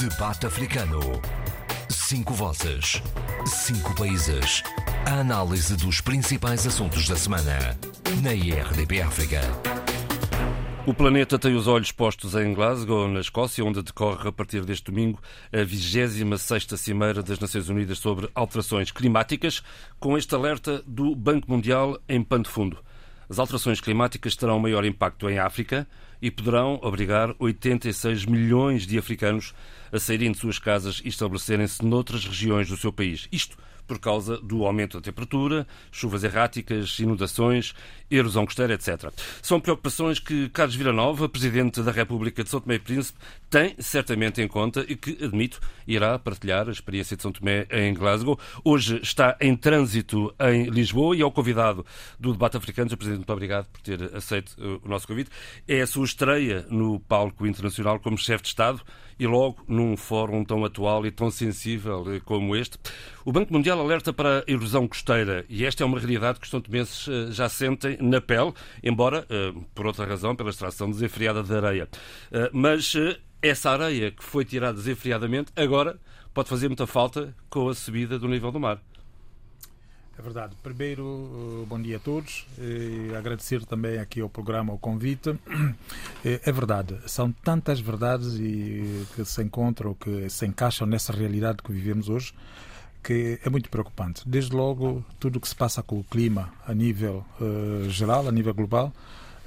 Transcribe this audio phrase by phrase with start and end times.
[0.00, 1.00] Debate Africano.
[1.88, 3.02] Cinco vozes.
[3.44, 4.62] Cinco países.
[5.04, 7.76] A análise dos principais assuntos da semana.
[8.22, 9.40] Na IRDP África.
[10.86, 14.84] O planeta tem os olhos postos em Glasgow, na Escócia, onde decorre a partir deste
[14.84, 15.20] domingo
[15.52, 19.64] a 26ª Cimeira das Nações Unidas sobre alterações climáticas,
[19.98, 22.78] com este alerta do Banco Mundial em pano de fundo.
[23.28, 25.86] As alterações climáticas terão maior impacto em África
[26.20, 29.54] e poderão obrigar 86 milhões de africanos
[29.92, 33.28] a saírem de suas casas e estabelecerem-se noutras regiões do seu país.
[33.30, 37.74] Isto por causa do aumento da temperatura, chuvas erráticas, inundações,
[38.10, 39.10] erosão costeira, etc.
[39.42, 44.42] São preocupações que Carlos Villanova, Presidente da República de São Tomé e Príncipe, tem certamente
[44.42, 48.38] em conta e que, admito, irá partilhar a experiência de São Tomé em Glasgow.
[48.62, 51.84] Hoje está em trânsito em Lisboa e é o convidado
[52.20, 52.90] do debate africano.
[52.90, 52.96] Sr.
[52.96, 55.30] Presidente, muito obrigado por ter aceito uh, o nosso convite.
[55.66, 58.82] É a sua estreia no palco internacional como chefe de Estado
[59.18, 62.78] e logo num fórum tão atual e tão sensível uh, como este.
[63.24, 66.62] O Banco Mundial alerta para a erosão costeira e esta é uma realidade que os
[66.62, 68.52] tomenses uh, já sentem na pele,
[68.82, 69.26] embora,
[69.74, 71.88] por outra razão, pela extração desenfreada de areia.
[72.52, 72.94] Mas
[73.42, 75.98] essa areia que foi tirada desenfreadamente agora
[76.34, 78.80] pode fazer muita falta com a subida do nível do mar.
[80.18, 80.56] É verdade.
[80.64, 82.44] Primeiro, bom dia a todos.
[82.58, 85.38] E agradecer também aqui ao programa o convite.
[86.24, 91.70] É verdade, são tantas verdades e que se encontram, que se encaixam nessa realidade que
[91.70, 92.34] vivemos hoje,
[93.04, 94.28] que é muito preocupante.
[94.28, 98.32] Desde logo, tudo o que se passa com o clima a nível uh, geral, a
[98.32, 98.92] nível global,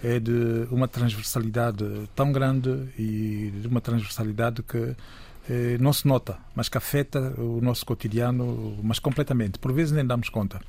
[0.01, 1.83] é de uma transversalidade
[2.15, 4.95] tão grande e de uma transversalidade que eh,
[5.79, 9.59] não se nota, mas que afeta o nosso cotidiano, mas completamente.
[9.59, 10.61] Por vezes nem damos conta.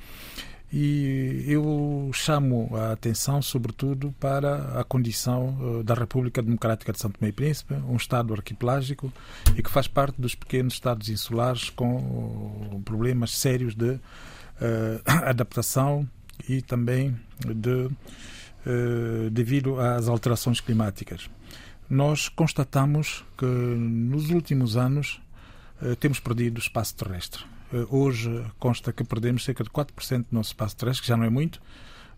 [0.72, 7.10] E eu chamo a atenção, sobretudo, para a condição uh, da República Democrática de São
[7.10, 9.12] Tomé e Príncipe, um Estado arquipelágico
[9.54, 14.00] e que faz parte dos pequenos Estados insulares com uh, problemas sérios de uh,
[15.04, 16.08] adaptação
[16.48, 17.14] e também
[17.54, 17.90] de
[18.64, 21.28] eh, devido às alterações climáticas.
[21.92, 25.20] Nós constatamos que nos últimos anos
[25.82, 27.44] eh, temos perdido espaço terrestre.
[27.70, 31.24] Eh, hoje consta que perdemos cerca de 4% do nosso espaço terrestre, que já não
[31.24, 31.60] é muito,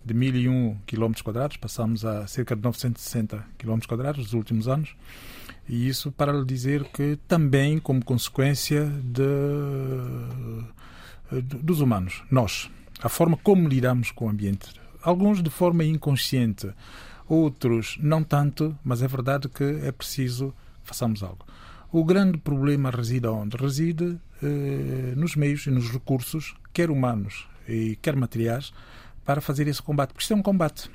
[0.05, 1.13] de 1001 km
[1.61, 3.81] passamos a cerca de 960 km
[4.17, 4.95] nos últimos anos.
[5.69, 9.25] E isso para lhe dizer que também como consequência de,
[11.33, 12.71] de, dos humanos, nós,
[13.03, 16.73] a forma como lidamos com o ambiente alguns de forma inconsciente,
[17.29, 21.45] outros não tanto, mas é verdade que é preciso que façamos algo.
[21.91, 23.57] O grande problema reside onde?
[23.57, 28.73] Reside eh, nos meios e nos recursos, quer humanos e quer materiais,
[29.25, 30.09] para fazer esse combate.
[30.09, 30.91] Porque isto é um combate.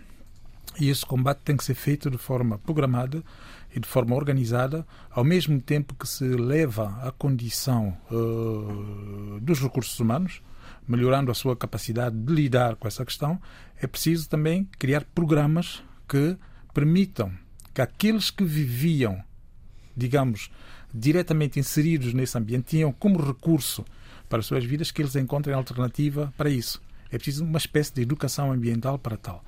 [0.80, 3.24] E esse combate tem que ser feito de forma programada
[3.74, 10.00] e de forma organizada, ao mesmo tempo que se leva a condição uh, dos recursos
[10.00, 10.42] humanos,
[10.88, 13.40] melhorando a sua capacidade de lidar com essa questão,
[13.82, 16.36] é preciso também criar programas que
[16.74, 17.32] permitam
[17.74, 19.24] que aqueles que viviam,
[19.96, 20.50] digamos,
[20.94, 23.86] diretamente inseridos nesse ambiente, tinham como recurso
[24.28, 26.82] para as suas vidas que eles encontrem alternativa para isso.
[27.12, 29.44] É preciso uma espécie de educação ambiental para tal.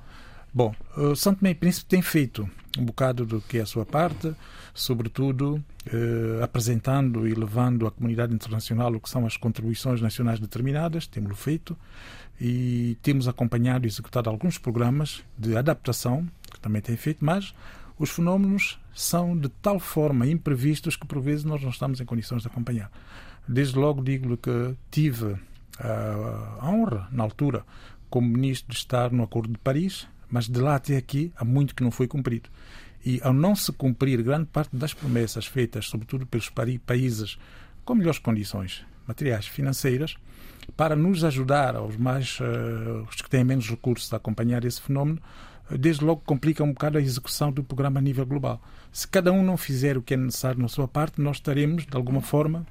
[0.54, 2.48] Bom, o São Tomé e Príncipe tem feito
[2.78, 4.34] um bocado do que é a sua parte,
[4.74, 11.06] sobretudo eh, apresentando e levando à comunidade internacional o que são as contribuições nacionais determinadas,
[11.06, 11.76] temos feito,
[12.40, 16.26] e temos acompanhado e executado alguns programas de adaptação,
[16.62, 17.54] também tem feito, mas
[17.98, 22.42] os fenómenos são de tal forma imprevistos que por vezes nós não estamos em condições
[22.42, 22.90] de acompanhar.
[23.46, 25.36] Desde logo digo-lhe que tive
[25.78, 27.64] a, a honra, na altura,
[28.08, 31.74] como ministro, de estar no Acordo de Paris, mas de lá até aqui há muito
[31.74, 32.48] que não foi cumprido.
[33.04, 36.50] E ao não se cumprir grande parte das promessas feitas, sobretudo pelos
[36.86, 37.38] países
[37.84, 40.16] com melhores condições materiais financeiras,
[40.76, 45.20] para nos ajudar aos mais uh, os que têm menos recursos a acompanhar esse fenómeno,
[45.70, 48.60] desde logo complica um bocado a execução do programa a nível global.
[48.92, 51.96] Se cada um não fizer o que é necessário na sua parte, nós estaremos, de
[51.96, 52.66] alguma forma,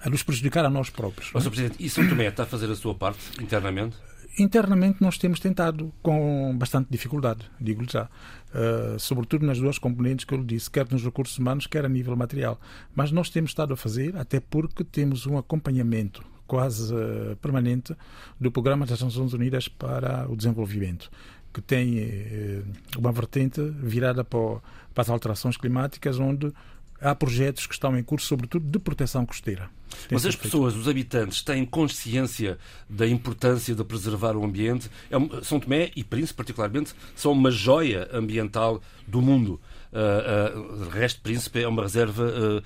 [0.00, 1.30] a nos prejudicar a nós próprios.
[1.32, 1.50] Mas, Sr.
[1.50, 3.96] Presidente, e São Tomé está a fazer a sua parte internamente?
[4.38, 10.34] Internamente nós temos tentado com bastante dificuldade, digo-lhe já, uh, sobretudo nas duas componentes que
[10.34, 12.60] eu lhe disse, quer nos recursos humanos, quer a nível material.
[12.96, 17.94] Mas nós temos estado a fazer, até porque temos um acompanhamento quase uh, permanente
[18.40, 21.10] do Programa das Nações Unidas para o Desenvolvimento,
[21.54, 24.60] que tem uh, uma vertente virada para,
[24.92, 26.52] para as alterações climáticas, onde
[27.00, 29.70] há projetos que estão em curso, sobretudo de proteção costeira.
[30.08, 32.58] Tem Mas as pessoas, os habitantes, têm consciência
[32.90, 34.90] da importância de preservar o ambiente?
[35.10, 39.60] É São Tomé e Príncipe, particularmente, são uma joia ambiental do mundo.
[39.94, 42.62] Uh, resto príncipe é uma reserva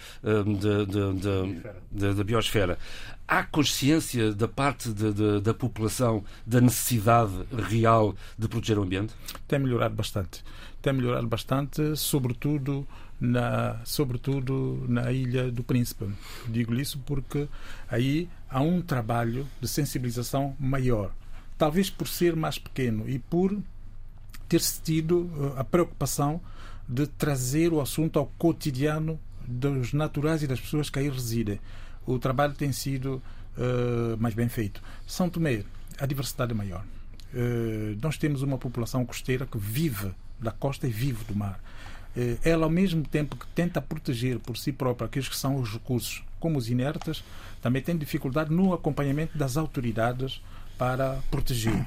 [1.93, 2.79] da biosfera.
[3.27, 7.33] Há consciência da parte de, de, da população da necessidade
[7.69, 9.15] real de proteger o ambiente?
[9.47, 10.43] Tem melhorado bastante.
[10.81, 12.87] Tem melhorado bastante, sobretudo
[13.21, 16.09] na, sobretudo na Ilha do Príncipe.
[16.49, 17.49] Digo isso porque
[17.91, 21.11] aí há um trabalho de sensibilização maior.
[21.59, 23.59] Talvez por ser mais pequeno e por
[24.49, 26.41] ter-se tido a preocupação
[26.89, 31.61] de trazer o assunto ao cotidiano dos naturais e das pessoas que aí residem.
[32.07, 33.23] O trabalho tem sido
[33.57, 34.83] uh, mais bem feito.
[35.07, 35.65] São Tomé,
[35.99, 36.85] a diversidade é maior.
[37.33, 41.61] Uh, nós temos uma população costeira que vive da costa e vive do mar.
[42.17, 45.73] Eh, ela, ao mesmo tempo que tenta proteger por si própria aqueles que são os
[45.73, 47.23] recursos, como os inertes,
[47.61, 50.43] também tem dificuldade no acompanhamento das autoridades
[50.77, 51.87] para proteger.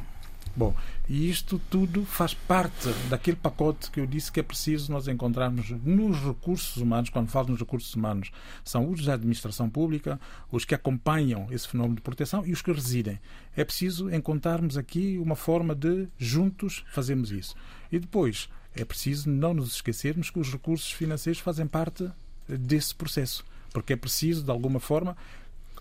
[0.54, 0.76] Bom,
[1.08, 5.70] e isto tudo faz parte daquele pacote que eu disse que é preciso nós encontrarmos
[5.70, 8.32] nos recursos humanos, quando falo nos recursos humanos,
[8.64, 10.20] são os da administração pública,
[10.52, 13.18] os que acompanham esse fenómeno de proteção e os que residem.
[13.56, 17.56] É preciso encontrarmos aqui uma forma de juntos fazermos isso.
[17.90, 22.10] E depois, é preciso não nos esquecermos que os recursos financeiros fazem parte
[22.48, 25.16] desse processo, porque é preciso, de alguma forma,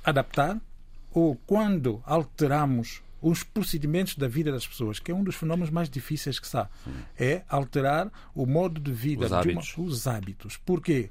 [0.04, 0.60] adaptar
[1.12, 5.88] ou quando alteramos os procedimentos da vida das pessoas, que é um dos fenómenos mais
[5.88, 6.68] difíceis que há,
[7.18, 9.76] é alterar o modo de vida, os hábitos.
[9.76, 10.56] Uma, os hábitos.
[10.56, 11.10] Porquê?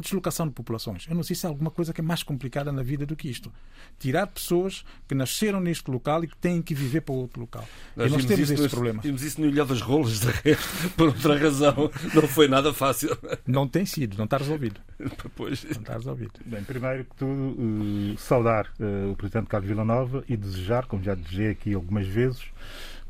[0.00, 1.06] A deslocação de populações.
[1.08, 3.28] Eu não sei se há alguma coisa que é mais complicada na vida do que
[3.28, 3.52] isto.
[3.98, 7.66] Tirar pessoas que nasceram neste local e que têm que viver para outro local.
[7.96, 9.02] Nós, e nós temos esse problema.
[9.02, 11.90] Vimos isso no Ilha das Rolas, de resto, por outra razão.
[12.14, 13.16] Não foi nada fácil.
[13.46, 14.80] Não tem sido, não está resolvido.
[15.36, 15.62] Pois.
[15.62, 16.32] Não está resolvido.
[16.44, 21.14] Bem, primeiro que tudo, uh, saudar uh, o Presidente Carlos Villanova e desejar, como já
[21.14, 22.42] desejei aqui algumas vezes,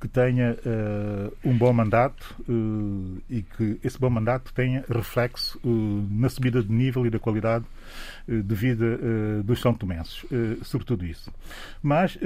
[0.01, 6.09] que tenha uh, um bom mandato uh, e que esse bom mandato tenha reflexo uh,
[6.11, 7.65] na subida de nível e da qualidade
[8.29, 8.99] de vida
[9.43, 10.23] dos São Tomenses,
[10.63, 11.33] sobretudo isso.
[11.83, 12.19] Mas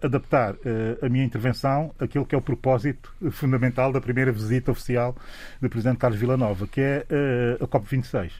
[0.00, 0.54] adaptar
[1.02, 5.14] a minha intervenção àquilo que é o propósito fundamental da primeira visita oficial
[5.60, 7.06] do Presidente Carlos Villanova, que é
[7.60, 8.30] a COP26.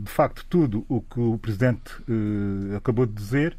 [0.00, 1.92] De facto, tudo o que o Presidente
[2.76, 3.56] acabou de dizer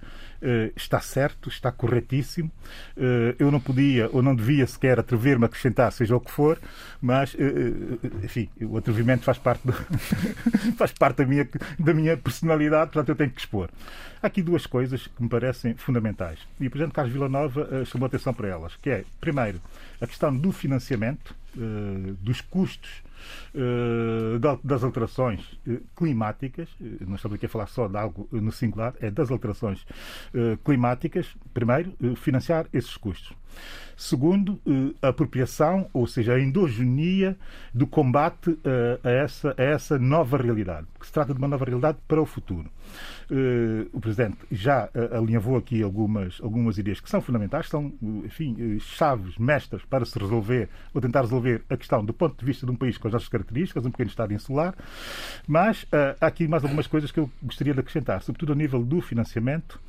[0.75, 2.51] está certo, está corretíssimo.
[2.97, 6.59] Eh, eu não podia ou não devia sequer atrever-me a acrescentar, seja o que for,
[7.01, 9.73] mas, eh, enfim, o atrevimento faz parte, do...
[10.77, 11.47] faz parte da, minha,
[11.79, 13.69] da minha personalidade, portanto eu tenho que expor.
[14.21, 16.39] Há aqui duas coisas que me parecem fundamentais.
[16.59, 19.59] E o Presidente Carlos Villanova chamou atenção para elas, que é, primeiro,
[19.99, 21.35] a questão do financiamento,
[22.21, 23.42] dos custos eh,
[24.69, 28.95] das alterações eh, climáticas, eh, não estamos aqui a falar só de algo no singular,
[28.99, 29.85] é das alterações
[30.63, 33.33] climáticas, primeiro, financiar esses custos.
[33.95, 34.59] Segundo,
[35.01, 37.37] a apropriação, ou seja, a endogonia
[37.71, 38.57] do combate
[39.03, 42.25] a essa, a essa nova realidade, que se trata de uma nova realidade para o
[42.25, 42.69] futuro.
[43.93, 47.93] O Presidente já alinhavou aqui algumas, algumas ideias que são fundamentais, são,
[48.25, 52.65] enfim, chaves, mestras para se resolver, ou tentar resolver a questão do ponto de vista
[52.65, 53.42] de um país com as nossas características,
[53.85, 54.73] um pequeno Estado insular,
[55.47, 58.83] mas uh, há aqui mais algumas coisas que eu gostaria de acrescentar, sobretudo ao nível
[58.83, 59.79] do financiamento,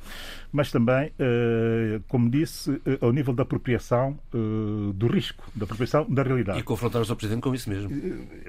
[0.51, 4.17] mas também, uh, como disse, uh, ao nível da apropriação
[4.93, 6.59] do risco, da apropriação da realidade.
[6.59, 7.15] E confrontar o Sr.
[7.15, 7.89] Presidente com isso mesmo.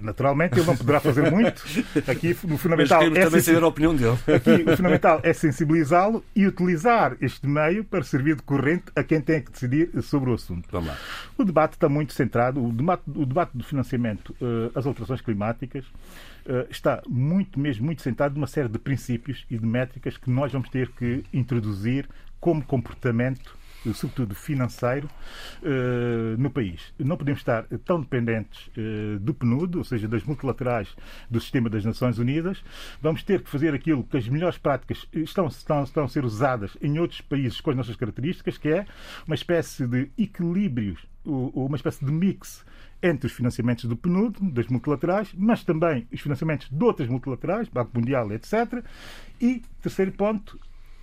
[0.02, 1.64] Naturalmente, ele não poderá fazer muito.
[2.06, 4.16] Aqui o fundamental mas é também saber a opinião dele.
[4.34, 9.20] Aqui o fundamental é sensibilizá-lo e utilizar este meio para servir de corrente a quem
[9.20, 10.68] tem que decidir sobre o assunto.
[11.36, 14.34] O debate está muito centrado, o debate, o debate do financiamento
[14.74, 19.66] às alterações climáticas uh, está muito, mesmo muito sentado numa série de princípios e de
[19.66, 22.08] métricas que nós vamos ter que introduzir
[22.40, 25.08] como comportamento eh, sobretudo financeiro,
[25.62, 26.92] uh, no país.
[26.98, 28.70] Não podemos estar tão dependentes
[29.20, 30.94] do PNUD, ou seja, das multilaterais
[31.30, 32.64] do sistema das Nações Unidas.
[33.00, 36.76] Vamos ter que fazer aquilo que as melhores práticas estão, estão, estão a ser usadas
[36.82, 38.86] em outros países com as nossas características, que é
[39.26, 42.64] uma espécie de equilíbrios, uma espécie de mix
[43.02, 47.90] entre os financiamentos do PNUD, das multilaterais, mas também os financiamentos de outras multilaterais, Banco
[47.94, 48.82] Mundial, etc.
[49.40, 50.58] E, terceiro ponto,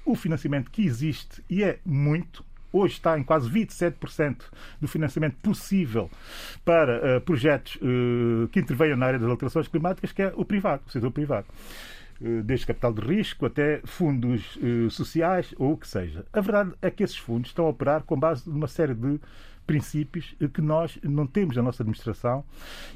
[0.05, 4.41] o financiamento que existe, e é muito, hoje está em quase 27%
[4.81, 6.09] do financiamento possível
[6.65, 10.83] para uh, projetos uh, que intervenham na área das alterações climáticas, que é o privado,
[10.87, 11.47] o setor privado
[12.21, 14.57] eh, desde capital de risco até fundos
[14.91, 16.25] sociais ou o que seja.
[16.31, 19.19] A verdade é que esses fundos estão a operar com base numa série de
[19.65, 22.43] princípios que nós não temos na nossa administração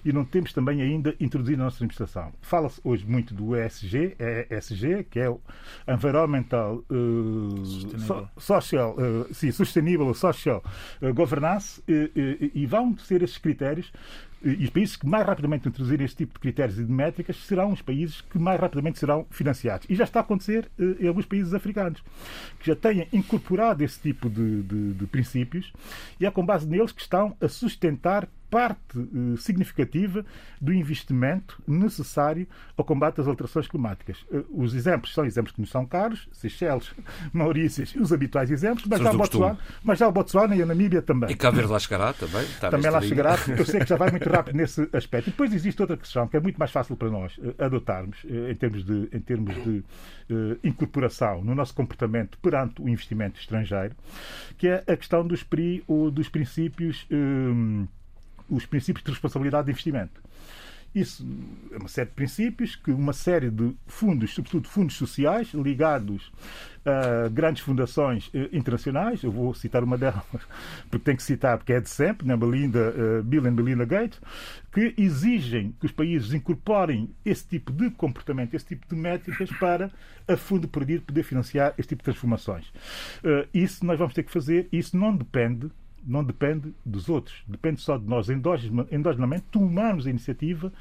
[0.03, 2.33] e não temos também ainda introduzido na nossa administração.
[2.41, 4.15] Fala-se hoje muito do ESG,
[4.49, 5.39] ESG, que é o
[5.87, 10.63] Environmental uh, so, Social, uh, sim, Sustainable Social
[11.01, 13.91] uh, Governance, e vão ser esses critérios
[14.43, 17.71] e os países que mais rapidamente introduzirem este tipo de critérios e de métricas serão
[17.71, 19.87] os países que mais rapidamente serão financiados.
[19.89, 22.03] E já está a acontecer eh, em alguns países africanos,
[22.59, 25.73] que já têm incorporado esse tipo de, de, de princípios
[26.19, 30.25] e é com base neles que estão a sustentar parte eh, significativa
[30.59, 34.25] do investimento necessário ao combate às alterações climáticas.
[34.31, 36.93] Eh, os exemplos são exemplos que nos são caros, Seychelles,
[37.33, 41.29] Maurícias, os habituais exemplos, mas já, Botsuana, mas já o Botsuana e a Namíbia também.
[41.29, 42.45] E Cabo Verde lá chegará também?
[42.59, 45.29] Também lá chegará, eu sei que já vai muito rápido nesse aspecto.
[45.29, 48.55] E depois existe outra questão que é muito mais fácil para nós uh, adotarmos em
[48.55, 49.83] termos de, em termos de
[50.63, 53.95] incorporação no nosso comportamento perante o investimento estrangeiro,
[54.57, 57.07] que é a questão dos, pri, dos princípios
[58.49, 60.21] os princípios de responsabilidade de investimento.
[60.95, 61.23] Isso
[61.71, 66.31] é uma série de princípios que uma série de fundos, sobretudo fundos sociais, ligados
[66.83, 70.23] a grandes fundações eh, internacionais, eu vou citar uma delas,
[70.89, 72.35] porque tenho que citar, porque é de sempre, né?
[72.35, 74.19] Belinda, uh, Bill e Belinda Gates,
[74.71, 79.91] que exigem que os países incorporem esse tipo de comportamento, esse tipo de métricas para,
[80.27, 82.69] a fundo perdido, poder financiar este tipo de transformações.
[83.19, 85.69] Uh, isso nós vamos ter que fazer, isso não depende
[86.07, 90.71] não depende dos outros, depende só de nós endogenamente tomarmos a iniciativa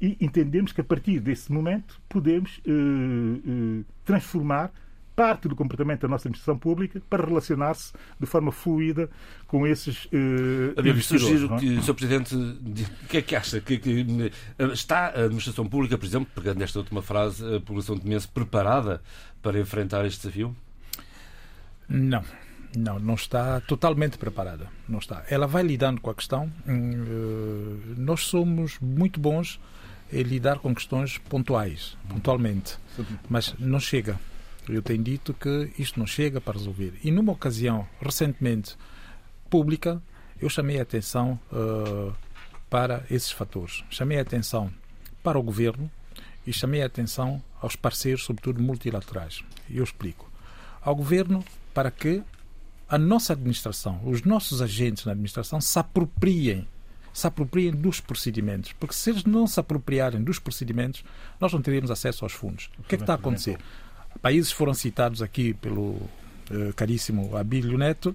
[0.00, 4.72] e entendemos que a partir desse momento podemos uh, uh, transformar
[5.16, 9.08] parte do comportamento da nossa administração pública para relacionar-se de forma fluida
[9.46, 10.06] com esses
[11.02, 11.58] sugiro é?
[11.58, 11.94] que Sr.
[11.94, 13.60] Presidente, o que é que acha?
[13.60, 14.30] Que, que,
[14.74, 19.00] está a administração pública, por exemplo, pegando esta última frase, a população de Mense preparada
[19.40, 20.54] para enfrentar este desafio?
[21.88, 22.22] Não.
[22.74, 24.68] Não, não está totalmente preparada.
[24.88, 25.24] Não está.
[25.28, 26.50] Ela vai lidando com a questão.
[26.66, 29.60] Hum, eh, nós somos muito bons
[30.12, 32.78] em lidar com questões pontuais, pontualmente,
[33.28, 34.18] mas não chega.
[34.68, 36.94] Eu tenho dito que isto não chega para resolver.
[37.02, 38.76] E numa ocasião recentemente
[39.50, 40.02] pública,
[40.40, 42.12] eu chamei a atenção uh,
[42.68, 43.84] para esses fatores.
[43.90, 44.72] Chamei a atenção
[45.22, 45.90] para o governo
[46.46, 49.42] e chamei a atenção aos parceiros, sobretudo multilaterais.
[49.70, 50.30] Eu explico.
[50.80, 51.44] Ao governo
[51.74, 52.22] para que
[52.88, 56.66] a nossa administração, os nossos agentes na administração se apropriem
[57.12, 58.74] se apropriem dos procedimentos.
[58.74, 61.02] Porque se eles não se apropriarem dos procedimentos,
[61.40, 62.68] nós não teremos acesso aos fundos.
[62.78, 63.58] O que é que está a acontecer?
[64.20, 65.98] Países foram citados aqui pelo
[66.50, 68.14] eh, caríssimo Abílio Neto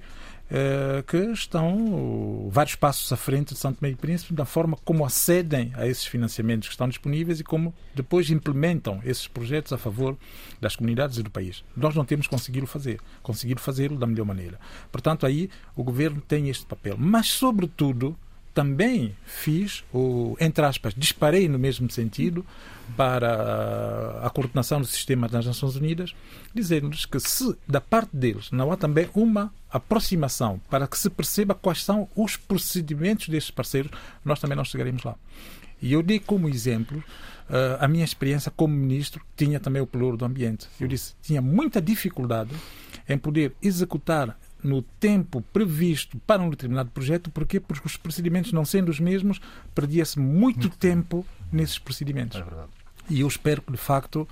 [1.08, 5.88] que estão vários passos à frente de Santo Meio Príncipe da forma como acedem a
[5.88, 10.18] esses financiamentos que estão disponíveis e como depois implementam esses projetos a favor
[10.60, 11.64] das comunidades e do país.
[11.76, 14.60] Nós não temos conseguido fazer, conseguido fazê-lo da melhor maneira.
[14.92, 16.96] Portanto, aí o governo tem este papel.
[16.98, 18.18] Mas, sobretudo,
[18.54, 22.46] também fiz, ou, entre aspas, disparei no mesmo sentido
[22.98, 26.14] para a coordenação do sistema das Nações Unidas,
[26.54, 31.56] dizendo-lhes que se da parte deles não há também uma aproximação para que se perceba
[31.56, 33.92] quais são os procedimentos destes parceiros,
[34.24, 35.16] nós também não chegaremos lá.
[35.82, 37.04] E eu dei como exemplo
[37.52, 40.70] Uh, a minha experiência como ministro tinha também o pelouro do ambiente.
[40.80, 42.56] Eu disse tinha muita dificuldade
[43.10, 47.60] em poder executar no tempo previsto para um determinado projeto, porquê?
[47.60, 49.40] Porque os procedimentos não sendo os mesmos,
[49.74, 52.40] perdia-se muito tempo nesses procedimentos.
[52.40, 52.70] É verdade.
[53.10, 54.28] E eu espero que, de facto,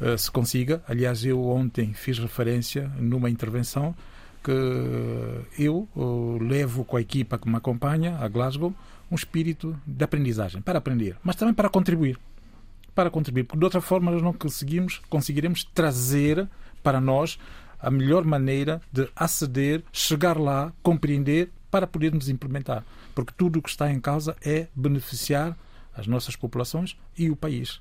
[0.00, 0.82] eh, se consiga.
[0.88, 3.94] Aliás, eu ontem fiz referência numa intervenção
[4.42, 4.50] que
[5.58, 8.74] eu eh, levo com a equipa que me acompanha a Glasgow
[9.10, 12.18] um espírito de aprendizagem, para aprender, mas também para contribuir.
[12.94, 16.48] Para contribuir, porque de outra forma nós não conseguimos, conseguiremos trazer
[16.82, 17.38] para nós
[17.84, 22.84] a melhor maneira de aceder, chegar lá, compreender para podermos implementar.
[23.14, 25.56] Porque tudo o que está em causa é beneficiar
[25.94, 27.80] as nossas populações e o país.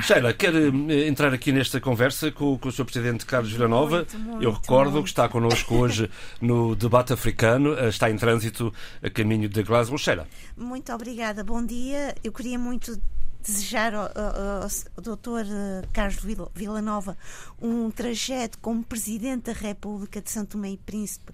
[0.00, 2.84] Sheila, quer eh, entrar aqui nesta conversa com, com o Sr.
[2.84, 3.96] Presidente Carlos Villanova?
[3.98, 5.04] Muito, muito, Eu recordo muito.
[5.04, 9.98] que está connosco hoje no debate africano, eh, está em trânsito a caminho de Glasgow.
[9.98, 10.26] Sheila.
[10.56, 12.14] Muito obrigada, bom dia.
[12.24, 12.98] Eu queria muito
[13.46, 15.46] desejar ao, ao, ao Dr.
[15.46, 16.22] Eh, Carlos
[16.54, 17.16] Villanova
[17.60, 21.32] um trajeto como Presidente da República de Santo Tomé e Príncipe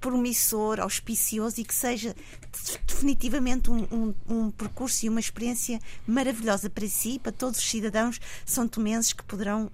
[0.00, 2.16] promissor, auspicioso e que seja
[2.86, 8.18] definitivamente um, um, um, percurso e uma experiência maravilhosa para si, para todos os cidadãos
[8.46, 9.70] são tomenses que poderão uh,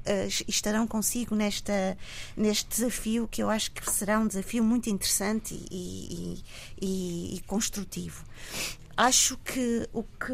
[0.48, 1.96] estarão consigo nesta,
[2.36, 6.42] neste desafio que eu acho que será um desafio muito interessante e,
[6.80, 8.24] e, e, e construtivo.
[8.96, 10.32] Acho que o que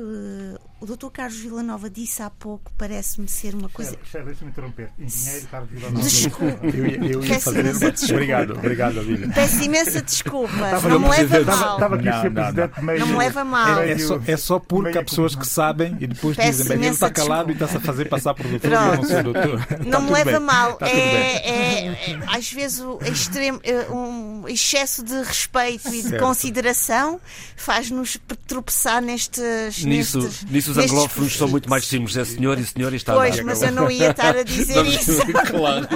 [0.82, 1.10] o Dr.
[1.12, 3.96] Carlos Villanova disse há pouco, parece-me ser uma coisa.
[4.04, 4.90] Chefe, deixa-me interromper.
[4.98, 6.02] Engenheiro Carlos Villanova.
[6.02, 6.66] Desculpa.
[6.66, 7.60] Eu, ia- eu ia Peço fazer.
[7.60, 8.14] imensa desculpa.
[8.14, 9.28] Obrigado, obrigado, Olívia.
[9.34, 10.52] Peço imensa desculpa.
[10.54, 11.56] Estava não me leva presidente.
[11.56, 11.74] mal.
[11.74, 12.98] Estava aqui Não, a ser não, presidente meio.
[13.00, 13.82] Não me leva mal.
[13.82, 16.94] É só, é só porque há pessoas que sabem e depois Peço dizem, bem, ele
[16.94, 18.92] está calado e está-se a fazer passar por doutor e Pronto.
[18.92, 19.66] eu não sou doutor.
[19.86, 20.40] Não me tudo leva bem.
[20.40, 20.78] mal.
[20.78, 20.90] Bem.
[20.90, 26.22] É, é- é- às vezes o extremo, é, um excesso de respeito e de Certo.
[26.22, 27.20] consideração
[27.56, 29.84] faz-nos tropeçar nestes.
[29.84, 32.16] Nisso, nestes, nisso os anglófonos são muito mais simples.
[32.16, 35.12] É senhor e senhor e está Pois, mas eu não ia estar a dizer isso.
[35.50, 35.88] claro.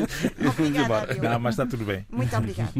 [0.49, 1.14] Obrigada.
[1.14, 2.06] Não, mas está tudo bem.
[2.11, 2.73] Muito obrigada.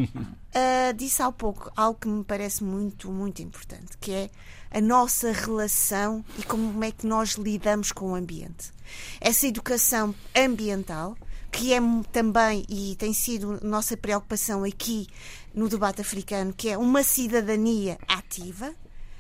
[0.55, 4.31] Ah, disse há pouco algo que me parece muito, muito importante, que é
[4.71, 8.73] a nossa relação e como é que nós lidamos com o ambiente.
[9.21, 11.17] Essa educação ambiental,
[11.51, 11.81] que é
[12.13, 15.07] também, e tem sido nossa preocupação aqui
[15.55, 18.75] no debate africano, que é uma cidadania ativa,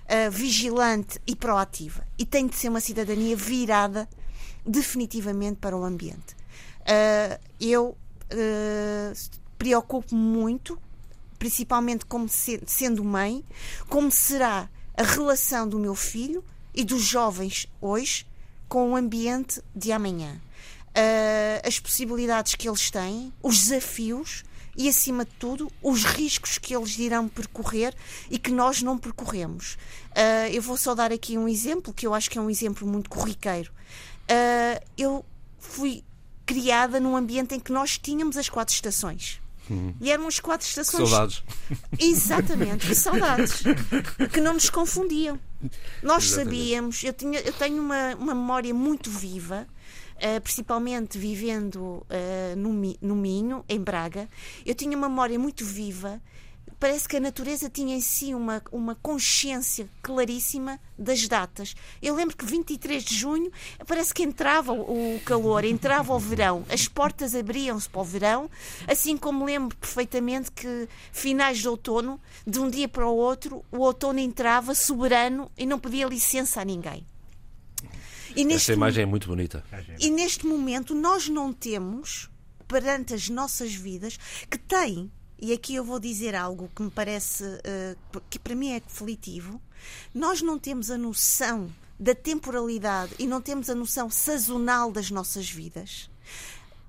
[0.08, 2.06] ah, vigilante e proativa.
[2.18, 4.08] E tem de ser uma cidadania virada
[4.64, 6.36] definitivamente para o ambiente.
[6.86, 7.96] Ah, eu
[8.30, 9.12] ah,
[9.58, 10.78] preocupo-me muito,
[11.38, 13.44] principalmente como se- sendo mãe,
[13.88, 16.42] como será a relação do meu filho
[16.74, 18.26] e dos jovens hoje
[18.68, 20.40] com o ambiente de amanhã.
[20.94, 24.44] Ah, as possibilidades que eles têm, os desafios
[24.76, 27.94] e, acima de tudo, os riscos que eles irão percorrer
[28.30, 29.78] e que nós não percorremos.
[30.14, 32.86] Ah, eu vou só dar aqui um exemplo, que eu acho que é um exemplo
[32.86, 33.72] muito corriqueiro.
[34.28, 35.24] Ah, eu
[35.58, 36.04] fui
[36.44, 39.40] criada num ambiente em que nós tínhamos as quatro estações.
[40.00, 41.08] E eram as quatro estações.
[41.08, 41.42] Saudades.
[41.98, 43.62] Exatamente, que saudades.
[44.32, 45.38] Que não nos confundiam.
[46.02, 46.58] Nós Exatamente.
[46.58, 49.66] sabíamos, eu, tinha, eu tenho uma, uma memória muito viva,
[50.18, 54.28] eh, principalmente vivendo eh, no, no Minho, em Braga.
[54.64, 56.20] Eu tinha uma memória muito viva.
[56.78, 61.74] Parece que a natureza tinha em si uma, uma consciência claríssima das datas.
[62.02, 63.50] Eu lembro que 23 de junho
[63.86, 68.50] parece que entrava o calor, entrava o verão, as portas abriam-se para o verão,
[68.86, 73.78] assim como lembro perfeitamente que finais de outono, de um dia para o outro, o
[73.78, 77.06] outono entrava soberano e não pedia licença a ninguém.
[78.36, 79.64] E Esta imagem é muito bonita.
[79.98, 82.28] e neste momento nós não temos,
[82.68, 84.18] perante as nossas vidas,
[84.50, 87.96] que tem, e aqui eu vou dizer algo que me parece, eh,
[88.28, 89.60] que para mim é aflitivo,
[90.14, 95.48] nós não temos a noção da temporalidade e não temos a noção sazonal das nossas
[95.50, 96.10] vidas.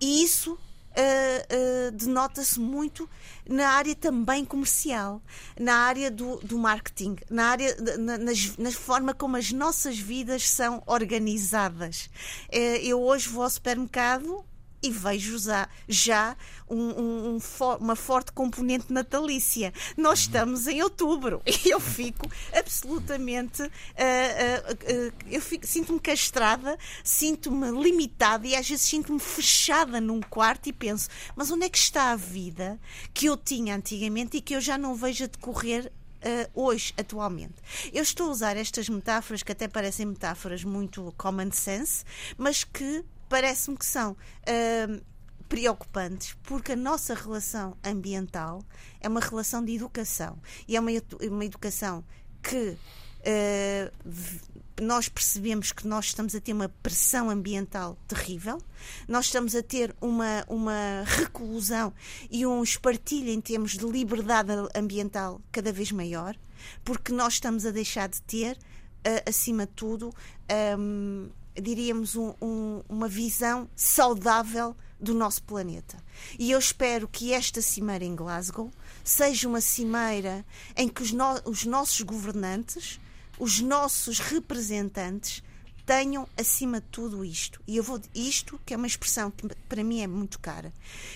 [0.01, 0.57] E isso
[0.99, 3.07] eh, eh, denota-se muito
[3.47, 5.21] na área também comercial,
[5.59, 10.81] na área do, do marketing, na área na, na forma como as nossas vidas são
[10.87, 12.09] organizadas.
[12.49, 14.43] Eh, eu hoje vou ao supermercado
[14.87, 16.35] e vejo já, já
[16.69, 17.39] um- um- um
[17.79, 19.73] uma forte componente natalícia.
[19.95, 23.61] Nós estamos em outubro e eu fico absolutamente.
[23.63, 30.67] ah, ah, ah, eu sinto-me castrada, sinto-me limitada e às vezes sinto-me fechada num quarto
[30.69, 32.79] e penso: mas onde é que está a vida
[33.13, 37.53] que eu tinha antigamente e que eu já não vejo a decorrer Uh, hoje, atualmente.
[37.93, 42.03] Eu estou a usar estas metáforas que até parecem metáforas muito common sense,
[42.35, 45.05] mas que parece-me que são uh,
[45.47, 48.63] preocupantes, porque a nossa relação ambiental
[48.99, 50.37] é uma relação de educação.
[50.67, 50.91] E é uma,
[51.29, 52.03] uma educação
[52.41, 54.47] que uh,
[54.81, 58.61] nós percebemos que nós estamos a ter uma pressão ambiental terrível,
[59.07, 61.93] nós estamos a ter uma, uma reclusão
[62.29, 66.35] e um espartilho em termos de liberdade ambiental cada vez maior,
[66.83, 68.57] porque nós estamos a deixar de ter,
[69.03, 70.13] ah, acima de tudo,
[70.77, 71.29] hum,
[71.61, 75.97] diríamos, um- um- uma visão saudável do nosso planeta.
[76.39, 78.71] E eu espero que esta cimeira em Glasgow
[79.03, 82.99] seja uma cimeira em que os, no- os nossos governantes,
[83.39, 85.43] os nossos representantes,
[85.85, 87.61] tenham acima de tudo isto.
[87.67, 90.73] E eu vou isto, que é uma expressão que para mim é muito cara,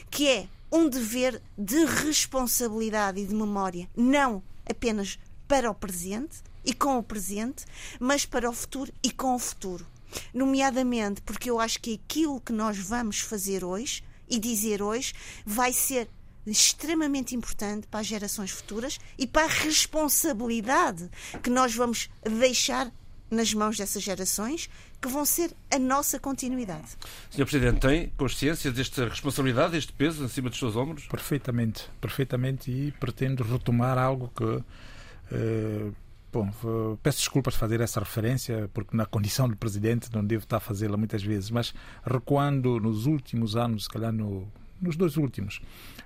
[0.09, 6.73] que é um dever de responsabilidade e de memória, não apenas para o presente e
[6.73, 7.65] com o presente,
[7.99, 9.85] mas para o futuro e com o futuro.
[10.33, 15.13] Nomeadamente porque eu acho que aquilo que nós vamos fazer hoje e dizer hoje
[15.45, 16.09] vai ser
[16.45, 21.09] extremamente importante para as gerações futuras e para a responsabilidade
[21.43, 22.91] que nós vamos deixar
[23.31, 24.69] nas mãos dessas gerações,
[25.01, 26.89] que vão ser a nossa continuidade.
[27.29, 27.45] Sr.
[27.45, 31.05] Presidente, tem consciência desta responsabilidade, deste peso em cima dos seus ombros?
[31.05, 34.63] Perfeitamente, perfeitamente e pretendo retomar algo que
[35.31, 35.91] eh,
[36.31, 36.49] bom,
[37.03, 40.59] peço desculpas de fazer essa referência porque na condição de presidente não devo estar a
[40.59, 41.73] fazê-la muitas vezes, mas
[42.05, 44.47] recuando nos últimos anos, se calhar no,
[44.81, 45.61] nos dois últimos,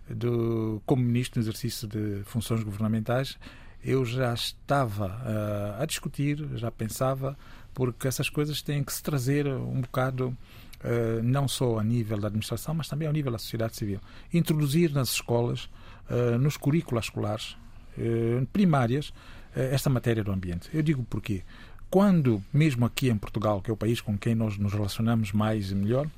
[0.09, 3.37] do, como ministro no exercício de funções governamentais,
[3.83, 7.37] eu já estava eh, a discutir, já pensava
[7.73, 10.35] porque essas coisas têm que se trazer um bocado
[10.83, 13.99] Uh, não só a nível da administração, mas também ao nível da sociedade civil.
[14.31, 15.67] Introduzir nas escolas,
[16.11, 17.57] uh, nos currículos escolares
[17.97, 19.11] uh, primárias,
[19.55, 20.69] esta matéria do ambiente.
[20.73, 21.43] Eu digo porquê.
[21.89, 25.71] Quando, mesmo aqui em Portugal, que é o país com quem nós nos relacionamos mais
[25.71, 26.09] e melhor,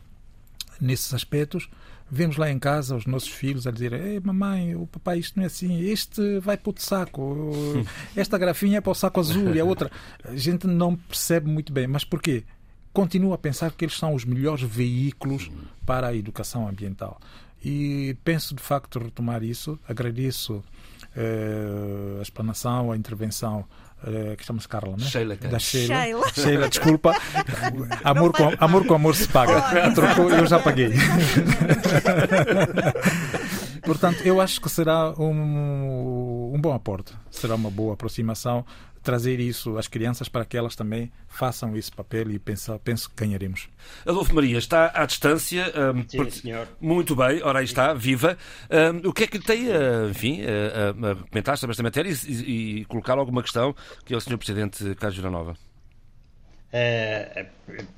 [0.80, 1.70] nesses aspectos,
[2.10, 5.44] vemos lá em casa os nossos filhos a dizer Ei, mamãe, o papai, isto não
[5.44, 7.84] é assim, este vai para o saco,
[8.16, 9.92] esta grafinha é para o saco azul e a outra.
[10.24, 11.88] A gente não percebe muito bem.
[11.88, 12.44] Mas porquê?
[12.94, 15.52] Continuo a pensar que eles são os melhores veículos
[15.86, 17.20] para a educação ambiental.
[17.64, 19.78] E penso, de facto, retomar isso.
[19.88, 20.97] Agradeço eh,
[22.20, 23.66] a explanação, a intervenção
[24.04, 25.04] Uh, que chama-se Carla, né?
[25.04, 26.04] Sheila, da Sheila.
[26.04, 26.32] Sheila.
[26.32, 27.16] Sheila, desculpa.
[28.06, 29.60] amor, com, amor com amor se paga.
[29.96, 30.94] Trocou, eu já paguei.
[33.84, 38.64] Portanto, eu acho que será um, um bom aporte, será uma boa aproximação
[39.08, 43.16] trazer isso às crianças para que elas também façam esse papel e penso, penso que
[43.16, 43.70] ganharemos.
[44.06, 45.72] Adolfo Maria está à distância.
[45.74, 46.30] Um, Sim, por...
[46.30, 46.68] senhor.
[46.82, 48.38] Muito bem, ora aí está, viva.
[48.70, 52.32] Um, o que é que tem, uh, enfim, uh, a comentar sobre esta matéria e,
[52.32, 54.38] e, e, colocar alguma questão que é o Sr.
[54.38, 55.56] Presidente Carlos Nova?
[56.74, 57.46] É,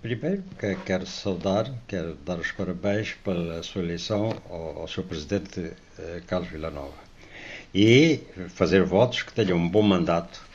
[0.03, 0.43] primeiro,
[0.85, 5.03] quero saudar, quero dar os parabéns pela sua eleição ao, ao Sr.
[5.05, 5.71] Presidente
[6.27, 7.09] Carlos Villanova
[7.73, 10.48] e fazer votos que tenham um bom mandato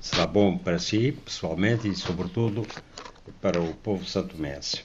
[0.00, 2.66] será bom para si, pessoalmente, e, sobretudo,
[3.40, 4.82] para o povo santomense.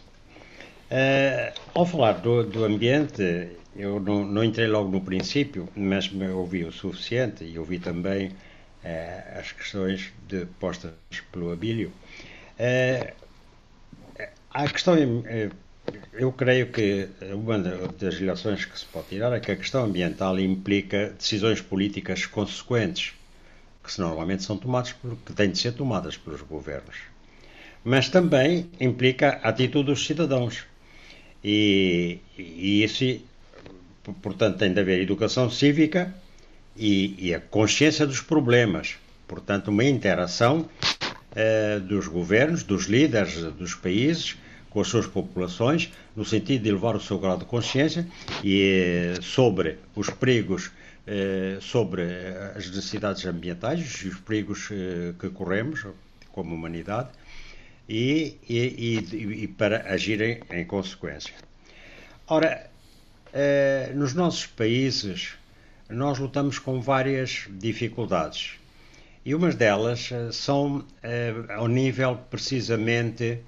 [0.91, 6.27] Uh, ao falar do, do ambiente, eu não, não, entrei logo no princípio, mas me
[6.29, 10.91] ouvi o suficiente e ouvi também uh, as questões de, postas
[11.31, 11.91] pelo Abílio.
[12.59, 13.13] Uh,
[14.51, 14.95] a questão,
[16.13, 20.39] eu creio que uma das relações que se pode tirar é que a questão ambiental
[20.39, 23.13] implica decisões políticas consequentes
[23.85, 26.95] que normalmente são tomadas por, que têm de ser tomadas pelos governos.
[27.83, 30.63] Mas também implica a atitude dos cidadãos.
[31.43, 33.21] E, e isso,
[34.21, 36.13] portanto, tem de haver educação cívica
[36.75, 38.95] e, e a consciência dos problemas.
[39.27, 40.67] Portanto, uma interação
[41.35, 44.35] uh, dos governos, dos líderes dos países,
[44.69, 48.07] com as suas populações, no sentido de elevar o seu grau de consciência
[48.43, 50.84] e uh, sobre os perigos eh,
[51.61, 52.03] sobre
[52.55, 55.85] as necessidades ambientais e os perigos eh, que corremos
[56.31, 57.09] como humanidade
[57.87, 61.35] e, e, e, e para agirem em consequência.
[62.27, 62.69] Ora,
[63.31, 65.33] eh, nos nossos países
[65.87, 68.53] nós lutamos com várias dificuldades
[69.23, 70.83] e umas delas são
[71.49, 73.39] ao nível precisamente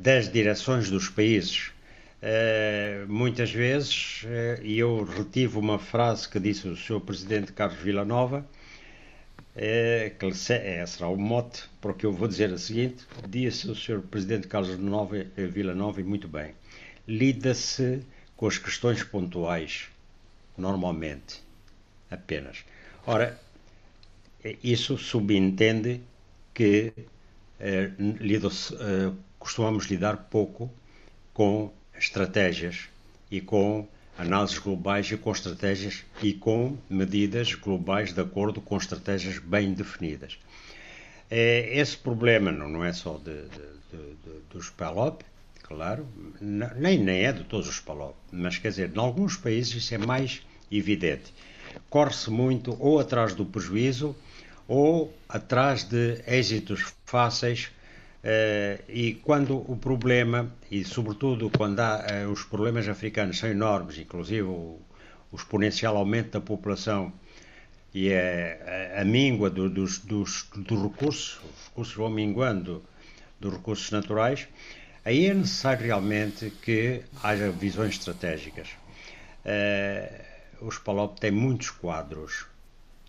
[0.00, 1.71] das direções dos países
[2.22, 7.00] Uh, muitas vezes, uh, e eu retive uma frase que disse o Sr.
[7.00, 8.46] Presidente Carlos Villanova,
[9.56, 13.68] uh, que é, será o mote para o que eu vou dizer a seguinte, disse
[13.68, 14.02] o Sr.
[14.02, 16.54] Presidente Carlos Nova, Villanova e muito bem,
[17.08, 18.04] lida-se
[18.36, 19.88] com as questões pontuais,
[20.56, 21.42] normalmente,
[22.08, 22.64] apenas.
[23.04, 23.36] Ora,
[24.62, 26.00] isso subentende
[26.54, 26.92] que
[29.40, 30.72] costumamos lidar pouco
[31.34, 31.72] com
[32.02, 32.88] estratégias
[33.30, 33.86] e com
[34.18, 40.36] análises globais e com estratégias e com medidas globais de acordo com estratégias bem definidas.
[41.30, 45.22] É, esse problema não é só de, de, de, dos PALOP,
[45.62, 46.06] claro,
[46.40, 49.98] nem, nem é de todos os PALOP, mas quer dizer, em alguns países isso é
[49.98, 51.32] mais evidente.
[51.88, 54.14] Corre-se muito ou atrás do prejuízo
[54.66, 57.70] ou atrás de êxitos fáceis
[58.22, 63.98] Uh, e quando o problema, e sobretudo quando há, uh, os problemas africanos são enormes,
[63.98, 64.78] inclusive o,
[65.32, 67.12] o exponencial aumento da população
[67.92, 72.84] e a, a, a míngua do, dos, dos, dos recursos, os recursos vão minguando
[73.40, 74.46] dos recursos naturais,
[75.04, 78.68] aí é necessário realmente que haja visões estratégicas.
[79.44, 82.46] Uh, os PALOP têm muitos quadros,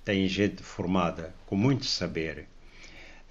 [0.03, 2.47] têm gente formada, com muito saber,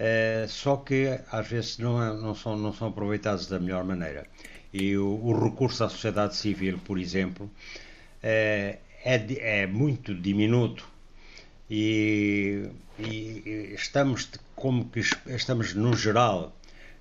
[0.03, 4.27] Uh, só que às vezes não, é, não, são, não são aproveitados da melhor maneira.
[4.73, 7.51] E o, o recurso à sociedade civil, por exemplo, uh,
[8.25, 10.85] é, é muito diminuto
[11.71, 16.53] e, e, estamos como que estamos no geral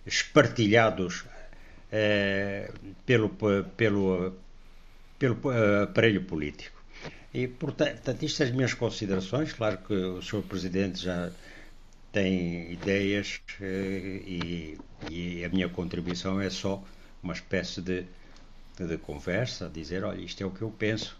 [0.05, 3.29] espartilhados uh, pelo,
[3.75, 4.35] pelo,
[5.17, 5.41] pelo
[5.81, 6.79] aparelho político.
[7.33, 9.53] E, portanto, isto são as minhas considerações.
[9.53, 10.43] Claro que o Sr.
[10.43, 11.31] Presidente já
[12.12, 14.78] tem ideias eh, e,
[15.10, 16.84] e, a minha contribuição é só
[17.24, 18.06] uma espécie de,
[18.78, 21.17] de conversa, dizer, olha, isto é o que eu penso,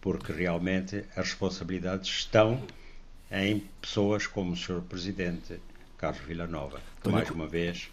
[0.00, 2.62] porque realmente as responsabilidades estão
[3.30, 4.82] em pessoas como o Sr.
[4.82, 5.60] Presidente
[5.98, 7.88] Carlos Villanova, que mais uma vez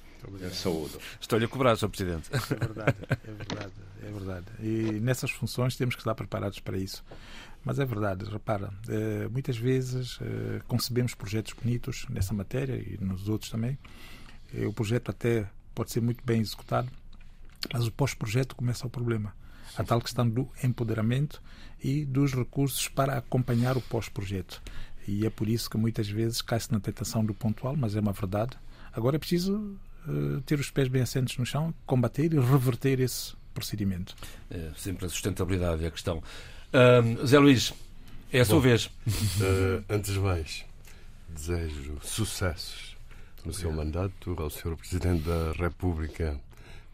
[0.52, 0.98] Saúde.
[1.20, 1.90] Estou-lhe a cobrar, Sr.
[1.90, 2.30] Presidente.
[2.34, 4.46] É verdade, é verdade, é verdade.
[4.60, 7.04] E nessas funções temos que estar preparados para isso.
[7.66, 13.30] Mas é verdade, repara, eh, muitas vezes eh, concebemos projetos bonitos nessa matéria e nos
[13.30, 13.78] outros também.
[14.68, 16.88] O projeto até pode ser muito bem executado,
[17.74, 19.34] mas o pós-projeto começa o problema.
[19.76, 21.42] A tal questão do empoderamento
[21.84, 24.62] e dos recursos para acompanhar o pós-projeto.
[25.08, 28.12] E é por isso que muitas vezes cai-se na tentação do pontual, mas é uma
[28.12, 28.56] verdade.
[28.92, 29.76] Agora é preciso
[30.46, 34.16] ter os pés bem assentos no chão, combater e reverter esse procedimento.
[34.50, 36.22] É, sempre a sustentabilidade é a questão.
[36.74, 37.72] Uh, Zé Luís,
[38.32, 38.86] é a sua Bom, vez.
[38.86, 40.66] Uh, antes de mais,
[41.30, 42.98] desejo sucessos
[43.46, 44.76] no seu mandato ao Sr.
[44.76, 46.40] Presidente da República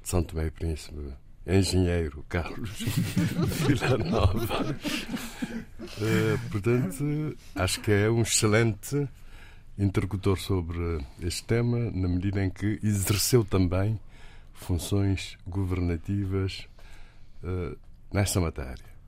[0.03, 1.13] de São Tomé e Príncipe,
[1.47, 2.77] engenheiro Carlos
[3.65, 4.75] Villanova.
[5.81, 9.07] Uh, portanto, acho que é um excelente
[9.77, 13.97] interlocutor sobre este tema, na medida em que exerceu também
[14.53, 16.67] funções governativas
[17.43, 17.77] uh,
[18.11, 18.98] nesta matéria.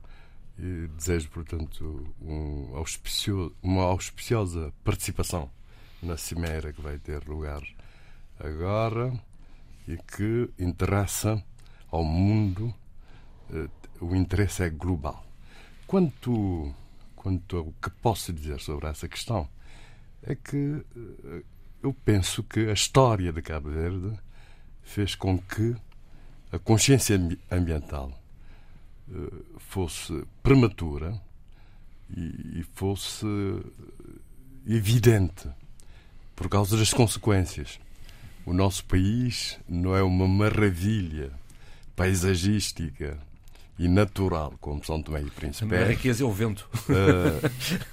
[0.58, 5.50] E desejo, portanto, um auspicio, uma auspiciosa participação
[6.02, 7.62] na cimeira que vai ter lugar
[8.38, 9.12] agora
[9.88, 11.42] e que interessa
[11.90, 12.74] ao mundo,
[13.50, 15.24] uh, o interesse é global.
[15.86, 16.74] Quanto,
[17.14, 19.48] quanto ao que posso dizer sobre essa questão,
[20.22, 21.42] é que eh,
[21.82, 24.18] eu penso que a história de Cabo Verde
[24.82, 25.76] fez com que
[26.50, 27.18] a consciência
[27.50, 28.21] ambiental eh,
[29.58, 31.20] fosse prematura
[32.14, 33.26] e fosse
[34.66, 35.48] evidente
[36.34, 37.78] por causa das consequências.
[38.44, 41.32] O nosso país não é uma maravilha
[41.94, 43.18] paisagística
[43.78, 45.74] e natural como São Tomé e Príncipe.
[45.74, 46.68] A riqueza é o vento.
[46.88, 47.48] Uh,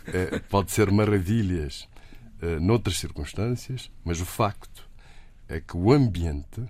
[0.07, 1.87] é, pode ser maravilhas
[2.41, 4.89] uh, noutras circunstâncias, mas o facto
[5.47, 6.63] é que o ambiente,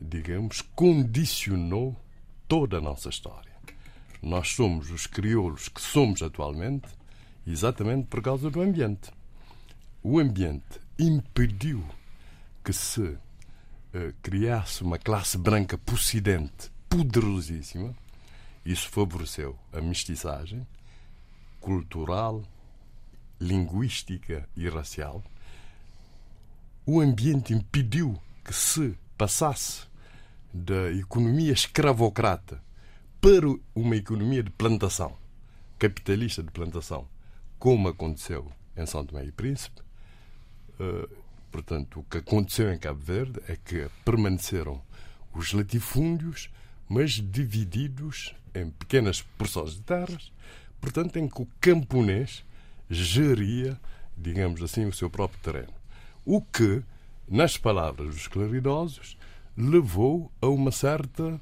[0.00, 1.96] digamos, condicionou
[2.48, 3.51] toda a nossa história.
[4.22, 6.86] Nós somos os crioulos que somos atualmente
[7.44, 9.10] exatamente por causa do ambiente.
[10.02, 11.84] O ambiente impediu
[12.64, 13.18] que se uh,
[14.22, 17.94] criasse uma classe branca possidente, poderosíssima.
[18.64, 20.64] Isso favoreceu a mestiçagem
[21.60, 22.44] cultural,
[23.40, 25.22] linguística e racial,
[26.84, 29.82] o ambiente impediu que se passasse
[30.52, 32.60] da economia escravocrata
[33.22, 35.16] para uma economia de plantação,
[35.78, 37.06] capitalista de plantação,
[37.56, 39.80] como aconteceu em São Tomé e Príncipe.
[40.72, 41.08] Uh,
[41.48, 44.82] portanto, o que aconteceu em Cabo Verde é que permaneceram
[45.32, 46.50] os latifúndios,
[46.88, 50.32] mas divididos em pequenas porções de terras,
[50.80, 52.44] portanto, em que o camponês
[52.90, 53.80] geria,
[54.18, 55.72] digamos assim, o seu próprio terreno.
[56.26, 56.82] O que,
[57.28, 59.16] nas palavras dos claridosos,
[59.56, 61.40] levou a uma certa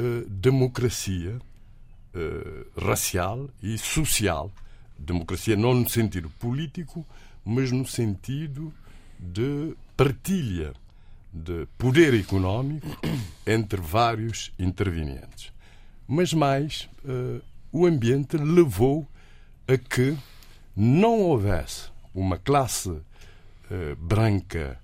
[0.00, 1.38] uh, democracia
[2.14, 4.50] uh, racial e social.
[4.98, 7.06] Democracia não no sentido político,
[7.44, 8.72] mas no sentido
[9.18, 10.72] de partilha
[11.32, 12.86] de poder económico
[13.46, 15.52] entre vários intervenientes.
[16.08, 19.06] Mas mais, uh, o ambiente levou
[19.68, 20.16] a que
[20.74, 23.00] não houvesse uma classe
[23.70, 24.80] eh, branca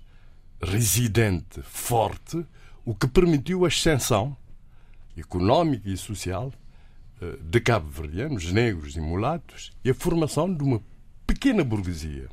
[0.63, 2.47] residente forte,
[2.85, 4.37] o que permitiu a ascensão
[5.17, 6.53] económica e social
[7.21, 10.83] eh, de cabo-verdianos, negros e mulatos, e a formação de uma
[11.27, 12.29] pequena burguesia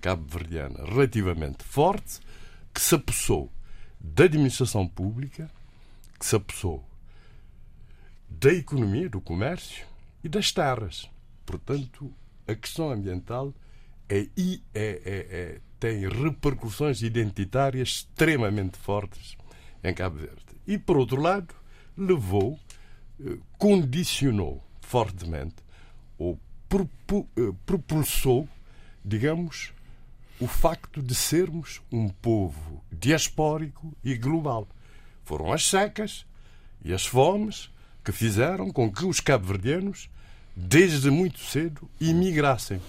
[0.00, 2.20] cabo-verdiana relativamente forte,
[2.72, 3.50] que se apossou
[3.98, 5.50] da administração pública,
[6.18, 6.84] que se apossou
[8.28, 9.86] da economia, do comércio
[10.22, 11.08] e das terras.
[11.44, 12.12] Portanto,
[12.46, 13.54] a questão ambiental
[14.08, 19.36] é, é, é, é, tem repercussões identitárias extremamente fortes
[19.82, 20.44] em Cabo Verde.
[20.66, 21.54] E, por outro lado,
[21.96, 22.58] levou,
[23.20, 25.56] eh, condicionou fortemente
[26.18, 26.38] ou
[26.76, 28.48] eh, propulsou,
[29.04, 29.72] digamos,
[30.38, 34.68] o facto de sermos um povo diaspórico e global.
[35.24, 36.26] Foram as secas
[36.84, 37.70] e as fomes
[38.04, 40.08] que fizeram com que os cabo-verdianos
[40.56, 42.80] desde muito cedo, imigrassem.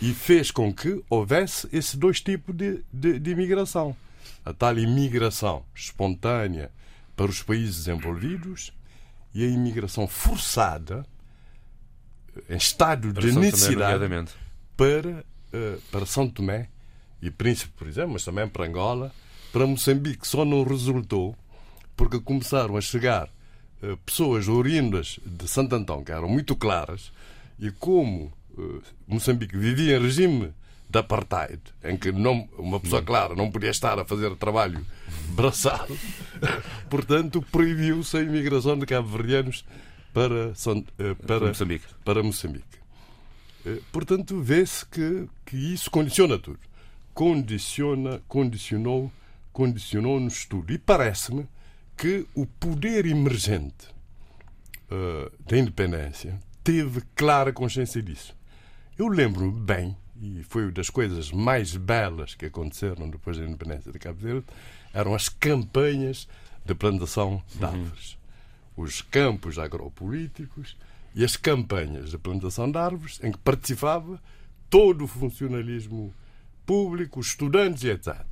[0.00, 3.96] E fez com que houvesse esses dois tipos de, de, de imigração.
[4.44, 6.70] A tal imigração espontânea
[7.16, 8.72] para os países desenvolvidos
[9.34, 11.04] e a imigração forçada
[12.48, 14.24] em estado para de São necessidade Tomé,
[14.76, 16.68] para, uh, para São Tomé
[17.20, 19.12] e Príncipe, por exemplo, mas também para Angola,
[19.52, 20.28] para Moçambique.
[20.28, 21.34] Só não resultou
[21.96, 23.30] porque começaram a chegar
[23.82, 27.12] eh, pessoas oriundas de Santo Antão, que eram muito claras,
[27.58, 30.52] e como uh, Moçambique vivia em regime
[30.96, 34.84] de apartheid, em que não, uma pessoa clara não podia estar a fazer trabalho
[35.28, 35.96] braçado,
[36.88, 39.64] portanto, proibiu-se a imigração de cabo-verdianos
[40.12, 40.52] para,
[40.98, 41.86] eh, para, Moçambique.
[42.02, 42.78] para Moçambique.
[43.66, 46.60] Eh, portanto, vê-se que, que isso condiciona tudo.
[47.12, 49.12] Condiciona, condicionou,
[49.52, 50.72] condicionou-nos tudo.
[50.72, 51.46] E parece-me
[51.96, 53.88] que o poder emergente
[54.90, 58.36] uh, da independência teve clara consciência disso.
[58.98, 63.92] Eu lembro-me bem, e foi uma das coisas mais belas que aconteceram depois da independência
[63.92, 64.46] de Cabo Verde,
[64.92, 66.28] eram as campanhas
[66.64, 68.18] de plantação de árvores.
[68.76, 68.84] Uhum.
[68.84, 70.76] Os campos agropolíticos
[71.14, 74.20] e as campanhas de plantação de árvores em que participava
[74.68, 76.12] todo o funcionalismo
[76.66, 78.24] público, estudantes e etc.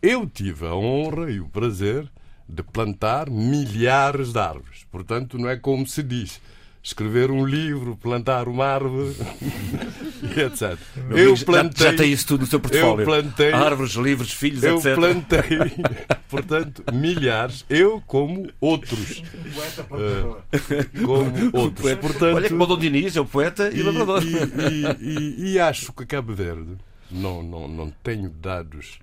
[0.00, 2.10] Eu tive a honra e o prazer
[2.48, 4.84] de plantar milhares de árvores.
[4.90, 6.40] Portanto, não é como se diz
[6.84, 9.16] escrever um livro, plantar uma árvore
[10.36, 10.78] etc.
[11.16, 13.00] Eu plantei, já, já tem isso tudo no seu portfólio.
[13.00, 14.86] Eu plantei árvores, livros, filhos, eu etc.
[14.88, 15.40] Eu plantei,
[16.28, 19.22] portanto, milhares, eu como outros.
[19.90, 20.36] Uh,
[21.06, 21.94] como outros.
[21.94, 24.22] Portanto, Olha que o Dom Diniz é o poeta e, e lavrador.
[24.22, 26.76] E, e, e, acho que Cabo Verde,
[27.10, 28.98] não, não, não tenho dados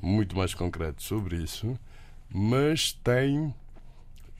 [0.00, 1.76] muito mais concretos sobre isso,
[2.32, 3.52] mas tem,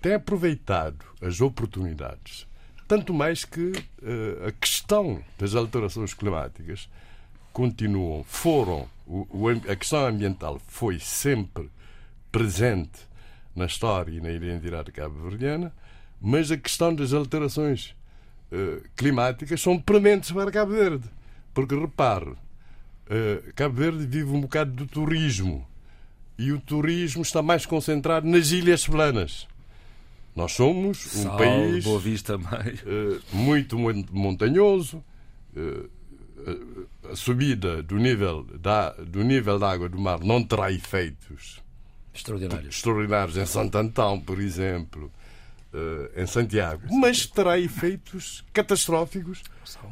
[0.01, 2.47] tem aproveitado as oportunidades
[2.87, 6.89] tanto mais que uh, a questão das alterações climáticas
[7.53, 8.89] continuam, foram,
[9.69, 11.71] a questão ambiental foi sempre
[12.31, 13.01] presente
[13.55, 15.73] na história e na identidade cabo-verdiana,
[16.21, 17.95] mas a questão das alterações
[18.53, 21.09] uh, climáticas são prementes para Cabo Verde.
[21.55, 25.67] Porque, repare, uh, Cabo Verde vive um bocado do turismo
[26.39, 29.49] e o turismo está mais concentrado nas ilhas planas.
[30.37, 32.83] Nós somos um Sal, país Boa Vista, mais.
[32.83, 33.79] Uh, muito
[34.13, 35.03] montanhoso.
[35.57, 35.89] Uh,
[37.11, 41.61] a subida do nível da do nível da água do mar não terá efeitos
[42.15, 45.11] extraordinários, extraordinários em Santo Antão, por exemplo,
[45.73, 49.43] uh, em Santiago, mas terá efeitos catastróficos,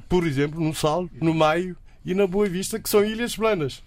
[0.09, 3.83] por exemplo, no Sal, no Maio e na Boa Vista, que são ilhas planas.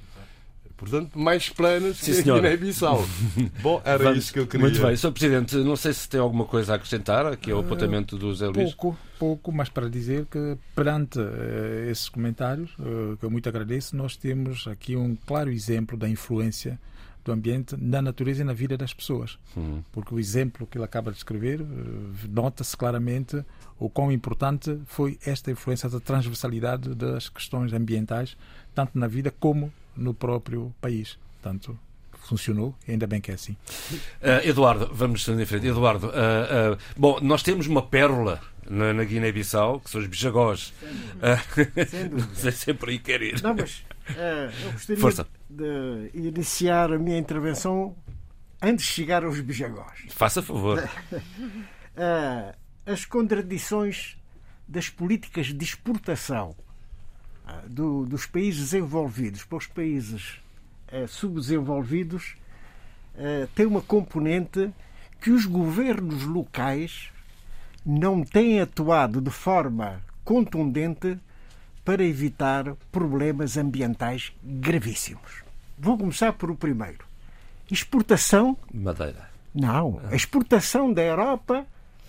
[0.77, 3.03] Portanto, mais planas Sim, que a Guiné-Bissau.
[3.61, 4.67] Bom, era Vamos, isso que eu queria.
[4.67, 4.95] Muito bem.
[4.95, 5.11] Sr.
[5.11, 8.75] Presidente, não sei se tem alguma coisa a acrescentar aqui ao apontamento do José Luís.
[8.75, 13.95] Pouco, pouco, mas para dizer que perante uh, esses comentários, uh, que eu muito agradeço,
[13.95, 16.79] nós temos aqui um claro exemplo da influência
[17.25, 19.37] do ambiente na natureza e na vida das pessoas.
[19.55, 19.83] Uhum.
[19.91, 21.65] Porque o exemplo que ele acaba de escrever uh,
[22.29, 23.43] nota-se claramente
[23.79, 28.37] o quão importante foi esta influência da transversalidade das questões ambientais,
[28.75, 31.17] tanto na vida como no próprio país.
[31.41, 31.77] Portanto,
[32.27, 33.53] funcionou, ainda bem que é assim.
[34.21, 35.67] Uh, Eduardo, vamos em frente.
[35.67, 40.73] Eduardo, uh, uh, bom, nós temos uma pérola na, na Guiné-Bissau, que são os bijagós.
[41.89, 42.27] Sem dúvida.
[42.27, 43.41] Não sei se é por aí quer ir.
[43.41, 43.83] Não, mas
[44.63, 45.27] eu gostaria Força.
[45.49, 47.95] de iniciar a minha intervenção
[48.61, 50.05] antes de chegar aos bijagós.
[50.09, 50.83] Faça favor.
[52.85, 54.17] as contradições
[54.67, 56.55] das políticas de exportação
[57.67, 60.39] do, dos países desenvolvidos para os países
[60.89, 62.35] eh, subdesenvolvidos
[63.17, 64.71] eh, tem uma componente
[65.19, 67.09] que os governos locais
[67.85, 71.17] não têm atuado de forma contundente
[71.83, 75.43] para evitar problemas ambientais gravíssimos.
[75.77, 77.05] Vou começar por o primeiro.
[77.71, 78.57] Exportação.
[78.73, 79.29] Madeira.
[79.53, 80.01] Não.
[80.11, 81.65] A exportação da Europa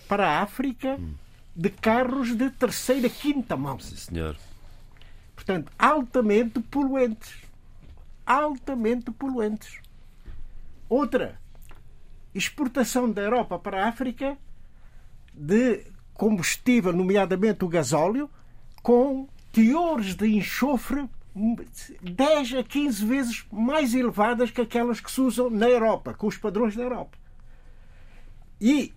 [0.07, 1.13] para a África hum.
[1.55, 3.79] de carros de terceira, quinta mão.
[3.79, 4.35] Sim, senhor.
[5.39, 7.33] Portanto, altamente poluentes.
[8.25, 9.79] Altamente poluentes.
[10.89, 11.39] Outra,
[12.35, 14.37] exportação da Europa para a África
[15.33, 18.29] de combustível, nomeadamente o gasóleo,
[18.83, 21.07] com teores de enxofre
[22.01, 26.35] 10 a 15 vezes mais elevadas que aquelas que se usam na Europa, com os
[26.35, 27.17] padrões da Europa.
[28.59, 28.91] E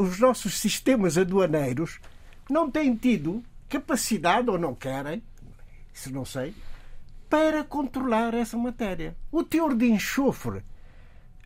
[0.00, 2.00] os nossos sistemas aduaneiros
[2.50, 5.22] não têm tido capacidade, ou não querem,
[5.94, 6.52] isso não sei,
[7.30, 9.16] para controlar essa matéria.
[9.32, 10.62] O teor de enxofre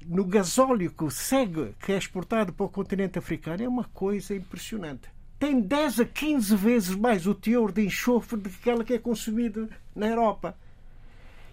[0.04, 5.08] no gasóleo que segue, que é exportado para o continente africano, é uma coisa impressionante.
[5.38, 8.98] Tem 10 a 15 vezes mais o teor de enxofre do que aquela que é
[8.98, 10.56] consumida na Europa.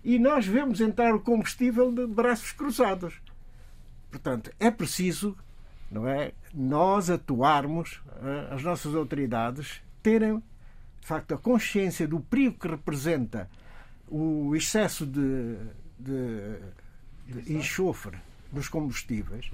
[0.03, 3.21] E nós vemos entrar o combustível de braços cruzados.
[4.09, 5.37] Portanto, é preciso
[5.89, 10.41] não é, nós atuarmos, eh, as nossas autoridades, terem
[11.05, 13.47] de facto, a consciência do perigo que representa
[14.07, 15.55] o excesso de,
[15.99, 16.57] de,
[17.27, 18.17] de enxofre
[18.51, 19.51] nos combustíveis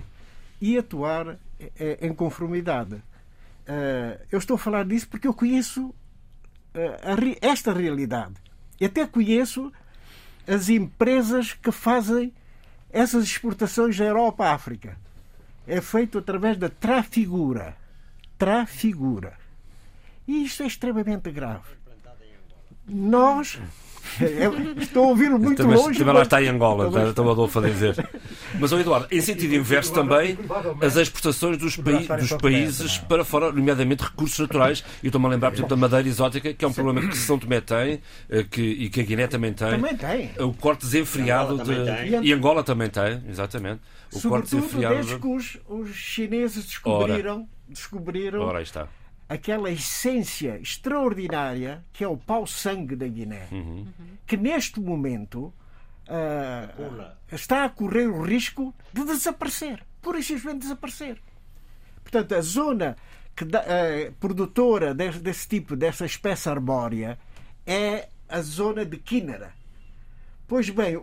[0.61, 1.37] e atuar
[1.99, 3.03] em conformidade.
[3.67, 5.93] Eh, eu estou a falar disso porque eu conheço
[6.73, 8.35] eh, esta realidade.
[8.79, 9.73] E até conheço
[10.47, 12.33] as empresas que fazem
[12.89, 14.97] essas exportações da Europa à África.
[15.67, 17.75] É feito através da trafigura.
[18.37, 19.40] Trafigura.
[20.31, 21.67] E isto é extremamente grave.
[22.87, 23.59] Nós
[24.77, 25.99] Estou a ouvi-lo muito também, longe.
[25.99, 28.09] Também lá está em Angola, está, está o Adolfo a dizer.
[28.59, 30.37] Mas, oh, Eduardo, em sentido inverso também,
[30.81, 34.83] as exportações dos, paí dos países para fora, nomeadamente recursos naturais.
[35.03, 37.37] Eu estou-me a lembrar, por exemplo, da madeira exótica, que é um problema que São
[37.37, 39.69] Tomé tem eh, que, e que a Guiné também tem.
[39.71, 40.31] Também tem.
[40.39, 42.25] O corte desenfreado de...
[42.25, 43.81] E Angola também tem, exatamente.
[44.13, 48.87] O Sobretudo corte desenfreado desde que os, os chineses descobriram, ora, descobriram ora, está
[49.31, 53.87] aquela essência extraordinária que é o pau-sangue da Guiné, uhum.
[54.27, 55.53] que neste momento
[56.09, 61.17] uh, está a correr o risco de desaparecer, por e simplesmente desaparecer.
[62.03, 62.97] Portanto, a zona
[63.33, 67.17] que dá, uh, produtora desse, desse, tipo, dessa espécie arbórea,
[67.65, 69.53] é a zona de Quínara.
[70.45, 71.01] Pois bem,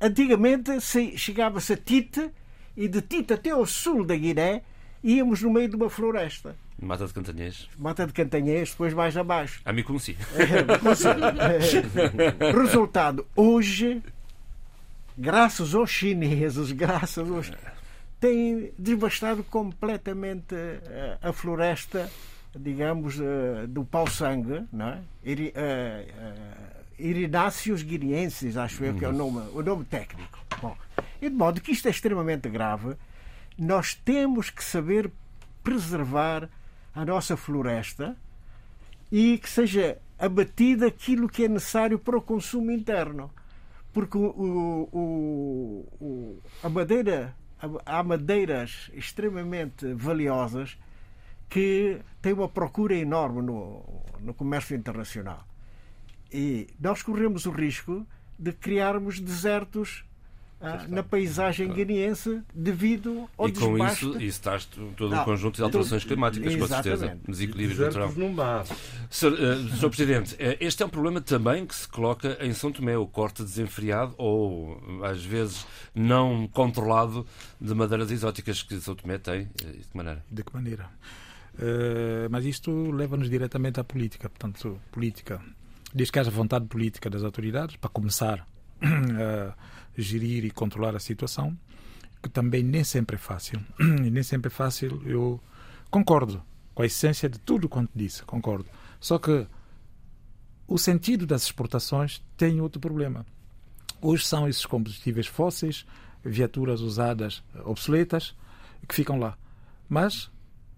[0.00, 0.70] antigamente
[1.18, 2.30] chegava-se a Tite
[2.74, 4.62] e de Tite até ao sul da Guiné
[5.04, 6.56] íamos no meio de uma floresta.
[6.80, 7.68] Mata de Cantanhês.
[7.76, 9.60] Mata de Cantanhês, depois mais abaixo.
[9.64, 10.16] A mim conheci.
[10.34, 14.00] É, Resultado, hoje,
[15.16, 17.50] graças aos chineses, graças aos.
[18.20, 22.08] têm devastado completamente eh, a floresta,
[22.56, 25.00] digamos, eh, do pau-sangue, não é?
[26.98, 30.38] Irináceos guineenses, acho eu que é o nome, o nome técnico.
[30.60, 30.76] Bom,
[31.20, 32.94] e de modo que isto é extremamente grave,
[33.58, 35.10] nós temos que saber
[35.62, 36.48] preservar
[36.98, 38.16] a nossa floresta
[39.10, 43.30] e que seja abatida aquilo que é necessário para o consumo interno.
[43.92, 47.36] Porque o, o, o, a madeira,
[47.86, 50.76] há madeiras extremamente valiosas
[51.48, 55.46] que têm uma procura enorme no, no comércio internacional.
[56.32, 58.04] E nós corremos o risco
[58.36, 60.04] de criarmos desertos
[60.60, 64.06] ah, na paisagem guineense devido ao E com desbaste...
[64.06, 67.16] isso, isso traz todo um conjunto de alterações climáticas, com certeza.
[67.28, 68.12] Desequilíbrio natural.
[68.16, 68.64] Não dá.
[69.08, 69.32] Sr.
[69.84, 73.06] Uh, Presidente, uh, este é um problema também que se coloca em São Tomé, o
[73.06, 77.24] corte desenfreado ou, às vezes, não controlado
[77.60, 79.42] de madeiras exóticas que São Tomé tem.
[79.42, 80.24] Uh, de que maneira?
[80.28, 80.90] De que maneira?
[81.54, 84.28] Uh, mas isto leva-nos diretamente à política.
[84.28, 85.40] Portanto, política.
[85.94, 88.44] Diz que haja vontade política das autoridades para começar
[88.82, 89.54] a
[90.02, 91.58] gerir e controlar a situação,
[92.22, 93.60] que também nem sempre é fácil.
[93.78, 95.02] E nem sempre é fácil.
[95.04, 95.40] Eu
[95.90, 96.42] concordo
[96.74, 98.66] com a essência de tudo quanto disse, concordo.
[99.00, 99.46] Só que
[100.66, 103.26] o sentido das exportações tem outro problema.
[104.00, 105.84] Hoje são esses combustíveis fósseis,
[106.24, 108.36] viaturas usadas obsoletas,
[108.86, 109.36] que ficam lá.
[109.88, 110.30] Mas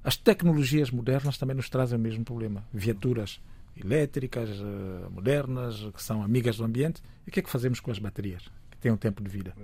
[0.03, 2.64] as tecnologias modernas também nos trazem o mesmo problema.
[2.73, 3.41] Viaturas
[3.77, 7.03] elétricas, eh, modernas, que são amigas do ambiente.
[7.27, 8.45] E o que é que fazemos com as baterias?
[8.81, 9.55] Têm um tempo de vida.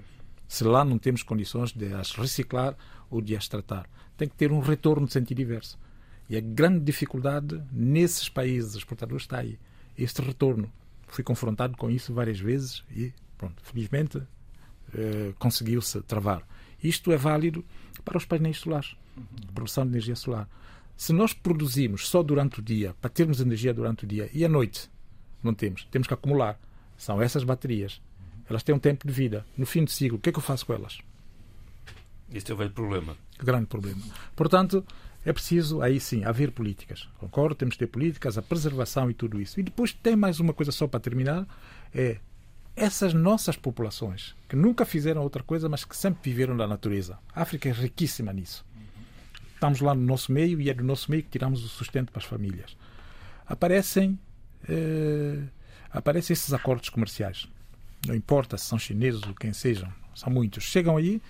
[0.49, 2.77] Se lá não temos condições de as reciclar
[3.11, 5.79] ou de as tratar, tem que ter um retorno de sentido diverso.
[6.29, 9.59] E a grande dificuldade nesses países exportadores está aí.
[9.97, 10.71] Este retorno.
[11.09, 14.21] Fui confrontado com isso várias vezes e, pronto, felizmente
[14.95, 16.43] eh, conseguiu-se travar.
[16.83, 17.65] Isto é válido
[18.05, 18.97] para os painéis solares,
[19.55, 20.49] produção de energia solar.
[20.97, 24.49] Se nós produzimos só durante o dia, para termos energia durante o dia e à
[24.49, 24.91] noite,
[25.43, 26.59] não temos, temos que acumular.
[26.97, 28.01] São essas baterias.
[28.49, 29.45] Elas têm um tempo de vida.
[29.57, 30.99] No fim do ciclo, o que é que eu faço com elas?
[32.33, 33.17] Este é o velho problema.
[33.39, 34.03] Grande problema.
[34.35, 34.85] Portanto,
[35.25, 37.09] é preciso, aí sim, haver políticas.
[37.19, 39.59] Concordo, temos de ter políticas, a preservação e tudo isso.
[39.59, 41.47] E depois tem mais uma coisa só para terminar,
[41.95, 42.19] é
[42.75, 47.19] essas nossas populações, que nunca fizeram outra coisa, mas que sempre viveram da natureza.
[47.35, 48.65] A África é riquíssima nisso.
[49.55, 52.21] Estamos lá no nosso meio e é do nosso meio que tiramos o sustento para
[52.21, 52.77] as famílias.
[53.47, 54.19] Aparecem,
[54.69, 55.45] eh,
[55.91, 57.49] aparecem esses acordos comerciais
[58.07, 61.21] não importa se são chineses ou quem sejam, são muitos, chegam aí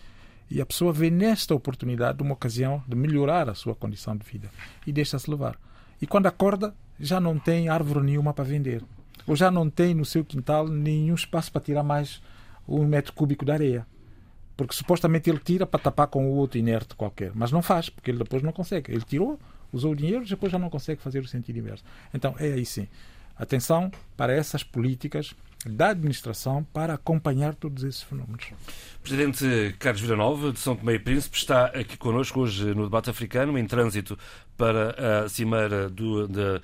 [0.51, 4.49] e a pessoa vê nesta oportunidade uma ocasião de melhorar a sua condição de vida
[4.87, 5.59] e deixa-se levar.
[6.01, 8.83] E quando acorda, já não tem árvore nenhuma para vender,
[9.27, 12.23] ou já não tem no seu quintal nenhum espaço para tirar mais
[12.69, 13.87] um metro cúbico de areia.
[14.57, 18.11] Porque supostamente ele tira para tapar com o outro inerte qualquer, mas não faz, porque
[18.11, 18.91] ele depois não consegue.
[18.91, 19.39] Ele tirou,
[19.73, 21.85] usou o dinheiro, depois já não consegue fazer o sentido inverso.
[22.15, 22.89] Então é aí sim.
[23.37, 25.35] Atenção para essas políticas
[25.69, 28.47] da administração para acompanhar todos esses fenómenos.
[29.03, 33.57] Presidente Carlos Villanova, de São Tomé e Príncipe, está aqui connosco hoje no debate africano,
[33.57, 34.19] em trânsito
[34.57, 36.61] para a Cimeira do, de,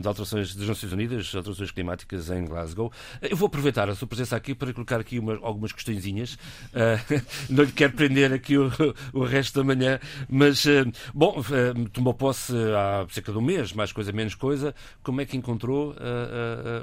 [0.00, 2.92] de, Alterações das Nações Unidas, Alterações Climáticas em Glasgow.
[3.22, 6.34] Eu vou aproveitar a sua presença aqui para colocar aqui uma, algumas questõezinhas.
[6.34, 8.70] Uh, não lhe quero prender aqui o,
[9.12, 13.72] o resto da manhã, mas, uh, bom, uh, tomou posse há cerca de um mês,
[13.72, 14.74] mais coisa, menos coisa.
[15.02, 15.94] Como é que encontrou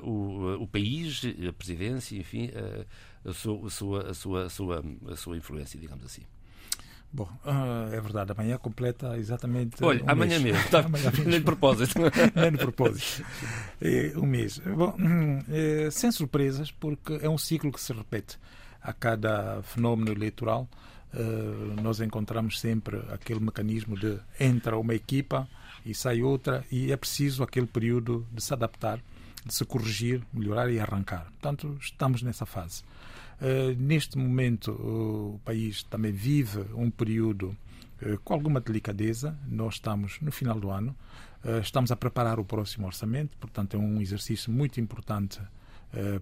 [0.01, 1.21] o, o país?
[1.47, 5.79] A presidência, enfim, a, a, sua, a, sua, a, sua, a, sua, a sua influência,
[5.79, 6.23] digamos assim.
[7.11, 9.83] Bom, uh, é verdade, amanhã completa exatamente.
[9.83, 10.55] Olha, um amanhã mês.
[10.55, 11.99] mesmo, tá, amanhã nem de propósito.
[12.35, 13.25] nem de propósito.
[13.81, 14.59] É, um mês.
[14.59, 18.37] Bom, hum, é, sem surpresas, porque é um ciclo que se repete.
[18.81, 20.69] A cada fenómeno eleitoral,
[21.13, 25.47] uh, nós encontramos sempre aquele mecanismo de entra uma equipa
[25.85, 28.99] e sai outra, e é preciso aquele período de se adaptar,
[29.47, 31.25] de se corrigir, melhorar e arrancar.
[31.25, 32.83] Portanto, estamos nessa fase.
[33.41, 37.55] Uh, neste momento, o país também vive um período
[38.01, 39.37] uh, com alguma delicadeza.
[39.47, 40.95] Nós estamos no final do ano,
[41.45, 45.39] uh, estamos a preparar o próximo orçamento, portanto, é um exercício muito importante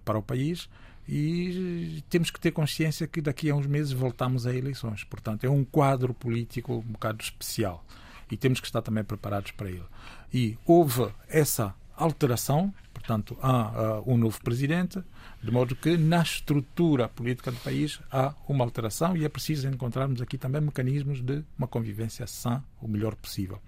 [0.06, 0.70] para o país
[1.10, 5.04] e temos que ter consciência que daqui a uns meses voltamos a eleições.
[5.04, 7.84] Portanto, é um quadro político um bocado especial
[8.30, 9.86] e temos que estar também preparados para ele.
[10.34, 12.74] E houve essa alteração,
[13.06, 15.02] portanto, há uh, um novo presidente,
[15.42, 20.22] de modo que na estrutura política do país há uma alteração e é preciso encontrarmos
[20.22, 23.62] aqui também mecanismos de uma convivência sã o melhor possível.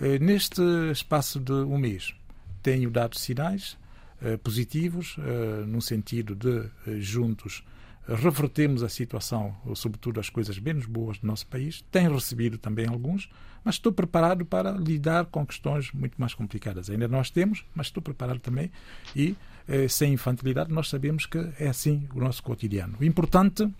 [0.00, 2.12] Uh, neste espaço de um mês,
[2.60, 3.78] tenho dado sinais
[4.20, 5.16] uh, positivos,
[5.66, 6.68] no sentido de,
[7.00, 7.62] juntos,
[8.08, 11.84] revertermos a situação, sobretudo as coisas menos boas do nosso país.
[11.90, 13.28] Tenho recebido também alguns,
[13.62, 16.88] mas estou preparado para lidar com questões muito mais complicadas.
[16.88, 18.70] Ainda nós temos, mas estou preparado também
[19.14, 19.36] e,
[19.68, 22.96] eh, sem infantilidade, nós sabemos que é assim o nosso cotidiano.
[22.98, 23.70] O importante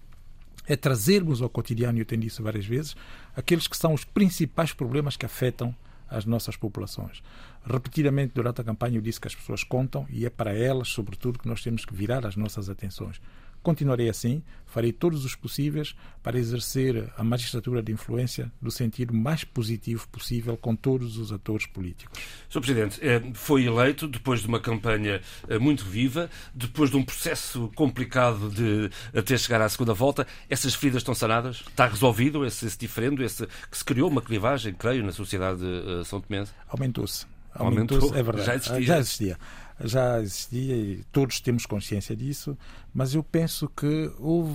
[0.66, 2.94] é trazermos ao cotidiano, e eu tenho dito várias vezes,
[3.34, 5.74] aqueles que são os principais problemas que afetam
[6.10, 7.22] as nossas populações.
[7.64, 11.38] Repetidamente durante a campanha eu disse que as pessoas contam e é para elas, sobretudo,
[11.38, 13.20] que nós temos que virar as nossas atenções.
[13.62, 19.44] Continuarei assim, farei todos os possíveis para exercer a magistratura de influência do sentido mais
[19.44, 22.18] positivo possível com todos os atores políticos.
[22.48, 22.60] Sr.
[22.60, 27.70] Presidente, eh, foi eleito depois de uma campanha eh, muito viva, depois de um processo
[27.74, 30.26] complicado de até chegar à segunda volta.
[30.48, 31.64] Essas feridas estão sanadas?
[31.68, 36.04] Está resolvido esse, esse diferendo, esse, que se criou uma clivagem, creio, na sociedade uh,
[36.04, 36.52] são tomense?
[36.68, 37.26] Aumentou-se.
[37.54, 38.46] Aumentou, Aumentou, é verdade.
[38.46, 38.82] Já existia.
[38.82, 39.38] Já existia
[39.80, 42.56] já existia e todos temos consciência disso,
[42.92, 44.54] mas eu penso que houve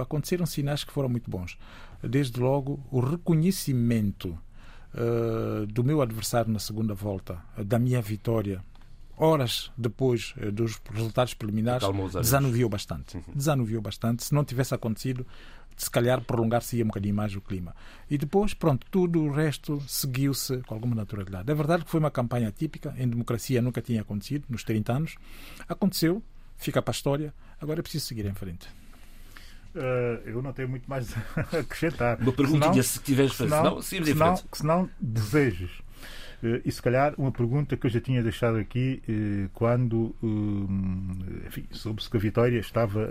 [0.00, 1.56] aconteceram sinais que foram muito bons.
[2.02, 4.38] Desde logo o reconhecimento
[4.94, 8.62] uh, do meu adversário na segunda volta, da minha vitória,
[9.16, 11.86] horas depois uh, dos resultados preliminares,
[12.20, 13.16] desanuviou bastante.
[13.16, 13.22] Uhum.
[13.34, 14.24] Desanuviou bastante.
[14.24, 15.26] Se não tivesse acontecido,
[15.76, 17.74] se calhar prolongar-se um bocadinho mais o clima.
[18.10, 21.50] E depois, pronto, tudo o resto seguiu-se com alguma naturalidade.
[21.50, 25.14] É verdade que foi uma campanha típica, em democracia nunca tinha acontecido, nos 30 anos.
[25.68, 26.22] Aconteceu,
[26.56, 28.68] fica para a história, agora é preciso seguir em frente.
[29.74, 32.20] Uh, eu não tenho muito mais a acrescentar.
[32.20, 35.83] Uma perguntinha, se tiveres senão, senão, senão, senão desejes eh,
[36.64, 42.10] e se calhar uma pergunta que eu já tinha deixado aqui eh, quando eh, soube-se
[42.10, 43.08] que a vitória estava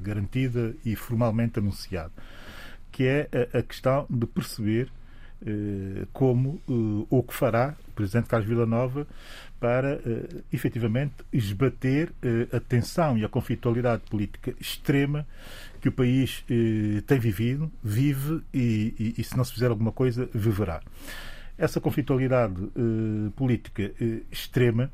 [0.00, 2.12] garantida e formalmente anunciada,
[2.90, 4.90] que é a questão de perceber
[6.12, 9.06] como ou o que fará o Presidente Carlos Villanova
[9.60, 10.00] para
[10.50, 12.12] efetivamente esbater
[12.50, 15.26] a tensão e a conflitualidade política extrema
[15.82, 16.44] que o país
[17.06, 20.80] tem vivido, vive e, e, e se não se fizer alguma coisa, viverá
[21.56, 24.90] essa conflitualidade eh, política eh, extrema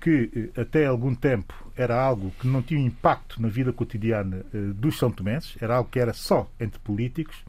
[0.00, 4.44] que eh, até algum tempo era algo que não tinha impacto na vida cotidiana
[4.74, 7.44] dos São Tomenses, era algo que era só entre políticos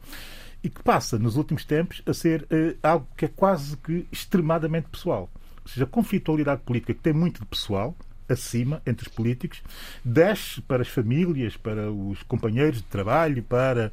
[0.62, 2.46] e que passa nos últimos tempos a ser
[2.82, 5.30] algo que é quase que extremadamente pessoal.
[5.62, 7.96] Ou seja, a conflitualidade política que tem muito de pessoal,
[8.28, 9.62] acima entre os políticos,
[10.04, 13.92] desce para as famílias, para os companheiros de trabalho, para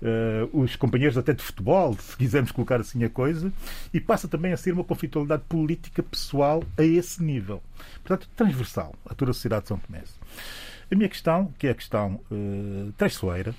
[0.00, 3.52] uh, os companheiros até de futebol, se quisermos colocar assim a coisa,
[3.92, 7.62] e passa também a ser uma conflitualidade política pessoal a esse nível.
[8.02, 10.02] Portanto, transversal a toda a sociedade de São Tomé.
[10.90, 13.54] A minha questão, que é a questão uh, traiçoeira,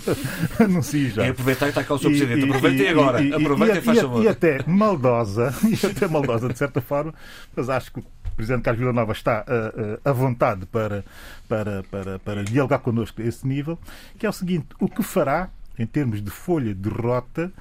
[0.58, 1.24] anuncio já.
[1.24, 2.08] É aproveitar que está cá o Sr.
[2.08, 2.44] Presidente.
[2.44, 3.22] Aproveitem agora.
[3.22, 4.24] E, Aproveitem e, e, favor.
[4.24, 7.14] E até maldosa, e até maldosa de certa forma,
[7.54, 8.02] mas acho que
[8.36, 11.04] Presidente Carlos Villanova está uh, uh, à vontade para,
[11.48, 13.78] para, para, para dialogar connosco a esse nível,
[14.18, 17.52] que é o seguinte: o que fará em termos de folha de rota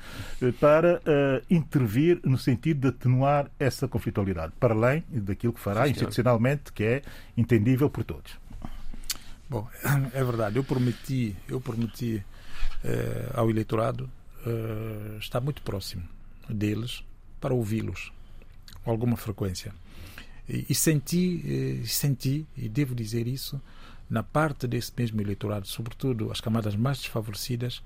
[0.41, 1.01] uh, para
[1.49, 6.83] intervir no sentido de atenuar essa conflitualidade, para além daquilo que fará Sim, institucionalmente, que
[6.83, 7.01] é
[7.37, 8.37] entendível por todos.
[9.49, 9.67] Bom,
[10.13, 10.57] é verdade.
[10.57, 12.23] Eu prometi, eu prometi
[13.33, 14.09] ao eleitorado
[15.19, 16.03] estar muito próximo
[16.49, 17.03] deles
[17.39, 18.11] para ouvi-los
[18.83, 19.73] com alguma frequência.
[20.47, 23.59] E, senti, e senti, e devo dizer isso,
[24.09, 27.81] na parte desse mesmo eleitorado, sobretudo as camadas mais desfavorecidas,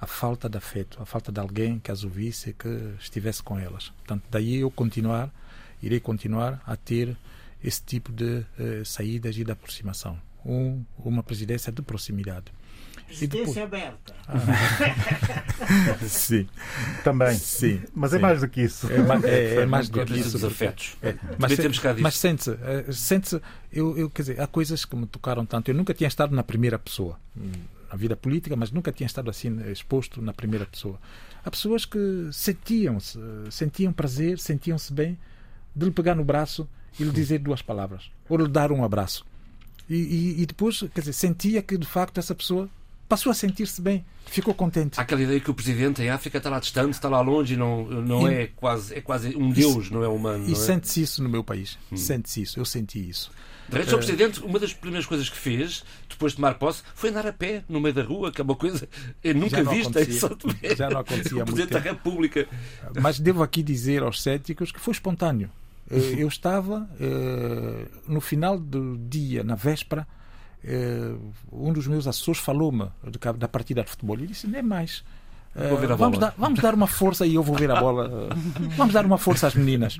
[0.00, 3.90] a falta de afeto, a falta de alguém que as ouvisse, que estivesse com elas.
[3.90, 5.30] Portanto, daí eu continuar,
[5.82, 7.16] irei continuar a ter
[7.62, 10.18] esse tipo de eh, saídas e de aproximação.
[10.44, 12.46] um, uma presidência de proximidade.
[13.10, 14.14] Presidência aberta.
[16.06, 16.48] Sim.
[17.04, 17.34] Também.
[17.36, 17.82] Sim.
[17.94, 18.22] Mas é sim.
[18.22, 18.90] mais do que isso.
[18.90, 20.32] É, ma- é- é mais do que isso.
[20.32, 20.96] porque- afetos.
[21.02, 21.80] é, mas, disso.
[22.00, 23.40] mas sente-se, eh, sente-se
[23.72, 25.68] eu, eu, quer dizer, há coisas que me tocaram tanto.
[25.70, 27.18] Eu nunca tinha estado na primeira pessoa,
[27.90, 30.98] na vida política, mas nunca tinha estado assim eh, exposto na primeira pessoa.
[31.44, 35.18] Há pessoas que sentiam-se, eh, sentiam prazer, sentiam-se bem
[35.74, 39.24] de lhe pegar no braço e lhe dizer duas palavras, ou lhe dar um abraço.
[39.88, 42.68] E, e, e depois, quer dizer, sentia que de facto essa pessoa
[43.10, 44.98] passou a sentir-se bem, ficou contente.
[44.98, 47.84] Há aquela ideia que o presidente em África está lá distante, está lá longe não,
[47.84, 50.48] não E- é quase é quase um deus, não é humano.
[50.48, 50.54] E é?
[50.54, 51.76] sente-se isso no meu país.
[51.96, 53.30] Sente-se isso, eu senti isso.
[53.68, 57.10] De resto, o Presidente, uma das primeiras coisas que fez, depois de tomar posse, foi
[57.10, 58.88] andar a pé no meio da rua, que é uma coisa
[59.22, 60.20] eu nunca vista em acontecia.
[60.20, 60.74] São Tomé.
[60.76, 61.78] Já não acontecia O Presidente da.
[61.80, 62.48] República.
[63.00, 65.50] Mas devo aqui dizer aos céticos que foi espontâneo.
[65.90, 70.19] Eh, Eu estava eh, no final do dia, na véspera, eh,
[71.52, 72.88] um dos meus assessores falou-me
[73.38, 74.18] da partida de futebol.
[74.18, 75.02] E disse: nem mais.
[75.54, 78.28] Eh, vamos, bola." dar, vamos dar uma força e eu vou ver a bola.
[78.30, 78.34] eh,
[78.76, 79.98] Vamos dar uma força às meninas.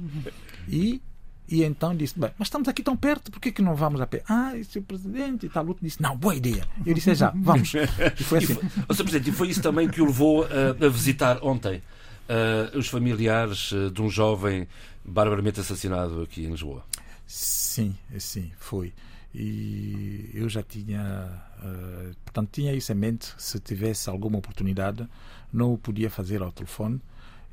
[0.69, 1.01] E,
[1.49, 4.07] e então disse: Bem, mas estamos aqui tão perto, por que, que não vamos a
[4.07, 4.23] pé?
[4.29, 5.67] Ah, é o presidente e tal.
[5.67, 6.67] Outro disse: Não, boa ideia.
[6.87, 7.73] Eu disse: "É já, vamos.
[7.75, 8.55] E foi E assim.
[8.55, 9.03] foi, Ó, Sr.
[9.05, 11.83] Presidente, e foi isso também que o levou a, a visitar ontem
[12.29, 14.69] ah, os familiares de um jovem
[15.05, 16.85] barbaramente assassinado aqui em Lisboa.
[17.27, 18.93] Sim, sim, foi.
[19.35, 23.33] E eu já tinha, eh, portanto, tinha isso em mente.
[23.39, 25.09] Se tivesse alguma oportunidade,
[25.53, 27.01] não o podia fazer ao telefone.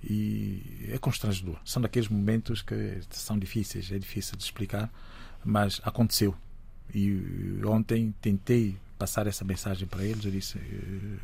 [0.04, 1.58] E é constrangedor.
[1.66, 4.92] São daqueles momentos que são difíceis, é difícil de explicar,
[5.44, 6.36] mas aconteceu.
[6.94, 10.24] E ontem tentei passar essa mensagem para eles.
[10.26, 11.18] Eu disse: eh,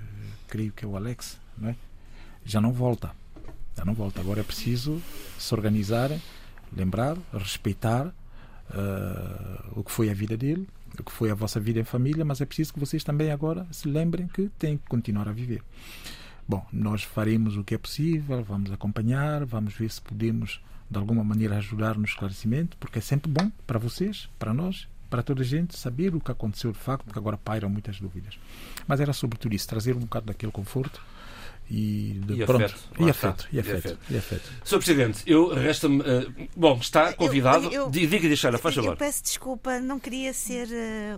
[0.47, 1.75] creio que é o Alex, não é?
[2.45, 3.11] Já não volta.
[3.75, 4.19] Já não volta.
[4.19, 5.01] Agora é preciso
[5.39, 6.11] se organizar,
[6.75, 8.13] lembrar, respeitar
[8.73, 10.67] eh, o que foi a vida dele,
[10.99, 13.67] o que foi a vossa vida em família, mas é preciso que vocês também agora
[13.71, 15.61] se lembrem que têm que continuar a viver.
[16.47, 21.23] Bom, nós faremos o que é possível, vamos acompanhar, vamos ver se podemos de alguma
[21.23, 25.45] maneira ajudar no esclarecimento, porque é sempre bom para vocês, para nós, para toda a
[25.45, 28.37] gente saber o que aconteceu de facto, porque agora pairam muitas dúvidas.
[28.87, 31.01] Mas era sobretudo isso, trazer um bocado daquele conforto
[31.69, 33.99] e, de, E pronto, afeto, e afeto, e E afeto, afeto.
[34.11, 34.51] e afeto.
[34.63, 34.77] Sr.
[34.77, 36.01] Presidente, eu resta-me.
[36.01, 37.65] ah, bom, está convidado.
[37.65, 38.97] Eu- eu- Di- Diga, deixar, faz Eu favor.
[38.97, 41.17] peço desculpa, não queria ser eh,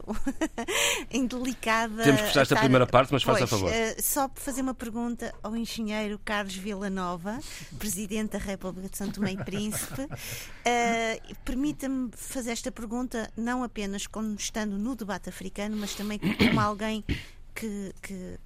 [1.11, 2.03] indelicada.
[2.03, 3.71] Temos que fechar esta primeira parte, mas faça favor.
[3.71, 7.39] eh, só para fazer uma pergunta ao engenheiro Carlos Villanova,
[7.77, 10.07] Presidente da República de São Tomé e Príncipe.
[10.63, 16.59] Eh, Permita-me fazer esta pergunta não apenas como estando no debate africano, mas também como
[16.59, 17.03] alguém
[17.53, 18.37] que, que,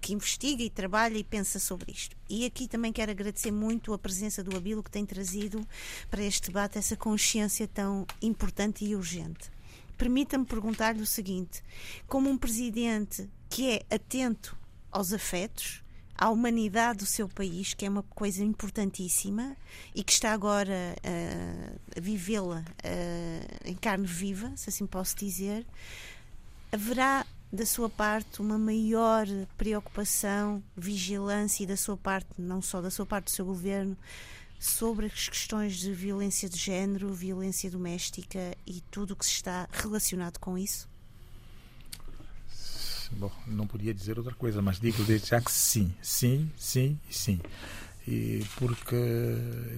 [0.00, 2.16] que investiga e trabalha e pensa sobre isto.
[2.28, 5.66] E aqui também quero agradecer muito a presença do Abilo que tem trazido
[6.10, 9.50] para este debate essa consciência tão importante e urgente.
[9.96, 11.62] Permita-me perguntar-lhe o seguinte:
[12.06, 14.56] como um presidente que é atento
[14.90, 15.82] aos afetos,
[16.18, 19.56] à humanidade do seu país, que é uma coisa importantíssima
[19.94, 25.64] e que está agora eh, a vivê-la eh, em carne viva, se assim posso dizer,
[26.72, 29.26] haverá da sua parte uma maior
[29.56, 33.96] preocupação, vigilância e da sua parte, não só da sua parte do seu governo,
[34.58, 40.38] sobre as questões de violência de género, violência doméstica e tudo o que está relacionado
[40.38, 40.88] com isso?
[43.12, 47.40] Bom, não podia dizer outra coisa, mas digo desde já que sim, sim, sim sim.
[48.06, 48.96] E porque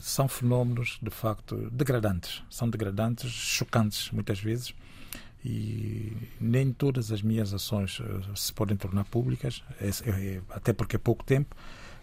[0.01, 4.75] são fenómenos de facto degradantes, são degradantes, chocantes muitas vezes,
[5.45, 10.97] e nem todas as minhas ações eh, se podem tornar públicas, é- é- até porque
[10.97, 11.55] é pouco tempo,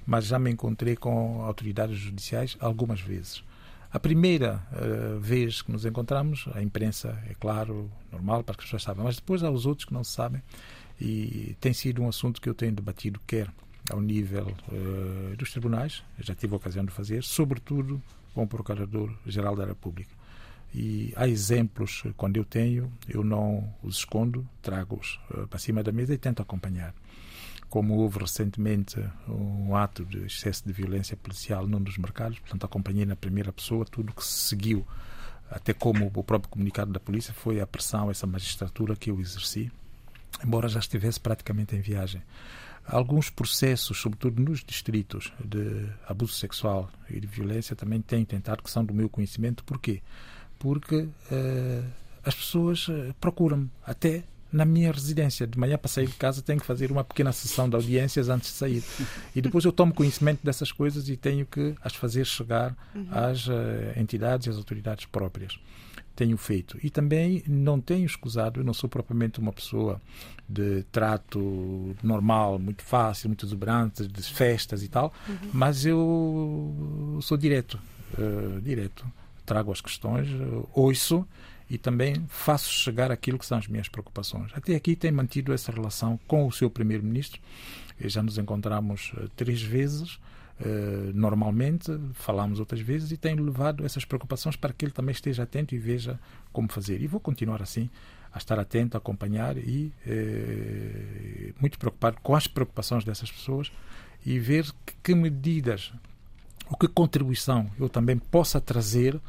[0.06, 3.44] mas já me encontrei com autoridades judiciais algumas vezes.
[3.92, 8.66] A primeira eh, vez que nos encontramos, a imprensa, é claro, normal, para que as
[8.66, 10.42] pessoas saibam, mas depois há os outros que não sabem,
[11.00, 13.50] e tem sido um assunto que eu tenho debatido, quer
[13.92, 18.02] ao nível eh, dos tribunais, já tive a ocasião de fazer, sobretudo
[18.34, 20.17] com o Procurador-Geral da República.
[20.74, 25.92] E há exemplos, quando eu tenho, eu não os escondo, trago-os eh, para cima da
[25.92, 26.94] mesa e tento acompanhar.
[27.70, 28.98] Como houve recentemente
[29.28, 33.86] um ato de excesso de violência policial num dos mercados, portanto, acompanhei na primeira pessoa
[33.86, 34.86] tudo o que se seguiu,
[35.50, 39.72] até como o próprio comunicado da polícia foi a pressão essa magistratura que eu exerci,
[40.44, 42.22] embora já estivesse praticamente em viagem.
[42.86, 48.72] Alguns processos, sobretudo nos distritos de abuso sexual e de violência, também têm tentado, que
[48.72, 49.62] são do meu conhecimento.
[49.66, 50.02] Porquê?
[50.60, 51.84] Porque eh,
[52.24, 55.46] as pessoas eh, procuram-me, até na minha residência.
[55.46, 58.52] De manhã, para sair de casa, tenho que fazer uma pequena sessão de audiências antes
[58.52, 58.84] de sair.
[59.36, 62.76] E depois eu tomo conhecimento dessas coisas e tenho que as fazer chegar
[63.12, 63.52] às uh,
[63.96, 65.60] entidades e às autoridades próprias
[66.18, 66.80] tenho feito.
[66.84, 70.02] E também não tenho escusado, eu não sou propriamente uma pessoa
[70.50, 75.50] de trato normal, muito fácil, muito exuberante, de festas e tal, uhum.
[75.54, 77.80] mas eu sou direto,
[78.18, 79.06] uh, direto.
[79.48, 81.28] Trago as questões, uh, ouço
[81.68, 84.52] e também faço chegar aquilo que são as minhas preocupações.
[84.54, 87.42] Até aqui tenho mantido essa relação com o seu primeiro-ministro.
[88.00, 90.20] Já nos encontramos uh, três vezes
[90.60, 95.44] eh, normalmente, falamos outras vezes e tenho levado essas preocupações para que ele também esteja
[95.44, 96.20] atento e veja
[96.52, 97.02] como fazer.
[97.02, 97.90] E vou continuar assim,
[98.34, 103.72] a estar atento, a acompanhar e uh, muito preocupado com as preocupações dessas pessoas
[104.26, 105.94] e ver que, que medidas,
[106.70, 109.20] o que contribuição eu também possa trazer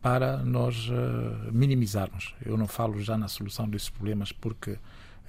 [0.00, 0.88] para nós
[1.50, 2.34] minimizarmos.
[2.44, 4.78] Eu não falo já na solução desses problemas porque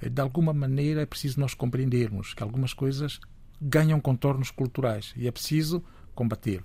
[0.02, 3.20] de alguma maneira é preciso nós compreendermos que algumas coisas
[3.60, 5.82] ganham contornos culturais e é preciso
[6.14, 6.62] combater.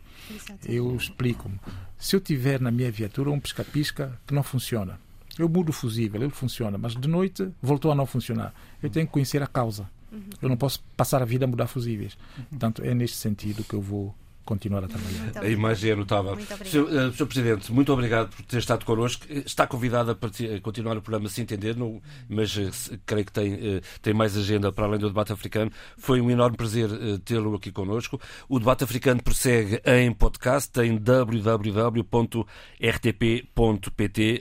[0.66, 1.60] Eu explico-me.
[1.98, 5.00] Se eu tiver na minha viatura um pisca-pisca que não funciona,
[5.38, 8.54] eu mudo o fusível, ele funciona, mas de noite voltou a não funcionar.
[8.84, 9.90] Eu tenho que conhecer a causa.
[10.12, 10.30] Uhum.
[10.42, 12.18] Eu não posso passar a vida a mudar fusíveis.
[12.50, 14.14] Portanto, é neste sentido que eu vou
[14.50, 15.32] continuar a trabalhar.
[15.44, 16.36] A imagem é notável.
[16.66, 17.14] Sr.
[17.14, 17.28] Sr.
[17.28, 19.28] Presidente, muito obrigado por ter estado connosco.
[19.30, 22.72] Está convidado a, a continuar o programa Se Entender, no, mas uh,
[23.06, 25.72] creio que tem, tem mais agenda para além do debate africano.
[25.98, 26.90] Foi um enorme prazer
[27.24, 28.20] tê-lo aqui connosco.
[28.48, 32.04] O debate africano prossegue em podcast em www.rtp.pt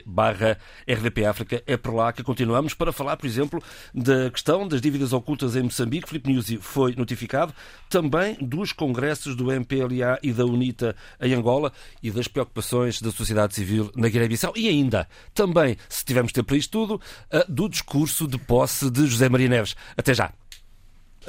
[0.07, 0.57] barra
[0.87, 1.61] RDP África.
[1.67, 3.61] É por lá que continuamos para falar, por exemplo,
[3.93, 6.09] da questão das dívidas ocultas em Moçambique.
[6.09, 7.53] Filipe Nuzzi foi notificado.
[7.87, 11.71] Também dos congressos do MPLA e da UNITA em Angola
[12.01, 14.53] e das preocupações da sociedade civil na Guiné-Bissau.
[14.55, 17.01] E ainda, também, se tivermos tempo para isto tudo,
[17.47, 19.75] do discurso de posse de José Maria Neves.
[19.97, 20.31] Até já.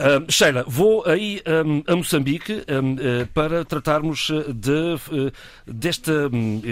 [0.00, 5.32] Uh, Sheila, vou aí um, a Moçambique um, uh, para tratarmos de, uh,
[5.66, 6.62] desta hum,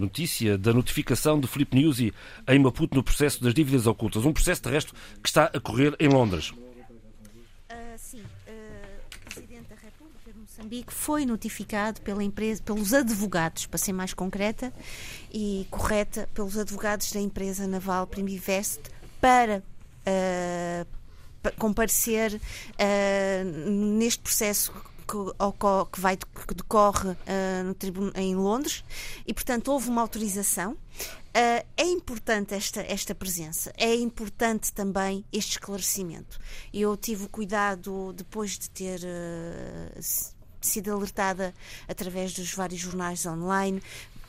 [0.00, 2.12] notícia da notificação de Filipe Nyusi
[2.48, 4.24] em Maputo no processo das dívidas ocultas.
[4.24, 6.52] Um processo, de resto, que está a correr em Londres.
[10.64, 14.72] Moçambique foi notificado pela empresa, pelos advogados, para ser mais concreta
[15.30, 18.80] e correta, pelos advogados da empresa naval Primivest
[19.20, 19.62] para
[20.06, 28.82] uh, comparecer uh, neste processo que, que, vai, que decorre uh, no tribunal, em Londres
[29.26, 30.72] e, portanto, houve uma autorização.
[30.72, 36.38] Uh, é importante esta, esta presença, é importante também este esclarecimento.
[36.72, 40.33] Eu tive o cuidado, depois de ter uh,
[40.64, 41.54] sido alertada
[41.88, 43.82] através dos vários jornais online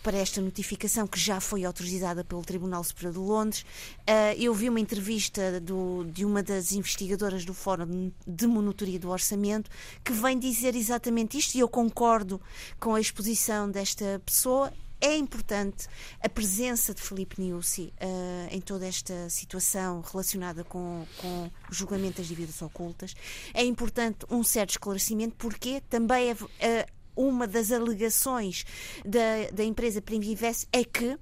[0.05, 3.65] para esta notificação que já foi autorizada pelo Tribunal Superior de Londres.
[4.01, 9.09] Uh, eu vi uma entrevista do, de uma das investigadoras do Fórum de Monitoria do
[9.09, 9.67] Orçamento
[10.03, 12.39] que vem dizer exatamente isto e eu concordo
[12.79, 14.71] com a exposição desta pessoa
[15.06, 15.88] é importante
[16.20, 22.18] a presença de Felipe Niusi uh, em toda esta situação relacionada com, com o julgamento
[22.18, 23.16] das dívidas ocultas.
[23.53, 28.66] É importante um certo esclarecimento, porque também é, uh, uma das alegações
[29.06, 31.20] da, da empresa Primivest é que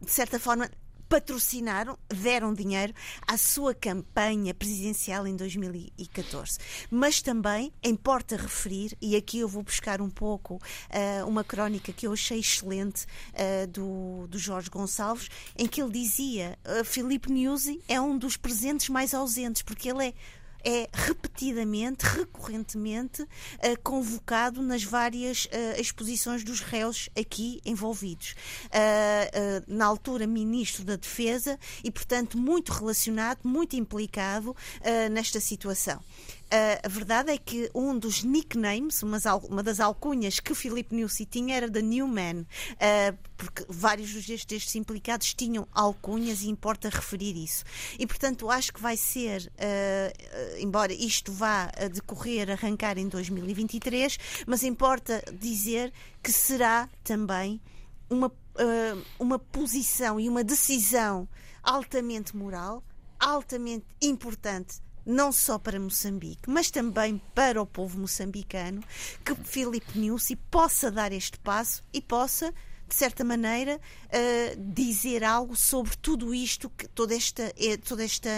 [0.00, 0.68] de certa forma,
[1.12, 2.94] patrocinaram, deram dinheiro
[3.28, 6.58] à sua campanha presidencial em 2014.
[6.90, 12.06] Mas também importa referir, e aqui eu vou buscar um pouco uh, uma crónica que
[12.06, 17.82] eu achei excelente uh, do, do Jorge Gonçalves, em que ele dizia: uh, Filipe Nuzzi
[17.86, 20.14] é um dos presentes mais ausentes, porque ele é
[20.64, 23.28] é repetidamente, recorrentemente uh,
[23.82, 28.34] convocado nas várias uh, exposições dos réus aqui envolvidos.
[28.66, 34.54] Uh, na altura, ministro da Defesa e, portanto, muito relacionado, muito implicado
[35.10, 36.02] nesta situação.
[36.52, 41.56] Uh, a verdade é que um dos nicknames, uma das alcunhas que Filipe Nussi tinha
[41.56, 47.64] era The New Man, uh, porque vários destes, implicados tinham alcunhas e importa referir isso.
[47.98, 54.62] E, portanto, acho que vai ser, uh, embora isto vá decorrer, arrancar em 2023, mas
[54.62, 55.90] importa dizer
[56.22, 57.62] que será também
[58.10, 58.30] uma,
[59.18, 61.26] uma posição e uma decisão
[61.62, 62.84] altamente moral,
[63.18, 68.82] altamente importante não só para Moçambique, mas também para o povo moçambicano,
[69.24, 72.52] que Filipe Nussi possa dar este passo e possa
[72.92, 73.80] de certa maneira,
[74.58, 77.50] dizer algo sobre tudo isto, que toda esta,
[77.88, 78.30] toda esta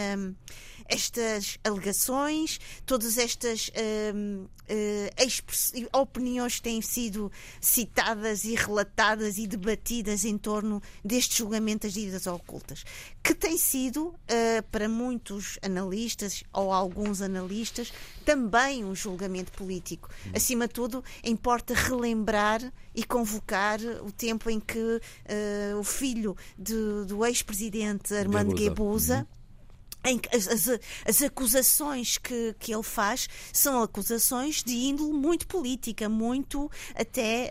[0.89, 10.25] estas alegações, todas estas uh, uh, opiniões que têm sido citadas e relatadas e debatidas
[10.25, 12.85] em torno deste julgamento das dívidas ocultas,
[13.23, 14.15] que tem sido, uh,
[14.71, 17.93] para muitos analistas ou alguns analistas,
[18.25, 20.11] também um julgamento político.
[20.27, 20.33] Hum.
[20.35, 22.61] Acima de tudo, importa relembrar
[22.95, 29.27] e convocar o tempo em que uh, o filho de, do ex-presidente Armando Guebuza,
[30.21, 36.09] que as, as, as, acusações que, que ele faz são acusações de índole muito política,
[36.09, 37.51] muito até,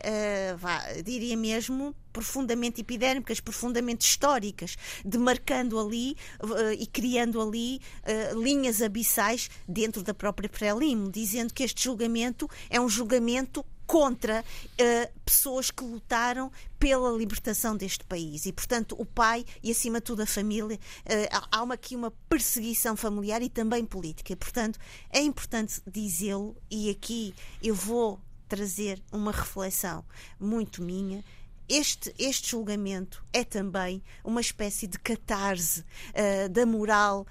[0.54, 8.40] uh, vá, diria mesmo, profundamente epidérmicas, profundamente históricas, demarcando ali uh, e criando ali uh,
[8.40, 15.20] linhas abissais dentro da própria Prelim, dizendo que este julgamento é um julgamento contra uh,
[15.26, 18.46] pessoas que lutaram pela libertação deste país.
[18.46, 22.12] E, portanto, o pai e, acima de tudo, a família, uh, há uma, aqui uma
[22.30, 24.36] perseguição familiar e também política.
[24.36, 24.80] Portanto,
[25.10, 30.06] é importante dizê-lo, e aqui eu vou trazer uma reflexão
[30.40, 31.24] muito minha.
[31.68, 37.26] Este, este julgamento é também uma espécie de catarse uh, da moral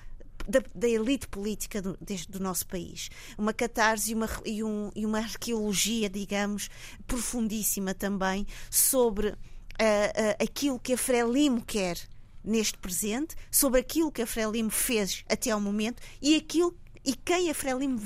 [0.48, 3.10] da, da elite política do, deste, do, nosso país.
[3.36, 6.68] Uma catarse e uma, e, um, e uma arqueologia, digamos,
[7.06, 11.98] profundíssima também sobre uh, uh, aquilo que a Frelimo quer
[12.44, 17.50] neste presente, sobre aquilo que a Frelimo fez até ao momento e aquilo e quem
[17.50, 18.00] a Frelimo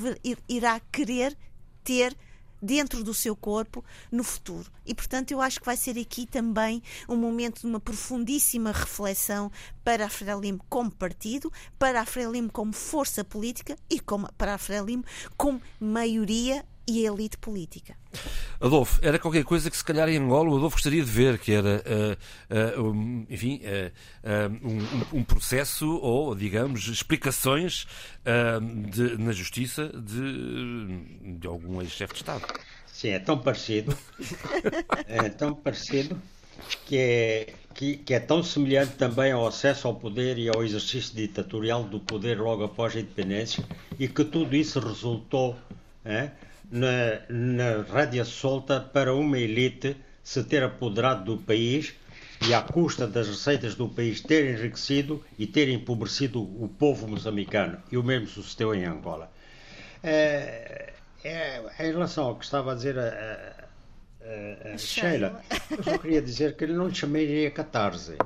[0.49, 1.37] irá querer
[1.83, 2.15] ter
[2.61, 4.71] dentro do seu corpo no futuro.
[4.85, 9.51] E, portanto, eu acho que vai ser aqui também um momento de uma profundíssima reflexão
[9.83, 14.57] para a Frelimo como partido, para a Frelimo como força política e como, para a
[14.57, 15.03] Frelimo
[15.35, 17.95] como maioria e elite política.
[18.59, 21.51] Adolfo, era qualquer coisa que se calhar em Angola o Adolfo gostaria de ver, que
[21.51, 27.85] era, uh, uh, um, enfim, uh, um, um, processo ou, digamos, explicações
[28.91, 32.45] de, na justiça de, de algum ex-chefe de Estado.
[32.87, 33.95] Sim, é tão parecido,
[35.07, 36.19] é tão parecido
[36.85, 41.15] que é, que, que, é tão semelhante também ao acesso ao poder e ao exercício
[41.15, 43.63] ditatorial do poder logo após a independência
[43.99, 45.55] e que tudo isso resultou
[46.03, 46.31] é,
[46.71, 51.93] na, na rédea solta para uma elite se ter apoderado do país
[52.47, 57.81] e à custa das receitas do país ter enriquecido e ter empobrecido o povo moçambicano.
[57.91, 59.31] E o mesmo sucedeu em Angola.
[60.03, 60.93] É,
[61.23, 63.67] é, em relação ao que estava a dizer a,
[64.21, 65.41] a, a Sheila,
[65.71, 68.17] eu só queria dizer que ele não lhe chamaria catarse.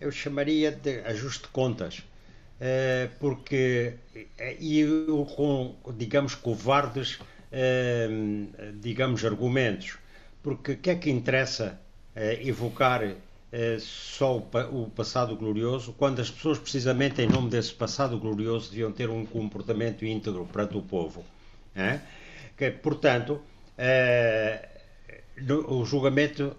[0.00, 2.02] Eu chamaria de ajuste de contas.
[2.60, 3.94] Eh, porque
[4.36, 4.84] eh, e
[5.36, 7.18] com digamos covardes
[7.52, 8.08] eh,
[8.80, 9.96] digamos argumentos.
[10.42, 11.80] Porque o que é que interessa
[12.16, 13.14] evocar
[13.80, 19.08] só o passado glorioso quando as pessoas precisamente em nome desse passado glorioso deviam ter
[19.08, 21.24] um comportamento íntegro perante o povo
[22.56, 23.40] que, portanto
[25.68, 26.56] o julgamento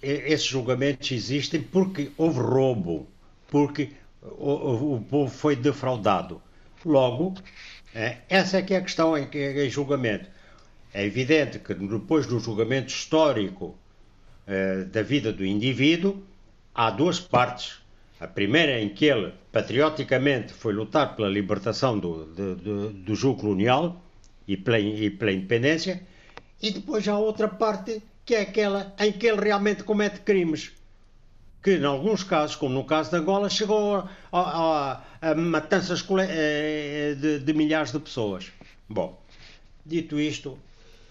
[0.00, 3.08] esses julgamentos existem porque houve roubo
[3.48, 3.90] porque
[4.22, 6.40] o, o povo foi defraudado.
[6.84, 7.34] Logo,
[7.94, 10.28] é, essa é que é a questão em, em julgamento.
[10.94, 13.76] É evidente que depois do julgamento histórico
[14.46, 16.22] é, da vida do indivíduo,
[16.74, 17.80] há duas partes.
[18.20, 24.00] A primeira em que ele, patrioticamente, foi lutar pela libertação do, do, do, jugo colonial
[24.46, 26.00] e pela, e pela independência,
[26.62, 30.72] e depois há outra parte que é aquela em que ele realmente comete crimes
[31.62, 37.14] que, em alguns casos, como no caso de Angola, chegou a, a, a matanças eh,
[37.18, 38.50] de, de, milhares de pessoas.
[38.88, 39.22] Bom,
[39.86, 40.58] dito isto.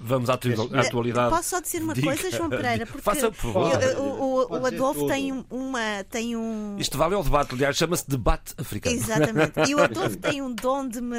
[0.03, 1.29] Vamos à atualidade.
[1.29, 2.87] Posso só dizer uma coisa, João Pereira?
[2.87, 3.71] Porque Faça, por favor.
[3.99, 6.03] o, o, o Adolfo tem uma.
[6.09, 6.75] Tem um...
[6.79, 8.95] Isto vale ao debate, aliás, chama-se debate africano.
[8.95, 9.69] Exatamente.
[9.69, 11.15] E o Adolfo tem um dom de me,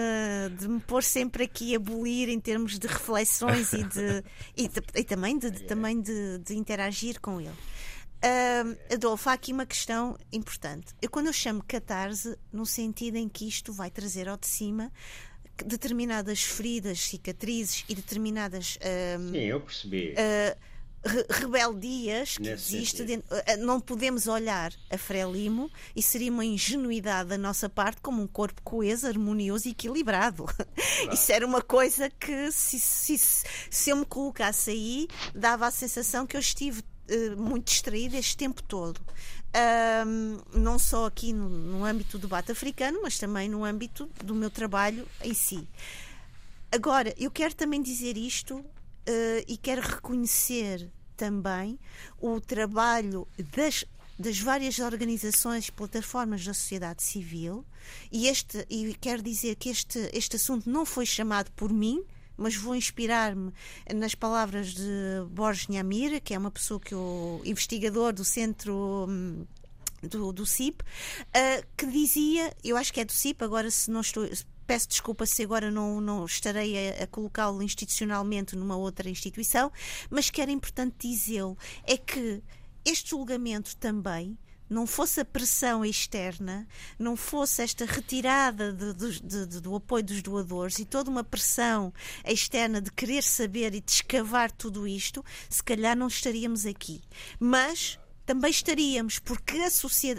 [0.59, 4.25] de me pôr sempre aqui a abolir em termos de reflexões e, de,
[4.57, 7.55] e, de, e também, de, de também de, de interagir com ele.
[8.25, 10.95] Uh, Adolfo, há aqui uma questão importante.
[11.03, 14.93] Eu, quando eu chamo catarse, no sentido em que isto vai trazer ao de cima
[15.67, 18.77] determinadas feridas, cicatrizes e determinadas.
[18.77, 20.15] Uh, Sim, eu percebi.
[20.15, 20.73] Uh,
[21.29, 27.69] rebeldias que existe dentro, não podemos olhar a Frelimo e seria uma ingenuidade da nossa
[27.69, 30.47] parte como um corpo coeso, harmonioso e equilibrado.
[31.03, 31.15] Claro.
[31.15, 36.27] Isso era uma coisa que se, se, se eu me colocasse aí dava a sensação
[36.27, 36.83] que eu estive
[37.37, 39.01] muito distraída este tempo todo.
[40.07, 44.35] Um, não só aqui no, no âmbito do debate africano, mas também no âmbito do
[44.35, 45.69] meu trabalho em si.
[46.71, 48.65] Agora, eu quero também dizer isto uh,
[49.47, 51.79] e quero reconhecer também
[52.19, 53.85] o trabalho das
[54.19, 57.65] das várias organizações, plataformas da sociedade civil,
[58.11, 62.05] e, este, e quero dizer que este, este assunto não foi chamado por mim,
[62.43, 63.53] mas vou inspirar-me
[63.95, 69.47] nas palavras de Borges Nhamir, que é uma pessoa que o investigador do centro hum,
[70.03, 74.01] do, do CIP, uh, que dizia, eu acho que é do CIP, agora se não
[74.01, 74.29] estou,
[74.67, 79.71] peço desculpa se agora não, não estarei a, a colocá-lo institucionalmente numa outra instituição,
[80.11, 82.43] mas que era importante dizê-lo, é que
[82.85, 84.37] este julgamento também
[84.73, 86.67] não fosse a pressão externa,
[86.99, 91.93] não fosse esta retirada de, de, de, do apoio dos doadores e toda uma pressão
[92.25, 97.03] externa de querer saber e de escavar tudo isto, se calhar não estaríamos aqui.
[97.39, 99.59] Mas também estaríamos, porque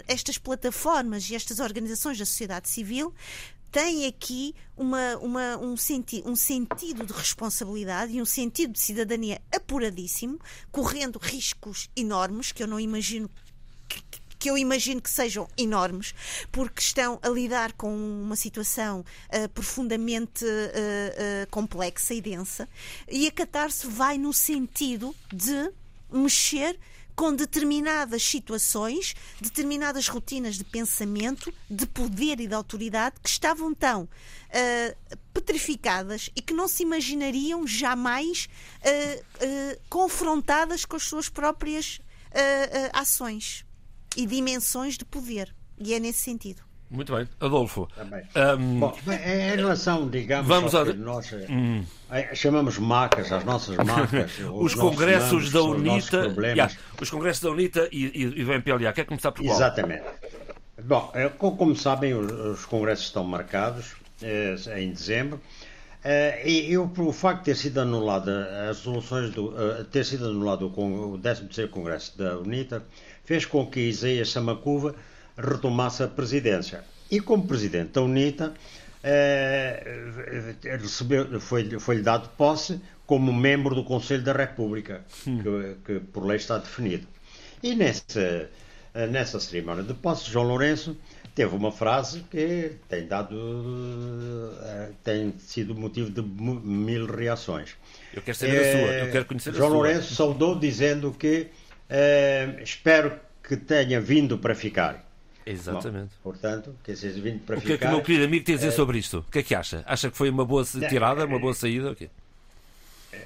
[0.06, 3.12] estas plataformas e estas organizações da sociedade civil
[3.72, 9.42] têm aqui uma, uma, um, senti um sentido de responsabilidade e um sentido de cidadania
[9.52, 10.38] apuradíssimo,
[10.70, 13.28] correndo riscos enormes que eu não imagino
[14.48, 16.14] eu imagino que sejam enormes,
[16.50, 22.68] porque estão a lidar com uma situação uh, profundamente uh, uh, complexa e densa,
[23.08, 25.72] e a catarse vai no sentido de
[26.10, 26.78] mexer
[27.14, 34.02] com determinadas situações, determinadas rotinas de pensamento, de poder e de autoridade que estavam tão
[34.02, 38.48] uh, petrificadas e que não se imaginariam jamais
[38.80, 42.00] uh, uh, confrontadas com as suas próprias
[42.92, 43.64] ações
[44.16, 45.54] e dimensões de poder.
[45.78, 46.62] E é nesse sentido.
[46.90, 47.28] Muito bem.
[47.40, 47.88] Adolfo.
[48.58, 48.80] Um...
[48.80, 50.84] Bom, em relação, digamos, vamos a...
[50.84, 51.84] nós hum.
[52.34, 54.38] chamamos marcas, as nossas marcas.
[54.38, 56.34] os, os congressos da UNITA.
[56.38, 58.92] Yeah, os congressos da UNITA e, e, e do MPLA.
[58.92, 59.56] Quer começar por qual?
[59.56, 60.04] Exatamente.
[60.82, 65.40] Bom, eh, como sabem, os congressos estão marcados eh, em dezembro.
[66.04, 70.26] Uh, e eu, o facto de ter sido anulada as soluções do uh, ter sido
[70.26, 72.84] anulado o, o 13 Congresso da UNITA
[73.24, 74.94] fez com que Isaías Samacuva
[75.36, 76.84] retomasse a presidência.
[77.10, 78.54] E como presidente da UNITA,
[79.02, 85.42] eh, recebeu, foi, foi-lhe dado posse como membro do Conselho da República, hum.
[85.42, 87.06] que, que, por lei está definido.
[87.62, 88.48] E nessa,
[89.10, 90.96] nessa cerimónia de posse, João Lourenço
[91.34, 93.34] teve uma frase que tem dado
[94.62, 97.76] eh, tem sido motivo de mil reações.
[98.12, 99.76] Eu quero saber a sua, eu quero conhecer João a sua.
[99.76, 101.48] Lourenço saudou dizendo que
[101.88, 105.04] eh, espero que tenha vindo para ficar.
[105.46, 106.12] Exatamente.
[106.24, 107.74] Bom, portanto, que seja vindo para o ficar.
[107.74, 108.72] O que é que o meu querido amigo tem a dizer é...
[108.72, 109.18] sobre isto?
[109.18, 109.84] O que é que acha?
[109.86, 111.90] Acha que foi uma boa tirada, uma boa saída?
[111.90, 112.08] Okay.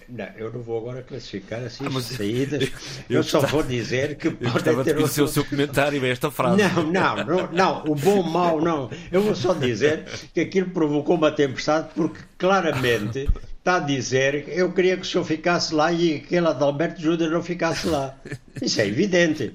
[0.08, 2.04] Não, eu não vou agora classificar assim ah, mas...
[2.04, 2.70] saídas.
[3.08, 6.62] Eu, eu só vou dizer que pode ter conhecer o seu comentário esta frase.
[6.62, 8.90] Não, não, não, não, o bom mal não.
[9.10, 10.04] Eu vou só dizer
[10.34, 13.28] que aquilo provocou uma tempestade porque claramente
[13.68, 17.30] está a dizer que eu queria que o senhor ficasse lá e aquele Adalberto Júnior
[17.30, 18.16] não ficasse lá.
[18.62, 19.52] Isso é evidente.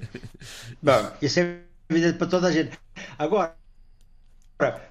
[0.80, 1.58] Bom, isso é
[1.90, 2.78] evidente para toda a gente.
[3.18, 3.54] Agora,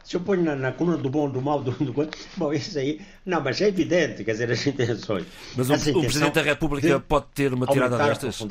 [0.04, 1.94] se eu ponho na, na coluna do bom, do mal, do, do
[2.36, 5.26] bom, isso aí, não, mas é evidente, quer dizer, as intenções.
[5.56, 8.46] Mas um, um Presidente da República pode ter uma tirada destas?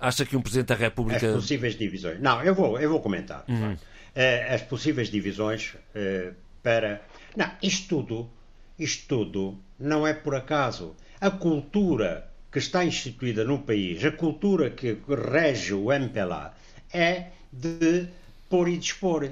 [0.00, 1.26] Acha que um Presidente da República.
[1.26, 2.20] As possíveis divisões.
[2.20, 3.44] Não, eu vou, eu vou comentar.
[3.48, 3.76] Uhum.
[4.14, 7.02] Eh, as possíveis divisões uh, para.
[7.36, 8.30] Não, isto tudo,
[8.78, 10.94] isto tudo não é por acaso.
[11.20, 14.96] A cultura que está instituída no país, a cultura que
[15.30, 16.54] rege o MPLA,
[16.92, 18.08] é de
[18.48, 19.30] pôr e dispor.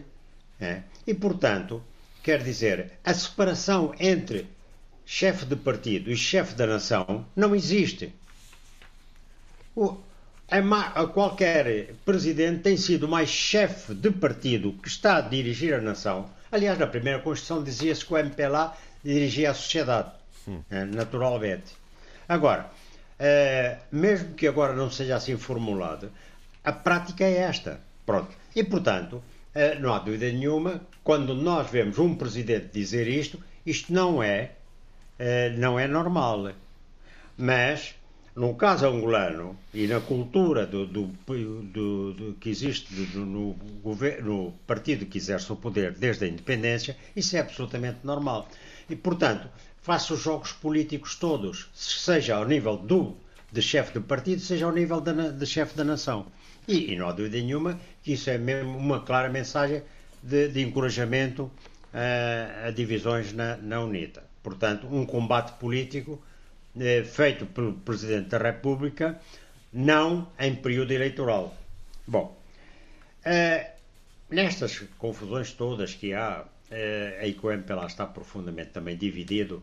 [0.60, 0.82] É?
[1.06, 1.82] E, portanto,
[2.22, 4.46] quer dizer, a separação entre
[5.04, 8.12] chefe de partido e chefe da nação não existe.
[9.74, 9.96] O,
[10.48, 16.30] a, qualquer presidente tem sido mais chefe de partido que está a dirigir a nação.
[16.50, 18.76] Aliás, na primeira Constituição dizia-se que o MPLA
[19.06, 20.10] dirigia a sociedade,
[20.48, 20.62] hum.
[20.92, 21.74] naturalmente.
[22.28, 22.70] Agora,
[23.18, 26.10] é, mesmo que agora não seja assim formulado,
[26.64, 27.80] a prática é esta.
[28.04, 28.30] Pronto.
[28.54, 29.22] E, portanto,
[29.54, 34.52] eh, não há dúvida nenhuma, quando nós vemos um presidente dizer isto, isto não é,
[35.18, 36.52] eh, não é normal.
[37.38, 37.94] Mas,
[38.34, 44.52] no caso angolano e na cultura do, do, do, do que existe no, governo, no
[44.66, 48.48] partido que exerce o poder desde a independência, isso é absolutamente normal.
[48.88, 49.48] E, portanto,
[49.82, 53.16] faça os jogos políticos todos, seja ao nível do
[53.52, 56.26] de chefe de partido, seja ao nível de, chefe da nação.
[56.66, 59.82] E, e, não há dúvida nenhuma que isso é mesmo uma clara mensagem
[60.22, 64.24] de, de encorajamento uh, a divisões na, na UNITA.
[64.42, 66.22] Portanto, um combate político
[66.74, 69.20] uh, feito pelo Presidente da República,
[69.72, 71.56] não em período eleitoral.
[72.06, 72.36] Bom,
[73.24, 73.70] uh,
[74.28, 79.62] nestas confusões todas que há, a ICOMP está profundamente também dividido.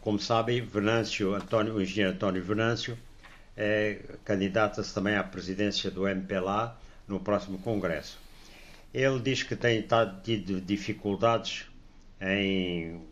[0.00, 2.98] como sabem, Venâncio, António, o engenheiro António Venâncio
[4.24, 8.18] candidata-se também à presidência do MPLA no próximo Congresso.
[8.92, 9.86] Ele diz que tem
[10.22, 11.66] tido dificuldades
[12.20, 13.02] em.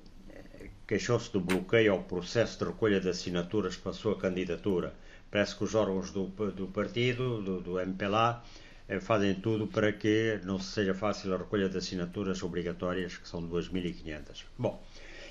[0.87, 4.95] queixou-se do bloqueio ao processo de recolha de assinaturas para a sua candidatura.
[5.31, 10.41] Parece que os órgãos do, do partido, do, do MPLA, eh, fazem tudo para que
[10.45, 14.45] não seja fácil a recolha de assinaturas obrigatórias, que são 2.500.
[14.59, 14.83] Bom,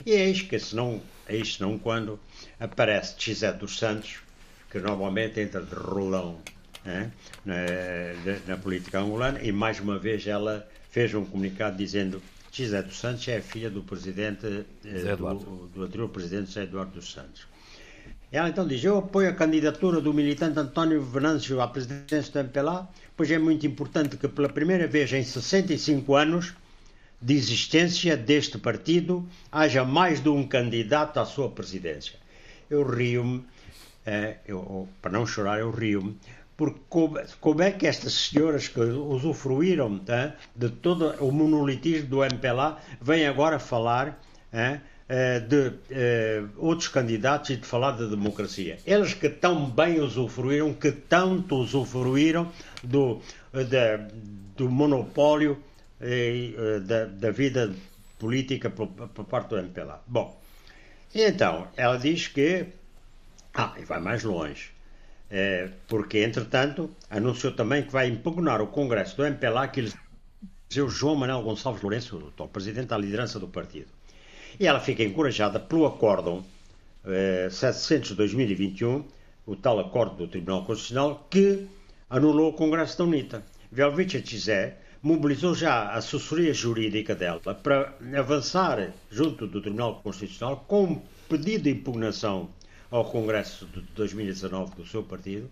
[0.05, 2.19] e é isto que, se não, é isto não quando
[2.59, 4.19] aparece Xé dos Santos,
[4.71, 6.39] que normalmente entra de rolão
[6.85, 7.09] é?
[7.43, 7.55] na,
[8.47, 13.27] na, política angolana, e mais uma vez ela fez um comunicado dizendo Gisé dos Santos
[13.27, 17.47] é filha do presidente eh, do, do, anterior presidente José Eduardo dos Santos.
[18.31, 22.89] Ela então diz: Eu apoio a candidatura do militante António Venâncio à presidência do MPLA,
[23.19, 26.53] pois é muito importante que, pela primeira vez em 65 anos
[27.21, 32.17] de existência deste partido, haja mais de um candidato à sua presidência.
[32.69, 33.43] Eu rio-me,
[34.05, 34.37] eh,
[35.01, 36.17] para não chorar, eu rio-me,
[36.55, 42.23] porque como, como, é que estas senhoras que usufruíram tá, de todo o monolitismo do
[42.23, 44.17] MPLA vêm agora falar
[44.53, 44.79] é,
[45.47, 48.77] de é, outros candidatos e de falar da de democracia?
[48.85, 52.51] Eles que tão bem usufruíram, que tanto usufruíram
[52.83, 53.19] do,
[53.53, 53.97] de,
[54.55, 55.57] do monopólio
[56.85, 57.73] da, da, vida
[58.17, 60.01] política por, por parte do MPLA.
[60.07, 60.39] Bom,
[61.13, 62.67] então, ela diz que.
[63.53, 64.71] Ah, e vai mais longe
[65.87, 69.79] porque, entretanto, anunciou também que vai impugnar o Congresso do MPLA que
[70.69, 73.87] elegeu João Manuel Gonçalves Lourenço, o atual presidente da liderança do partido.
[74.57, 76.45] E ela fica encorajada pelo Acórdão
[77.05, 79.03] eh, 700-2021,
[79.45, 81.67] o tal acordo do Tribunal Constitucional, que
[82.09, 83.43] anulou o Congresso da UNITA.
[83.71, 90.83] Velvicha Tizé mobilizou já a assessoria jurídica dela para avançar junto do Tribunal Constitucional com
[90.83, 92.49] um pedido de impugnação
[92.91, 95.49] ao Congresso de 2019 do seu partido,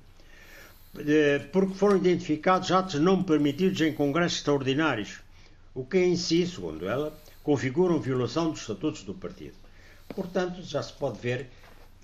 [0.98, 5.20] eh, porque foram identificados atos não permitidos em congressos extraordinários,
[5.74, 7.16] o que em si, segundo ela,
[7.48, 9.56] configuram violação dos estatutos do partido.
[10.14, 11.48] Portanto, já se pode ver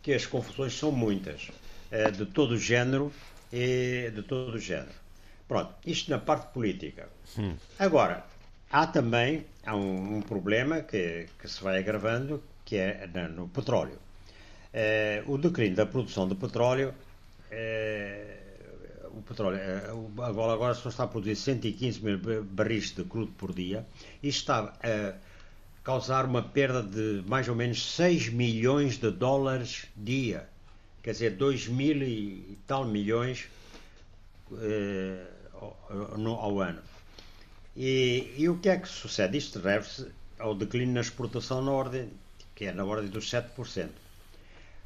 [0.02, 1.52] que as confusões são muitas,
[1.92, 3.12] eh, de todo o género
[3.52, 4.96] e de todo o género.
[5.46, 7.10] Pronto, isto na parte política.
[7.38, 7.58] Hum.
[7.78, 8.26] Agora,
[8.72, 14.00] há também há um, um problema que, que, se vai agravando, que é no petróleo.
[14.74, 16.94] Eh, o declínio da produção de petróleo,
[17.52, 18.38] eh,
[19.12, 19.60] o petróleo
[20.22, 23.86] agora, agora só está a produzir 115 mil barris de crudo por dia
[24.22, 25.33] e está a
[25.84, 30.48] causar uma perda de mais ou menos 6 milhões de dólares dia.
[31.02, 33.50] Quer dizer, 2 mil e tal milhões
[35.54, 36.82] ao, ao ano.
[37.76, 39.38] E, e, o que é que sucede?
[39.38, 40.08] Isto deve-se
[40.38, 42.10] ao declínio na exportação na ordem,
[42.56, 43.90] que é na ordem dos 7%.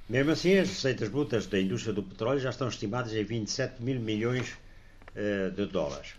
[0.10, 4.00] Mesmo assim, as receitas brutas da indústria do petróleo já estão estimadas em 27 mil
[4.00, 4.54] milhões
[5.12, 6.14] uh, de dólares.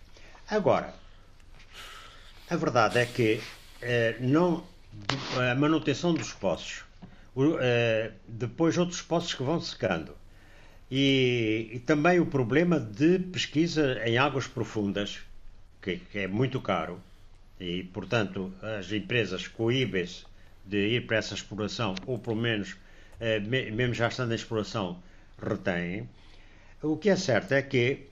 [0.47, 0.95] Agora,
[2.51, 3.41] a verdade é que
[4.20, 4.64] não,
[5.51, 6.83] a manutenção dos poços,
[7.37, 10.16] uh, depois outros poços que vão secando,
[10.91, 15.20] e, e, também o problema de pesquisa em águas profundas,
[15.83, 17.01] que, que é muito caro,
[17.61, 20.24] e portanto as empresas coíbem-se
[20.64, 22.76] de ir para essa exploração, ou pelo menos
[23.47, 25.03] mesmo já estando em exploração,
[25.43, 26.09] retém.
[26.81, 28.07] O que é certo é que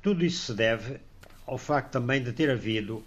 [0.00, 1.00] tudo isso se deve
[1.46, 3.04] ao facto também de ter havido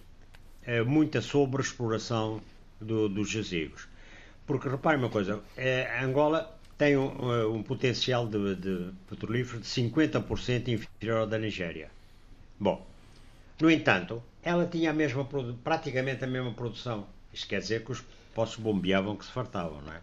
[0.65, 2.41] eh, muita sobreexploração
[2.79, 3.87] do, dos jazigos.
[4.45, 5.41] Porque repare uma coisa,
[6.01, 11.89] Angola tem um, um potencial de, de, petrolífero de 50% inferior ao da Nigéria.
[12.59, 12.85] Bom,
[13.59, 15.27] no entanto, ela tinha a mesma,
[15.63, 17.07] praticamente a mesma produção.
[17.33, 18.03] Isto quer dizer que os
[18.33, 20.01] poços bombeavam que se fartavam, não é?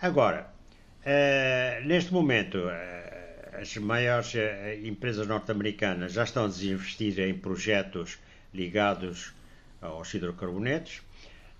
[0.00, 0.50] Agora,
[1.02, 8.18] uh, neste momento, uh, as maiores uh, empresas norte-americanas já estão a desinvestir em projetos
[8.52, 9.32] ligados
[9.84, 11.02] aos hidrocarbonetos.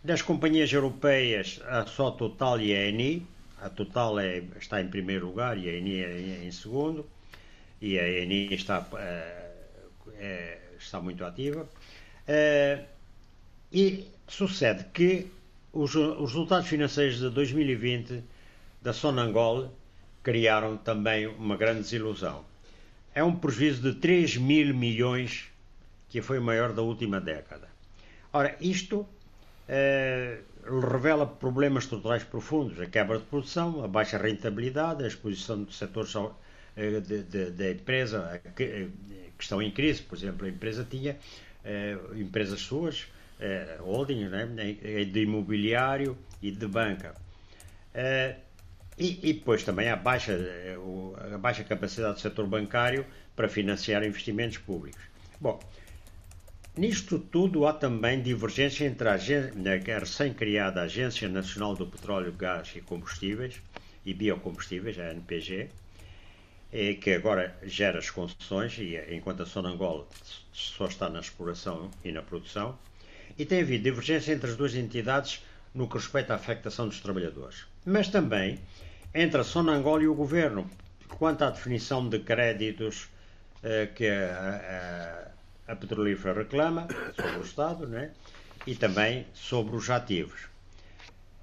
[0.02, 3.26] Das companhias europeias, a só Total e a Eni.
[3.60, 7.06] A Total é, está em primeiro lugar e a Eni é em segundo.
[7.80, 8.86] E a Eni está,
[10.18, 11.68] é, está muito ativa.
[13.72, 15.26] e sucede que
[15.72, 18.22] os, os resultados financeiros de 2020
[18.80, 19.70] da Sonangol
[20.22, 22.44] criaram também uma grande desilusão.
[23.14, 25.46] É um prejuízo de 3 mil milhões,
[26.08, 27.73] que foi o maior da última década.
[28.34, 29.06] Ora, isto
[29.68, 30.40] eh,
[30.92, 36.12] revela problemas estruturais profundos: a quebra de produção, a baixa rentabilidade, a exposição de setores
[36.76, 37.00] eh,
[37.50, 38.88] da empresa que, eh,
[39.38, 40.02] que, estão em crise.
[40.02, 41.16] Por exemplo, a empresa tinha
[41.64, 43.06] eh, empresas suas,
[43.38, 44.46] eh, holding, né,
[45.04, 47.14] de imobiliário e de banca.
[48.98, 50.36] E, e depois também a baixa,
[51.32, 53.06] a baixa capacidade do setor bancário
[53.36, 55.02] para financiar investimentos públicos.
[55.40, 55.60] Bom,
[56.76, 62.80] nisto tudo há também divergência entre a, a recém-criada Agência Nacional do Petróleo, Gás e
[62.80, 63.60] Combustíveis
[64.04, 65.70] e Biocombustíveis, a NPG,
[66.72, 70.08] é que agora gera as concessões, e enquanto a Sonangol
[70.52, 72.76] só está na exploração e na produção,
[73.38, 75.42] e tem havido divergência entre as duas entidades
[75.72, 77.66] no que respeita à afectação dos trabalhadores.
[77.86, 78.58] Mas também
[79.14, 80.68] entre a Sonangol e o Governo,
[81.08, 83.08] quanto à definição de créditos
[83.62, 85.32] eh, que a,
[85.66, 88.10] a, petrolífera reclama sobre o Estado né?
[88.66, 90.48] e também sobre os ativos.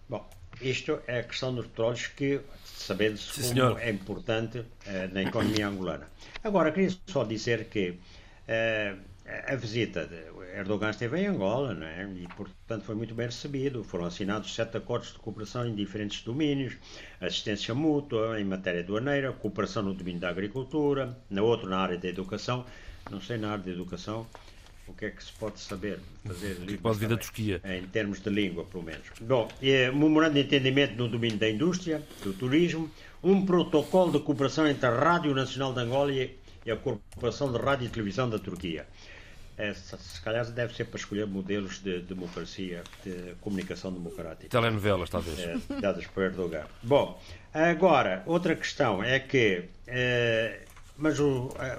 [0.09, 0.27] Bom,
[0.61, 3.79] isto é a questão dos petróleos que, sabendo-se como senhor.
[3.79, 6.07] é importante eh, na economia angolana.
[6.43, 7.99] Agora, queria só dizer que
[8.47, 8.95] eh,
[9.47, 12.03] a visita de Erdogan esteve em Angola é?
[12.03, 13.83] e, portanto, foi muito bem recebido.
[13.83, 16.75] Foram assinados sete acordos de cooperação em diferentes domínios:
[17.19, 22.07] assistência mútua em matéria aduaneira, cooperação no domínio da agricultura, na outra na área da
[22.07, 22.65] educação.
[23.09, 24.27] Não sei na área da educação
[24.87, 28.29] o que é que se pode saber fazer pode vir da Turquia em termos de
[28.29, 32.91] língua pelo menos bom é, memorando de entendimento no domínio da indústria do turismo
[33.23, 36.35] um protocolo de cooperação entre a Rádio Nacional de Angola e
[36.69, 38.85] a Corporação de Rádio e Televisão da Turquia
[39.57, 44.49] é, se calhar deve ser para escolher modelos de democracia, de comunicação democrática.
[44.49, 45.37] Telenovelas, talvez.
[45.37, 46.65] É, dadas por Erdogan.
[46.81, 47.21] Bom,
[47.53, 49.65] agora, outra questão é que.
[49.85, 50.61] É,
[50.97, 51.77] mas o, é,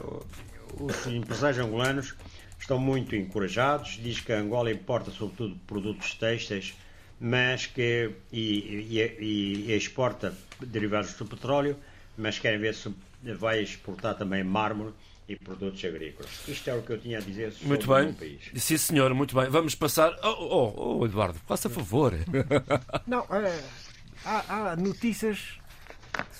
[0.78, 2.14] os empresários angolanos
[2.58, 3.98] estão muito encorajados.
[4.02, 6.74] Diz que a Angola importa, sobretudo, produtos têxteis,
[7.20, 8.10] mas que.
[8.32, 11.76] e, e, e exporta derivados do petróleo,
[12.16, 12.92] mas querem ver se
[13.38, 14.92] vai exportar também mármore
[15.28, 16.30] e produtos agrícolas.
[16.48, 18.10] Isto é o que eu tinha a dizer sobre muito bem.
[18.10, 18.40] o país.
[18.56, 19.48] Sim, senhor, muito bem.
[19.48, 20.12] Vamos passar.
[20.22, 22.12] Oh, oh, oh Eduardo, faça favor.
[23.06, 23.62] Não, é,
[24.24, 25.58] há, há notícias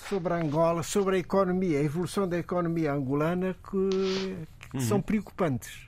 [0.09, 4.37] sobre Angola, sobre a economia, a evolução da economia angolana que,
[4.69, 4.81] que uhum.
[4.81, 5.87] são preocupantes.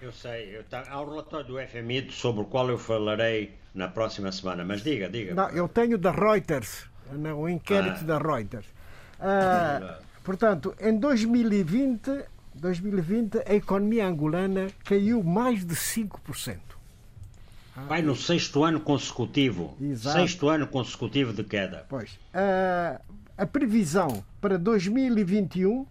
[0.00, 3.88] Eu sei, eu, tá, há um relatório do FMI sobre o qual eu falarei na
[3.88, 5.34] próxima semana, mas diga, diga.
[5.34, 6.86] Não, eu tenho da Reuters,
[7.36, 8.04] o inquérito ah.
[8.04, 8.66] da Reuters.
[9.18, 16.58] Ah, Portanto, em 2020, 2020 a economia angolana caiu mais de 5%.
[17.88, 19.76] Vai no sexto ano consecutivo.
[19.80, 20.18] Exato.
[20.18, 21.84] Sexto ano consecutivo de queda.
[21.88, 22.18] Pois.
[22.32, 23.00] A,
[23.36, 25.86] a previsão para 2021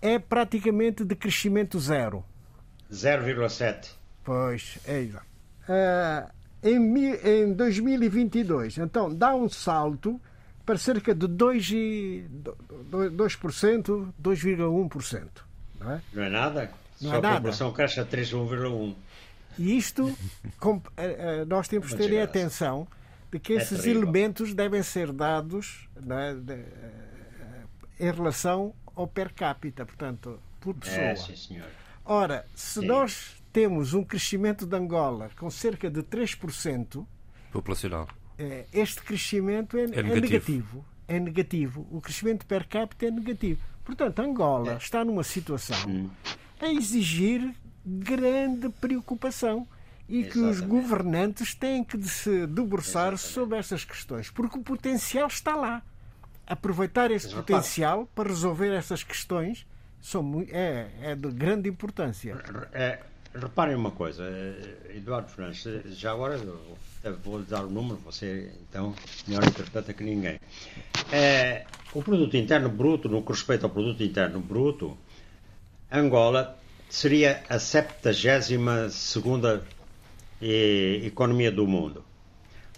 [0.00, 2.24] é praticamente de crescimento zero.
[2.90, 3.90] 0,7.
[4.24, 5.26] Pois, é exato.
[5.68, 6.30] Uh,
[6.62, 10.20] em, em 2022, então, dá um salto
[10.64, 12.24] para cerca de 2%,
[12.90, 15.28] 2,1%.
[15.78, 16.00] Não é?
[16.12, 16.70] Não é nada?
[17.00, 17.28] Não Só é nada.
[17.28, 18.94] a população cresce a 3,1%.
[19.58, 20.14] E isto,
[20.96, 22.86] eh, eh, nós temos que ter atenção
[23.30, 27.64] de que é esses elementos devem ser dados é, de, eh,
[28.00, 31.00] em relação ao per capita, portanto, por é, pessoa.
[31.00, 31.68] É, sim, senhor.
[32.04, 32.86] Ora, se sim.
[32.86, 37.06] nós temos um crescimento de Angola com cerca de 3%,
[37.50, 38.06] populacional
[38.38, 40.16] é, este crescimento é, é, negativo.
[40.16, 40.84] é, negativo.
[41.08, 41.86] É negativo.
[41.90, 43.60] O crescimento per capita é negativo.
[43.84, 44.76] Portanto, Angola é.
[44.76, 46.10] está numa situação
[46.60, 47.54] a exigir
[47.86, 49.66] grande preocupação
[50.08, 50.32] e Exatamente.
[50.32, 53.20] que os governantes têm que se debruçar Exatamente.
[53.20, 55.82] sobre essas questões, porque o potencial está lá.
[56.46, 57.46] Aproveitar esse Exatamente.
[57.46, 59.66] potencial para resolver essas questões
[60.00, 62.36] são, é, é de grande importância.
[62.72, 63.00] É,
[63.34, 64.24] reparem uma coisa,
[64.94, 65.64] Eduardo Fernandes,
[65.98, 66.40] já agora
[67.24, 68.94] vou dar o número, você então
[69.26, 70.40] melhor interpreta que ninguém.
[71.12, 74.96] É, o produto interno bruto, no que respeita ao produto interno bruto,
[75.90, 76.56] Angola
[76.88, 79.62] seria a 72 segunda
[80.40, 82.04] economia do mundo.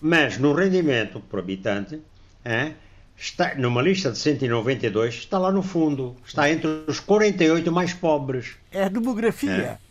[0.01, 2.01] Mas no rendimento por habitante,
[2.45, 2.73] é,
[3.17, 8.57] está numa lista de 192, está lá no fundo, está entre os 48 mais pobres.
[8.71, 9.79] É a demografia.
[9.85, 9.89] É.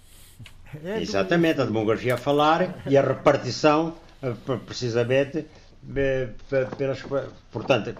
[0.83, 4.33] É Exatamente, a demografia a falar e a repartição eh,
[4.65, 5.45] precisamente
[5.95, 6.29] eh,
[6.77, 7.01] pelas.
[7.51, 7.95] Portanto,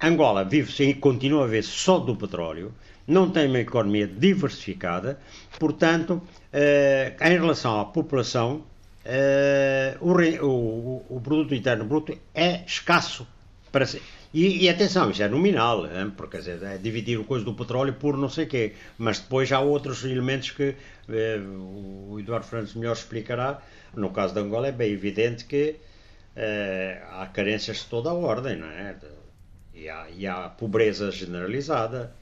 [0.00, 2.72] Angola vive e continua a ver só do petróleo,
[3.08, 5.18] não tem uma economia diversificada,
[5.58, 6.22] portanto,
[6.52, 8.62] eh, em relação à população,
[10.00, 13.26] o, o, o, produto interno bruto é escasso
[13.72, 13.86] para.
[14.32, 16.12] E, e, atenção, isso é nominal, hein?
[16.14, 19.60] porque dizer, é dividir o coisa do petróleo por não sei quê, mas depois há
[19.60, 20.74] outros elementos que
[21.08, 23.62] eh, o Eduardo Fernandes melhor explicará,
[23.94, 25.76] no caso de Angola é bem evidente que
[26.36, 28.96] eh, há carências de toda a ordem, não é?
[29.74, 32.12] E há, e há pobreza generalizada,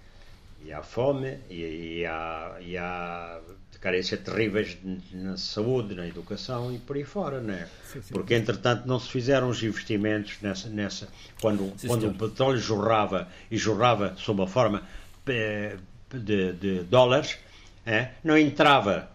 [0.67, 3.39] e há fome, e, e, há, e há
[3.81, 4.77] carências terríveis
[5.13, 7.69] na saúde, na educação e por aí fora, é?
[7.85, 8.13] Sim, sim.
[8.13, 10.69] Porque, entretanto, não se fizeram os investimentos nessa.
[10.69, 11.09] nessa
[11.41, 14.83] quando sim, quando o petróleo jorrava e jorrava sob a forma
[15.29, 15.77] eh,
[16.13, 17.39] de, de dólares,
[17.85, 19.09] é, não entrava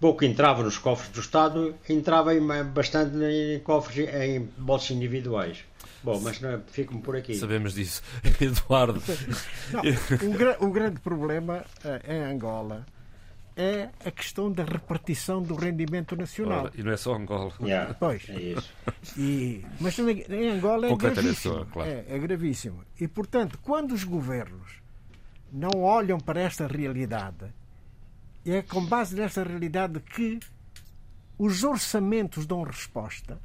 [0.00, 2.32] pouco entrava nos cofres do Estado, entrava
[2.64, 5.58] bastante em cofres, em bolsos individuais.
[6.02, 7.34] Bom, mas não, fico-me por aqui.
[7.34, 8.02] Sabemos disso.
[8.40, 9.02] Eduardo.
[9.72, 12.86] Não, o, o, grande problema uh, em Angola
[13.56, 16.64] é a questão da repartição do rendimento nacional.
[16.64, 17.52] Ora, e não é só Angola.
[17.60, 18.28] Yeah, pois.
[18.30, 18.72] É isso.
[19.18, 21.66] E, mas em Angola é gravíssimo.
[21.66, 21.90] claro.
[21.90, 22.82] é, é gravíssimo.
[22.98, 24.80] E, portanto, quando os governos
[25.52, 27.52] não olham para esta realidade,
[28.46, 30.40] é com base nesta realidade que
[31.38, 33.38] os orçamentos dão resposta.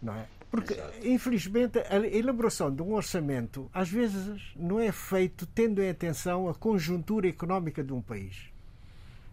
[0.00, 0.26] Não é?
[0.50, 1.06] Porque, Exato.
[1.06, 6.54] infelizmente, a elaboração de um orçamento às vezes não é feito tendo em atenção a
[6.54, 8.50] conjuntura económica de um país.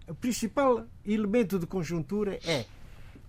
[0.07, 2.65] O principal elemento de conjuntura é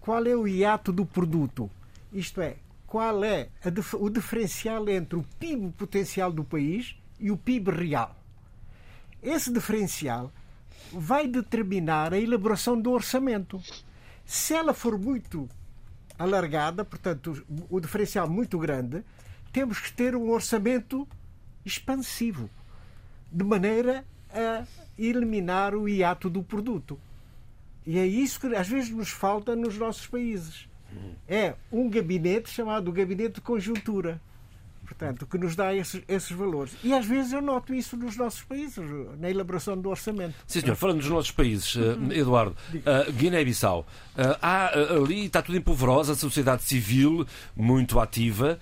[0.00, 1.70] qual é o hiato do produto,
[2.12, 2.56] isto é,
[2.86, 3.48] qual é
[3.94, 8.14] o diferencial entre o PIB potencial do país e o PIB real.
[9.22, 10.30] Esse diferencial
[10.92, 13.60] vai determinar a elaboração do orçamento.
[14.24, 15.48] Se ela for muito
[16.18, 19.04] alargada, portanto, o diferencial muito grande,
[19.52, 21.06] temos que ter um orçamento
[21.64, 22.50] expansivo,
[23.30, 24.64] de maneira a
[24.98, 26.98] eliminar o hiato do produto.
[27.86, 30.68] E é isso que às vezes nos falta nos nossos países.
[31.28, 34.20] É um gabinete chamado Gabinete de Conjuntura
[34.88, 36.72] portanto, que nos dá esses, esses valores.
[36.82, 38.78] E às vezes eu noto isso nos nossos países,
[39.18, 40.34] na elaboração do orçamento.
[40.46, 40.76] Sim, senhor.
[40.76, 46.12] Falando dos nossos países, uh, Eduardo, uh, Guiné-Bissau, uh, há ali, está tudo em polvorosa,
[46.12, 48.58] a sociedade civil muito ativa,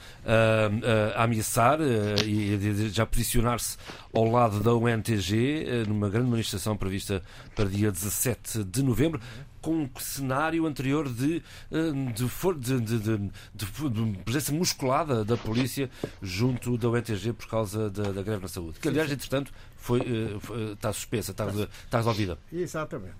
[1.15, 1.79] a ameaçar
[2.25, 3.77] e já posicionar-se
[4.13, 7.23] ao lado da UNTG numa grande manifestação prevista
[7.55, 9.21] para dia 17 de novembro
[9.67, 15.91] com um cenário anterior de, eh, de, de, de, presença musculada da polícia
[16.23, 18.79] junto da UNTG por causa da, da greve na saúde.
[18.79, 22.39] Que, aliás, entretanto, foi, eh, foi, está suspensa, está, está resolvida.
[22.53, 23.17] Exatamente.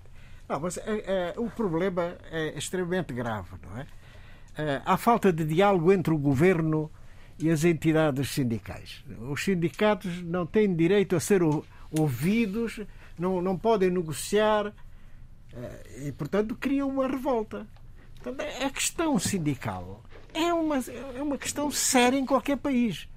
[0.49, 3.87] Não, mas é, é, o problema é extremamente grave, não é?
[4.57, 4.83] é?
[4.85, 6.89] Há falta de diálogo entre o governo
[7.41, 9.05] e as entidades sindicais.
[9.19, 11.41] Os sindicatos não têm direito a ser
[11.91, 12.81] ouvidos,
[13.19, 14.73] não, não podem negociar, eh,
[16.05, 17.67] e, portanto, criam uma revolta.
[18.23, 20.03] Portanto, a questão sindical
[20.35, 23.09] é uma, é uma questão séria em qualquer país.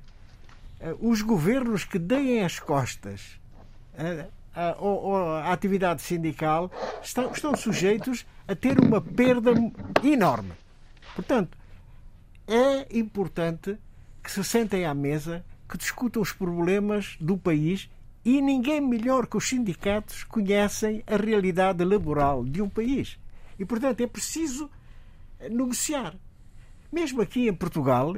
[0.79, 3.39] Eh, os governos que deem as costas
[4.55, 4.75] à,
[5.49, 6.71] à atividade sindical
[7.03, 9.51] estão, estão sujeitos a ter uma perda
[10.03, 10.53] enorme.
[11.15, 11.57] Portanto,
[12.47, 13.77] é importante
[14.23, 17.89] que se sentem à mesa, que discutam os problemas do país
[18.23, 23.19] e ninguém melhor que os sindicatos conhecem a realidade laboral de um país.
[23.57, 24.69] E, portanto, é preciso
[25.49, 26.15] negociar.
[26.91, 28.15] Mesmo aqui em Portugal,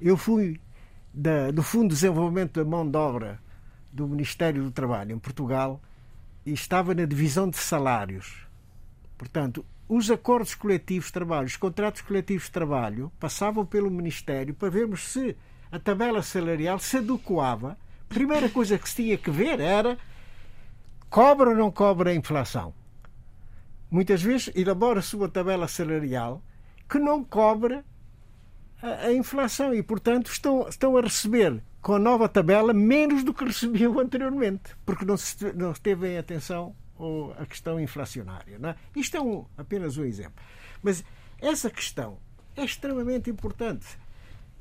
[0.00, 0.60] eu fui
[1.12, 3.40] da, do Fundo de Desenvolvimento da Mão de Obra
[3.92, 5.80] do Ministério do Trabalho em Portugal
[6.46, 8.46] e estava na divisão de salários.
[9.16, 14.70] Portanto, os acordos coletivos de trabalho, os contratos coletivos de trabalho passavam pelo Ministério para
[14.70, 15.36] vermos se
[15.72, 17.76] a tabela salarial se adequava
[18.08, 19.98] primeira coisa que se tinha que ver era
[21.10, 22.74] cobra ou não cobra a inflação.
[23.90, 26.42] Muitas vezes elabora-se uma tabela salarial
[26.88, 27.84] que não cobra
[28.82, 33.32] a, a, inflação e, portanto, estão, estão a receber com a nova tabela menos do
[33.32, 36.74] que recebiam anteriormente, porque não se, não se teve em atenção
[37.38, 38.58] a questão inflacionária.
[38.62, 38.74] É?
[38.98, 40.42] Isto é um, apenas um exemplo.
[40.82, 41.04] Mas
[41.40, 42.18] essa questão
[42.56, 43.86] é extremamente importante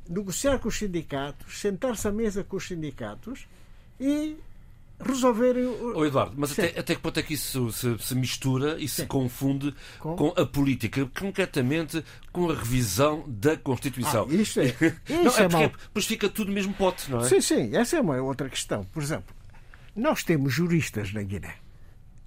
[0.09, 3.47] negociar com os sindicatos, sentar-se à mesa com os sindicatos
[3.99, 4.37] e
[4.99, 5.55] resolver.
[5.95, 9.01] Oh, Eduardo, mas até, até, que ponto é que isso se, se mistura e se
[9.01, 9.07] Sim.
[9.07, 10.15] confunde com?
[10.15, 10.41] com?
[10.41, 14.27] a política, concretamente com a revisão da Constituição?
[14.29, 14.65] Ah, isso é.
[15.07, 17.29] Isso não, é, é porque, pois fica tudo no mesmo pote, não é?
[17.29, 18.83] Sim, sim, essa é uma outra questão.
[18.85, 19.35] Por exemplo,
[19.95, 21.55] nós temos juristas na Guiné.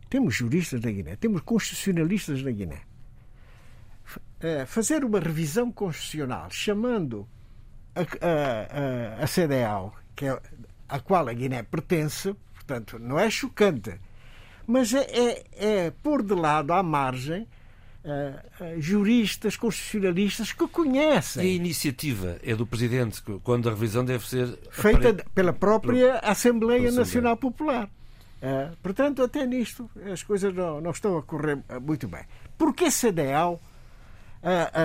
[0.08, 2.82] Temos juristas na Guiné, temos constitucionalistas na Guiné.
[4.40, 7.28] Eh, fazer uma revisão constitucional chamando
[7.94, 10.40] a, a, a CDAO, que é
[10.88, 14.00] a qual a Guiné pertence, portanto, não é chocante,
[14.66, 17.46] mas é, é, é pôr de lado à margem
[18.04, 21.44] uh, juristas, constitucionalistas que conhecem.
[21.44, 26.90] E a iniciativa é do Presidente, quando a revisão deve ser feita pela própria Assembleia,
[26.90, 27.88] Nacional Popular.
[28.42, 32.24] Uh, portanto, até nisto as coisas não, não estão a correr muito bem.
[32.56, 33.60] Porquê a CDAO
[34.42, 34.80] a,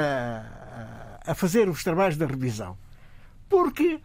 [1.27, 2.77] a, a fazer os trabalhos da revisão?
[3.49, 3.99] Porque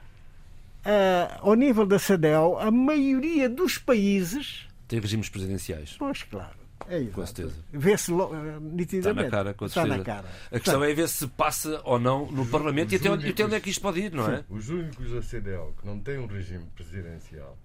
[0.85, 4.67] ah, ao nível da CEDEL, a maioria dos países.
[4.89, 5.97] Tem regimes presidenciais.
[5.99, 6.59] Pois, claro.
[6.89, 7.13] É isso.
[7.13, 7.55] Com certeza.
[7.73, 9.25] Vê-se ah, Está nitidamente.
[9.25, 9.99] na cara, com Está certeza.
[9.99, 10.29] na cara.
[10.51, 13.45] A questão é ver se passa ou não no Parlamento e até, onde, e até
[13.45, 14.45] onde é que isto pode ir, não é?
[14.49, 17.57] Os únicos da CDL que não têm um regime presidencial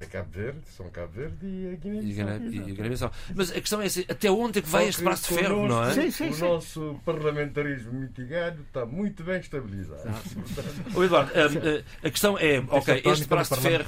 [0.00, 2.38] é Cabo Verde, são Cabo Verde e a Guiné-Bissau.
[2.38, 3.12] Guiné- e Guiné-Bissau.
[3.34, 5.66] Mas a questão é assim, até onde é que vai Só este braço de ferro,
[5.68, 5.92] não é?
[5.94, 6.40] Sim, sim, o sim.
[6.44, 10.02] nosso parlamentarismo mitigado está muito bem estabilizado.
[10.94, 13.84] Ô, Eduardo, a, a- a questão é, ok, este braço de ferro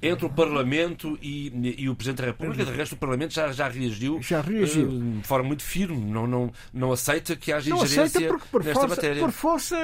[0.00, 3.68] entre o Parlamento e, e o Presidente da República, de resto o Parlamento já, já
[3.68, 4.88] reagiu, Já reagiu.
[4.88, 8.46] eh, de forma muito firme, não, não, não aceita que haja Não ingerência aceita porque,
[8.50, 9.20] por, nesta força, matéria.
[9.22, 9.76] por força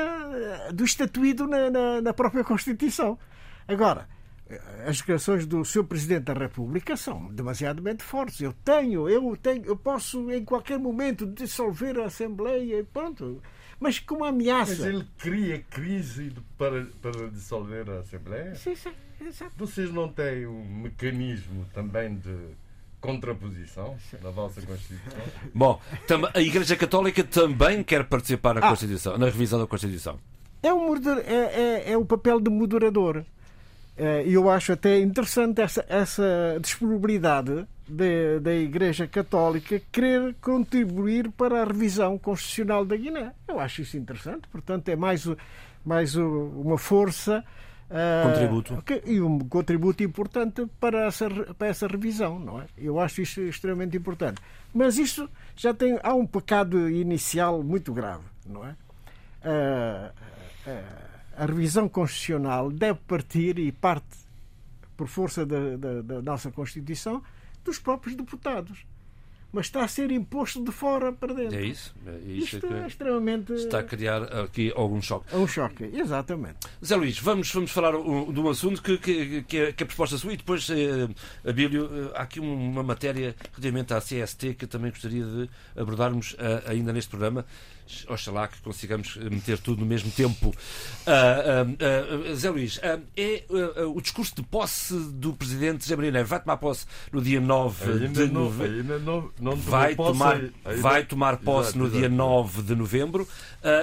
[0.72, 3.18] do estatuído na, na, na própria Constituição.
[3.66, 4.08] Agora,
[4.86, 8.40] as declarações do seu Presidente da República são demasiadamente fortes.
[8.40, 13.42] Eu tenho, eu tenho, eu posso em qualquer momento dissolver a Assembleia e pronto.
[13.80, 14.72] Mas com uma ameaça.
[14.76, 18.54] Mas ele cria crise para, para dissolver a Assembleia?
[18.56, 19.52] Sim, sim, exato.
[19.56, 22.34] Vocês não têm um mecanismo também de
[23.00, 25.12] contraposição na vossa Constituição?
[25.54, 25.80] Bom,
[26.34, 28.70] a Igreja Católica também quer participar na Ah.
[28.70, 30.18] Constituição, na revisão da Constituição.
[30.62, 31.34] É, moder- é,
[31.86, 33.24] é, é o papel de moderador.
[33.98, 41.30] Eh, E eu acho até interessante essa, essa disponibilidade de- da Igreja Católica querer contribuir
[41.32, 43.32] para a revisão constitucional da Guiné.
[43.48, 44.46] Eu acho isso interessante.
[44.48, 45.26] Portanto, é mais,
[45.84, 47.44] mais uma força.
[47.90, 48.82] eh, Contributo.
[48.84, 52.66] que- E um contributo importante para essa, para essa revisão, não é?
[52.76, 54.40] Eu acho isso extremamente importante.
[54.74, 55.26] Mas isso
[55.56, 55.98] já tem.
[56.02, 58.76] Há um pecado inicial muito grave, não é?
[59.42, 60.12] Ah,
[60.66, 61.07] ah,
[61.38, 64.16] a revisão constitucional deve partir e parte,
[64.96, 67.22] por força da, da- da nossa Constituição,
[67.64, 68.84] dos próprios deputados.
[69.50, 71.56] Mas está a ser imposto de fora para dentro.
[71.56, 71.94] É isso?
[72.06, 73.52] É isso Isto é é extremamente.
[73.54, 75.34] está a criar aqui algum choque.
[75.34, 76.58] É um choque, exatamente.
[76.84, 79.86] Zé Luís, vamos, vamos falar um- de um assunto que, que, que, é, que é
[79.86, 81.08] proposta sua e depois, eh,
[81.48, 86.64] Abílio, eh, há aqui uma matéria relativamente à CST que também gostaria de abordarmos eh,
[86.66, 87.46] ainda neste programa.
[88.08, 90.54] Oxalá que consigamos eh, meter tudo no mesmo tempo.
[91.06, 91.66] Ah, ah,
[92.30, 96.40] ah, Zé Luís, ah, é ah, ah, o discurso de posse do Presidente Neves vai
[96.40, 99.32] tomar posse no dia 9 Ainda de novembro.
[99.70, 100.52] Vai tomar, ainda-
[100.82, 102.14] vai tomar posse Exato, no dia exato.
[102.14, 103.28] 9 de novembro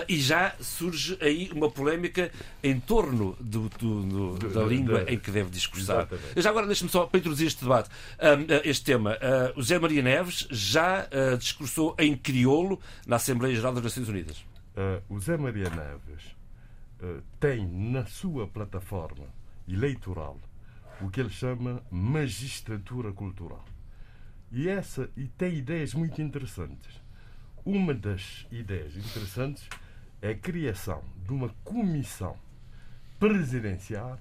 [0.07, 2.31] e já surge aí uma polémica
[2.63, 5.97] em torno do, do- do- da língua em que deve discursar.
[6.07, 6.41] Exatamente.
[6.41, 7.89] Já agora deixe-me só para introduzir este debate,
[8.63, 9.17] este tema.
[9.55, 11.07] O Zé Maria Neves já
[11.39, 14.45] discursou em crioulo na Assembleia Geral das Nações Unidas.
[14.75, 16.35] Uh, o Zé Maria Neves
[17.01, 19.25] uh, tem na sua plataforma
[19.65, 20.37] eleitoral
[20.99, 23.63] o que ele chama magistratura cultural.
[24.51, 27.01] E, essa, e tem ideias muito interessantes.
[27.63, 29.65] Uma das ideias interessantes
[30.21, 32.37] é a criação de uma comissão
[33.17, 34.19] presidencial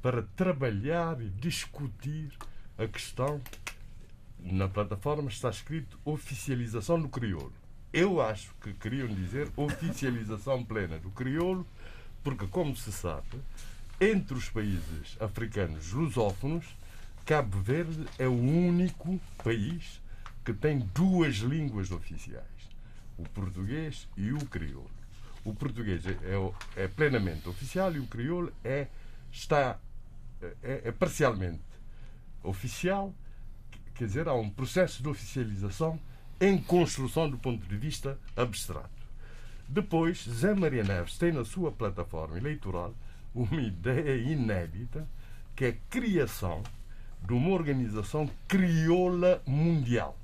[0.00, 2.30] para trabalhar e discutir
[2.78, 3.40] a questão.
[4.38, 7.59] Na plataforma está escrito oficialização do crioulo.
[7.92, 11.66] Eu acho que queriam dizer oficialização plena do crioulo,
[12.22, 13.40] porque, como se sabe,
[14.00, 16.64] entre os países africanos lusófonos,
[17.26, 20.00] Cabo Verde é o único país
[20.44, 22.44] que tem duas línguas oficiais,
[23.18, 24.90] o português e o crioulo.
[25.44, 28.86] O português é, o- é plenamente oficial e o crioulo é,
[29.32, 29.78] está,
[30.62, 31.60] é, é parcialmente
[32.42, 33.12] oficial,
[33.94, 35.98] quer dizer, há um processo de oficialização
[36.40, 38.88] em construção do ponto de vista abstrato.
[39.68, 42.94] Depois, Zé Maria Neves tem na sua plataforma eleitoral
[43.34, 45.06] uma ideia inédita,
[45.54, 46.62] que é a criação
[47.22, 50.18] de uma organização crioula mundial,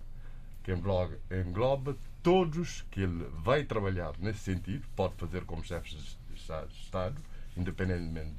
[0.64, 6.68] que engloba, todos que ele vai trabalhar nesse sentido, pode fazer como chefe de Estado-
[6.68, 7.16] de Estado,
[7.56, 8.34] independentemente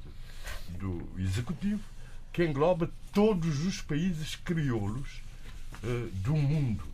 [0.78, 1.80] do Executivo,
[2.32, 5.22] que engloba todos os países crioulos
[5.82, 6.84] eh, do mundo,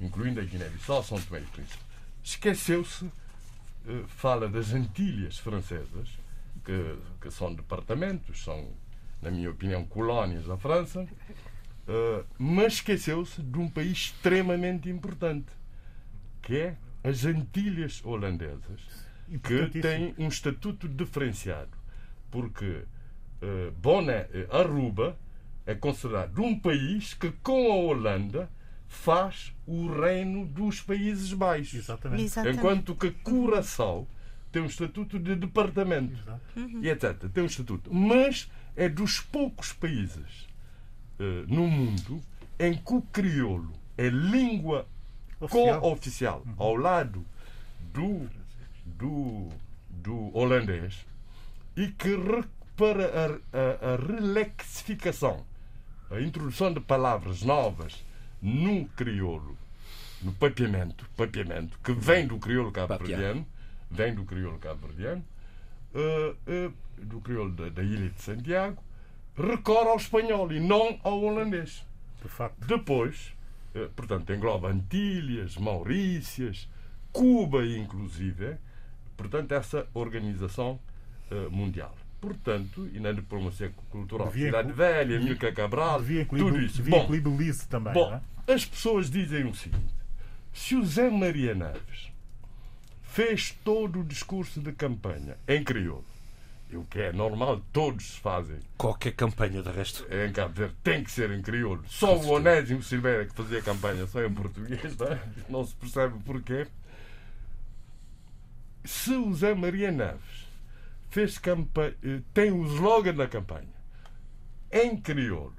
[0.00, 1.82] incluindo a Guiné-Bissau, São Tomé e Príncipe.
[2.22, 3.06] Esqueceu-se,
[3.86, 6.08] eh, fala das Antilhas francesas,
[6.64, 8.68] que, que são departamentos, são,
[9.20, 11.06] na minha opinião, colónias da França,
[11.86, 15.52] eh, mas esqueceu-se de um país extremamente importante,
[16.42, 18.80] que é as Antilhas holandesas,
[19.42, 21.76] que têm um estatuto diferenciado,
[22.30, 22.84] porque
[23.42, 25.18] eh, Boné, Aruba
[25.66, 28.50] é considerado um país que, com a Holanda,
[28.88, 31.74] faz o reino dos Países Baixos.
[31.74, 32.22] Exatamente.
[32.24, 32.58] Exatamente.
[32.58, 34.06] Enquanto que Curaçao
[34.52, 36.40] tem um estatuto de departamento Exato.
[36.82, 37.28] e etc.
[37.32, 37.92] Tem um estatuto.
[37.92, 40.46] Mas é dos poucos países
[41.18, 42.20] eh, no mundo
[42.58, 44.86] em que o crioulo é língua
[45.40, 45.80] Oficial.
[45.80, 47.24] co-oficial ao lado
[47.92, 48.28] do,
[48.84, 49.48] do,
[49.90, 51.04] do holandês
[51.76, 52.44] e que re-
[52.76, 55.44] para a, a, a relexificação,
[56.10, 58.04] a introdução de palavras novas
[58.44, 59.56] no crioulo,
[60.20, 63.46] no papiamento, papiamento que vem do crioulo cabo-verdiano,
[63.90, 65.24] vem do crioulo cabo-verdiano,
[65.94, 68.82] uh, uh, do crioulo da, da, Ilha de Santiago,
[69.34, 71.86] recorre ao espanhol e não ao holandês.
[72.22, 72.66] De facto.
[72.66, 73.34] Depois,
[73.74, 76.68] uh, portanto, engloba Antilhas, Maurícias,
[77.12, 78.56] Cuba, inclusive,
[79.16, 80.78] portanto, essa organização
[81.50, 81.96] mundial.
[82.20, 84.72] Portanto, e na diplomacia cultural, devia Cidade.
[84.72, 86.76] Velha, Milka Cabral, tudo isso.
[86.76, 87.92] Devia incluir Belize também.
[87.92, 88.20] Bom, é?
[88.46, 89.94] As pessoas dizem o seguinte:
[90.52, 92.12] se o Zé Maria Neves
[93.02, 96.04] fez todo o discurso de campanha em crioulo,
[96.72, 98.58] o que é normal, todos fazem.
[98.76, 100.06] Qualquer campanha, de resto.
[100.12, 101.84] Em Cabo Verde tem que ser em crioulo.
[101.86, 105.20] Só o Onésimo Silveira que fazia campanha só em português, não, é?
[105.48, 106.66] não se percebe porquê.
[108.84, 110.48] Se o Zé Maria Neves
[111.10, 113.72] fez campanha, eh, tem o slogan da campanha
[114.70, 115.54] em crioulo.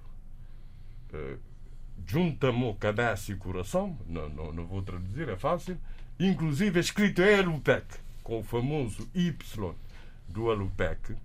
[2.08, 5.78] Junta-me cabeça e coração, não, não, não, vou traduzir, é fácil.
[6.20, 7.86] Inclusive é escrito em Alupec,
[8.24, 9.76] com o famoso Y
[10.28, 11.16] do Alupec.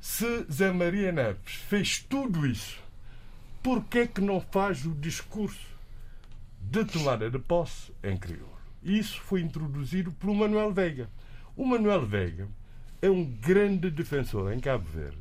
[0.00, 2.80] Se Zé Maria Neves fez tudo isso,
[3.62, 5.66] por que que não faz o discurso
[6.60, 8.56] de tomada de posse em crioulo?
[8.82, 11.10] Isso foi introduzido pelo Manuel Veiga.
[11.56, 12.48] O Manuel Veiga
[13.02, 15.18] é um grande defensor em Cabo Verde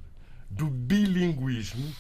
[0.50, 1.92] do bilinguismo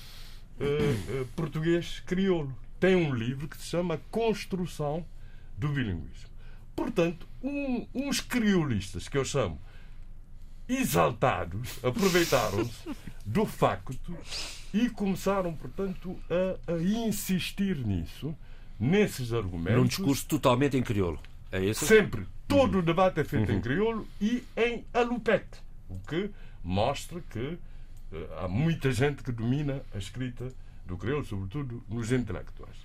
[0.59, 2.55] uh, uh, português-crioulo.
[2.79, 5.05] Tem um livro que se chama Construção
[5.57, 6.29] do Bilinguismo.
[6.75, 9.59] Portanto, um, uns crioulistas que eu chamo
[10.67, 12.89] exaltados aproveitaram-se
[13.25, 14.17] do facto
[14.73, 18.35] e começaram, portanto, a, a, insistir nisso,
[18.79, 19.77] nesses argumentos.
[19.77, 21.19] Num discurso totalmente em crioulo.
[21.51, 21.85] É isso?
[21.85, 22.27] Sempre.
[22.47, 22.79] Todo uhum.
[22.79, 23.57] o debate é feito uhum.
[23.57, 25.63] em crioulo e em alupete.
[25.87, 26.29] O que
[26.63, 27.57] mostra que
[28.39, 30.51] há muita gente que domina a escrita
[30.85, 32.77] do crioulo, sobretudo nos intelectuais.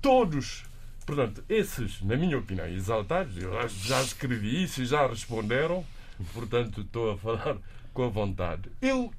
[0.00, 0.64] Todos,
[1.06, 5.84] portanto, esses, na minha opinião, exaltados, eu já escrevi isso e já responderam,
[6.32, 7.58] portanto, estou a falar
[7.92, 8.70] com a vontade.
[8.80, 9.12] Eu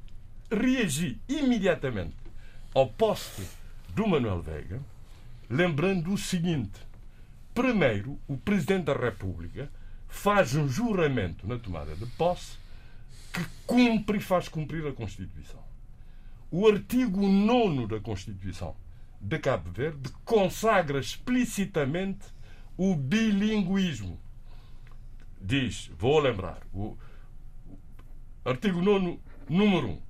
[0.51, 2.15] reagi imediatamente
[2.73, 3.41] ao poste
[3.89, 4.79] do Manuel Veiga,
[5.49, 6.79] lembrando o seguinte:
[7.53, 9.69] primeiro, o Presidente da República
[10.07, 12.57] faz um juramento na tomada de posse
[13.35, 15.61] que cumpre e faz cumprir a Constituição.
[16.49, 18.73] O artigo 9 da Constituição
[19.19, 22.25] de Cabo Verde consagra explicitamente
[22.77, 24.17] o bilinguismo.
[25.41, 26.97] Diz, vou lembrar, o
[28.45, 30.01] artigo 9, número 1.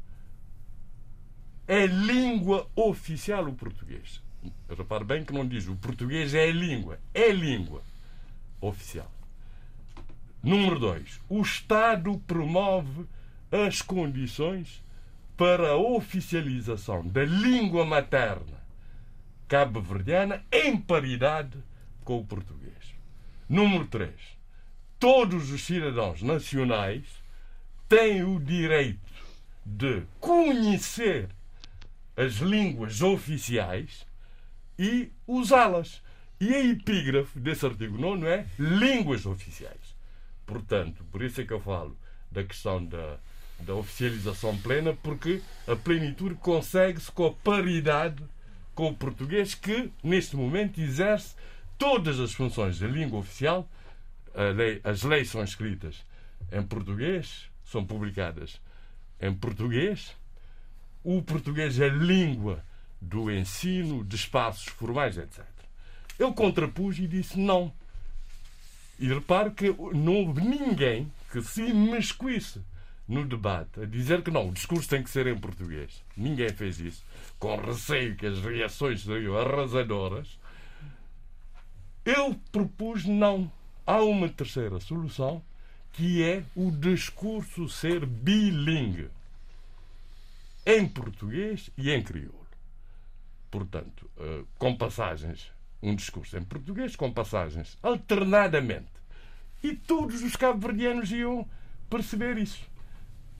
[1.67, 4.21] É língua oficial o português.
[4.69, 6.99] Repare bem que não diz o português é língua.
[7.11, 7.81] É língua
[8.61, 9.11] oficial.
[10.45, 11.21] Número 2.
[11.27, 13.07] O Estado promove
[13.51, 14.83] as condições
[15.35, 18.63] para a oficialização da língua materna
[19.47, 21.57] cabo-verdiana em paridade
[22.03, 22.93] com o português.
[23.49, 24.13] Número 3.
[24.99, 27.03] Todos os cidadãos nacionais
[27.89, 28.99] têm o direito
[29.65, 31.27] de conhecer
[32.15, 34.05] as línguas oficiais
[34.77, 36.03] e usá-las.
[36.39, 39.84] E a epígrafe desse artigo 9 é línguas oficiais.
[40.45, 41.97] Portanto, por isso é que eu falo
[42.31, 43.17] da questão da,
[43.59, 48.23] da oficialização plena, porque a plenitude consegue-se com a paridade
[48.73, 51.33] com o português, que neste momento exerce
[51.77, 53.67] todas as funções da língua oficial.
[54.55, 56.03] Lei, as leis são escritas
[56.51, 58.59] em português, são publicadas
[59.21, 60.13] em português.
[61.03, 62.63] O português é língua
[62.99, 65.43] do ensino, de espaços formais, etc.
[66.19, 67.71] Eu contrapus e disse não.
[68.97, 72.61] E repare que não houve ninguém que se imiscuísse
[73.07, 76.03] no debate a dizer que não, o discurso tem que ser em português.
[76.15, 77.03] Ninguém fez isso,
[77.37, 80.39] com receio que as reações seriam arrasadoras.
[82.03, 83.51] Eu propus não.
[83.85, 85.43] Há uma terceira solução,
[85.93, 89.09] que é o discurso ser bilingue
[90.65, 92.45] em português e em crioulo.
[93.51, 95.51] Portanto, eh, com passagens,
[95.89, 98.93] um discurso em português, com passagens alternadamente.
[99.63, 101.47] E todos os cabo-verdianos iam
[101.89, 102.63] perceber isso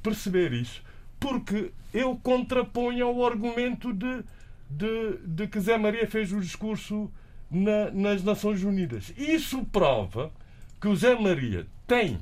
[0.05, 0.83] perceber isso,
[1.19, 4.23] porque eu contraponho ao argumento de,
[4.69, 7.11] de, de que Zé Maria fez o discurso
[7.49, 9.11] na, nas Nações Unidas.
[9.17, 10.31] Isso prova
[10.79, 12.19] que o Zé Maria tem,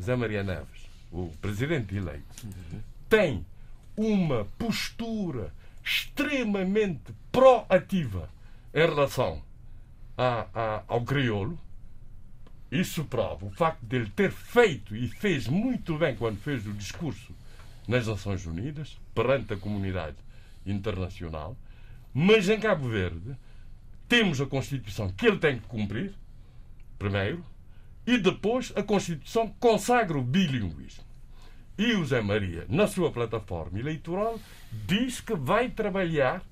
[0.00, 2.46] Zé Maria Neves, o presidente eleito,
[3.08, 3.44] tem
[3.96, 5.52] uma postura
[5.84, 8.28] extremamente proativa
[8.72, 9.42] em relação
[10.16, 11.58] a, a, ao crioulo,
[12.70, 16.72] isso prova o facto de ele ter feito e fez muito bem quando fez o
[16.72, 17.32] discurso
[17.86, 20.16] nas Nações Unidas, perante a comunidade
[20.66, 21.56] internacional,
[22.12, 23.36] mas em Cabo Verde
[24.08, 26.14] temos a Constituição que ele tem que cumprir,
[26.98, 27.44] primeiro,
[28.06, 31.04] e depois a Constituição consagra o bilinguismo.
[31.76, 34.38] E o Zé Maria, na sua plataforma eleitoral,
[34.86, 36.42] diz que vai trabalhar,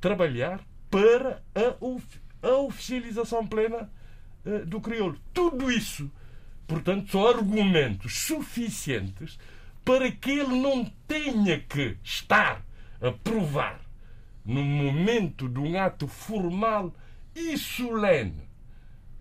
[0.00, 1.76] trabalhar para a,
[2.44, 3.90] a oficialização plena
[4.44, 5.18] uh, do crioulo.
[5.32, 6.10] Tudo isso,
[6.66, 9.38] portanto, são argumentos suficientes
[9.84, 12.64] para que ele não tenha que estar
[13.00, 13.80] a provar
[14.44, 16.94] no momento de um ato formal
[17.34, 18.48] e solene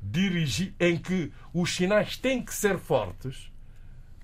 [0.02, 3.52] dirigir, em que os sinais têm que ser fortes,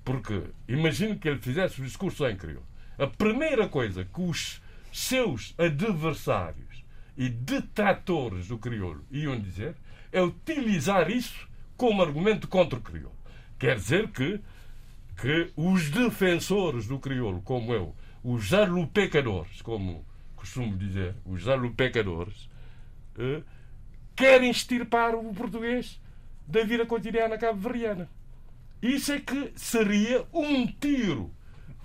[0.03, 2.67] porque imagino que ele fizesse o discurso em crioulo.
[2.97, 4.61] A primeira coisa que os
[4.91, 6.68] seus adversários
[7.19, 9.75] e detratores do crioulo iam dizer
[10.09, 13.15] é utilizar isso como argumento contra o crioulo.
[13.59, 14.39] Quer dizer que,
[15.19, 17.93] que os defensores do crioulo, como eu,
[18.23, 20.05] os alupecadores, como
[20.37, 22.49] costumo dizer, os alupecadores,
[23.17, 23.41] eh,
[24.15, 26.01] querem extirpar o português
[26.47, 28.09] da vida cotidiana cabo-verdiana.
[28.81, 31.29] Isso é que seria um tiro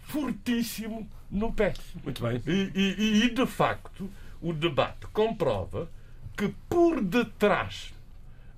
[0.05, 1.75] fortíssimo no pé.
[2.05, 2.41] Muito bem.
[2.47, 4.09] E, e, e, de facto,
[4.45, 5.91] o debate comprova
[6.37, 7.95] que por detrás,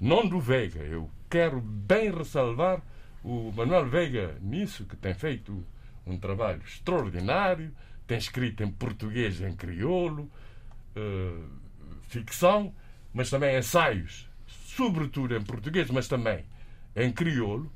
[0.01, 2.83] não do Veiga, eu quero bem ressalvar
[3.23, 5.65] o Manuel Veiga nisso, que tem feito
[6.05, 7.73] um trabalho extraordinário,
[8.05, 10.29] tem escrito em português, em crioulo,
[10.97, 11.45] uh,
[12.09, 12.75] ficção,
[13.15, 16.45] mas também ensaios, sobretudo em português, mas também
[16.97, 17.73] em crioulo.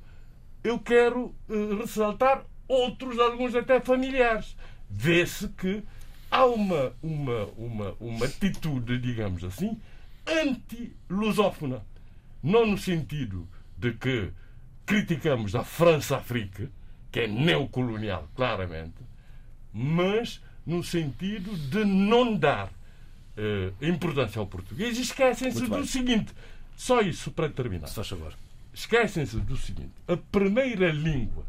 [0.64, 4.56] Eu quero uh, ressaltar outros, alguns até familiares.
[4.88, 5.84] Vê-se que
[6.40, 9.78] há uma, uma, uma, uma atitude, digamos assim,
[10.26, 11.84] anti-lusófona.
[12.42, 13.46] Não no sentido
[13.76, 14.30] de que
[14.86, 16.70] criticamos a França-África,
[17.12, 18.96] que é neocolonial, claramente,
[19.72, 26.32] mas no sentido de não dar uh, importância ao português e esquecem-se do seguinte.
[26.74, 27.88] Só isso para terminar.
[27.88, 28.34] Se faz favor.
[28.72, 29.92] Esquecem-se do seguinte.
[30.08, 31.44] A primeira língua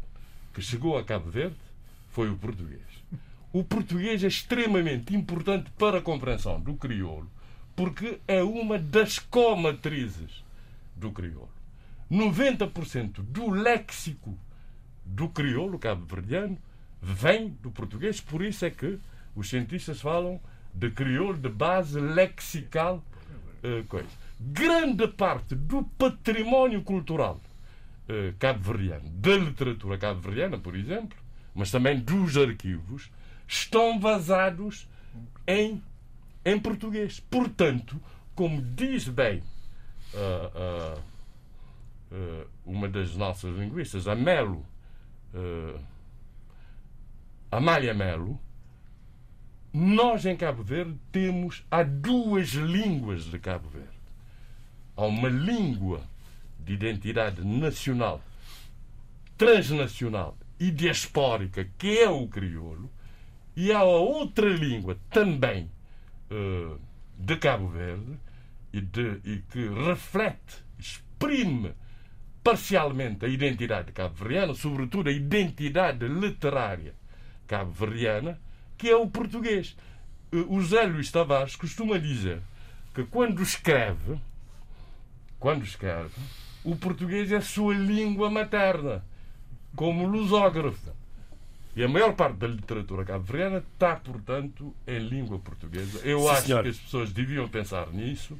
[0.52, 1.56] que chegou a Cabo Verde
[2.10, 2.82] foi o português.
[3.52, 7.30] O português é extremamente importante para a compreensão do crioulo,
[7.76, 10.42] porque é uma das comatrizes
[10.96, 11.52] do crioulo.
[12.10, 14.38] 90% do léxico
[15.04, 16.56] do crioulo cabo-verdiano
[17.00, 18.98] vem do português, por isso é que
[19.34, 20.40] os cientistas falam
[20.74, 23.04] de crioulo de base lexical.
[23.62, 24.08] Uh, coisa.
[24.40, 27.40] Grande parte do património cultural
[28.08, 31.18] uh, cabo-verdiano, da literatura cabo-verdiana, por exemplo,
[31.54, 33.10] mas também dos arquivos,
[33.46, 34.88] estão vazados
[35.46, 35.82] em,
[36.44, 37.20] em português.
[37.20, 38.00] Portanto,
[38.34, 39.42] como diz bem
[40.14, 40.98] uh,
[42.10, 44.64] uh, uma das nossas linguistas, a Melo,
[45.34, 45.80] uh,
[47.50, 48.40] Amália Melo,
[49.72, 53.88] nós em Cabo Verde temos há duas línguas de Cabo Verde.
[54.96, 56.02] Há uma língua
[56.58, 58.22] de identidade nacional,
[59.36, 62.90] transnacional e diaspórica, que é o crioulo,
[63.56, 65.70] e há outra língua também
[66.30, 66.78] uh,
[67.18, 68.18] de Cabo Verde
[68.72, 71.72] e, de, e que reflete, exprime
[72.42, 76.94] parcialmente a identidade cabo-verdiana, sobretudo a identidade literária
[77.46, 78.40] cabo-verdiana,
[78.76, 79.76] que é o português.
[80.32, 82.40] Eh, o Zé Luís Tavares costuma dizer
[82.94, 84.18] que quando escreve,
[85.38, 86.10] quando escreve,
[86.64, 89.04] o português é a sua língua materna,
[89.76, 90.92] como lusógrafo.
[91.74, 96.00] E a maior parte da literatura cabo-verdiana está, portanto, em língua portuguesa.
[96.04, 96.62] Eu Sim, acho senhor.
[96.64, 98.38] que as pessoas deviam pensar nisso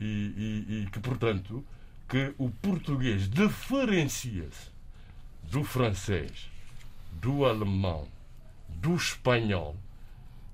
[0.00, 1.62] e, e, e que, portanto,
[2.08, 4.70] que o português diferencia-se
[5.50, 6.48] do francês,
[7.20, 8.08] do alemão,
[8.68, 9.76] do espanhol,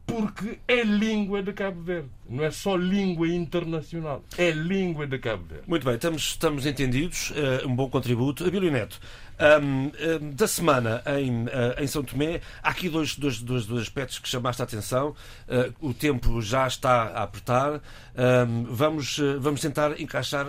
[0.07, 2.09] porque é língua de Cabo Verde.
[2.29, 5.65] Não é só língua internacional, é língua de Cabo Verde.
[5.69, 7.33] Muito bem, estamos, estamos entendidos.
[7.37, 8.45] eh, um bom contributo.
[8.45, 8.99] Abílio Neto,
[9.39, 13.83] ahm, ahm, da semana em, ah, em São Tomé, há aqui dois, dois, dois, dois
[13.83, 15.15] aspectos que chamaste a atenção.
[15.49, 17.81] Ah, o tempo já está a apertar.
[18.17, 20.49] Ahm, vamos, ah, vamos tentar encaixar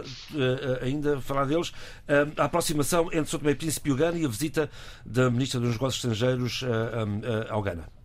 [0.82, 1.72] ainda, falar deles.
[2.38, 4.70] A aproximação entre São Tomé e Príncipe e o Ghana e a visita
[5.06, 6.64] da Ministra dos Negócios Estrangeiros
[7.50, 8.00] ao Ghana.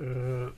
[0.00, 0.52] Eh,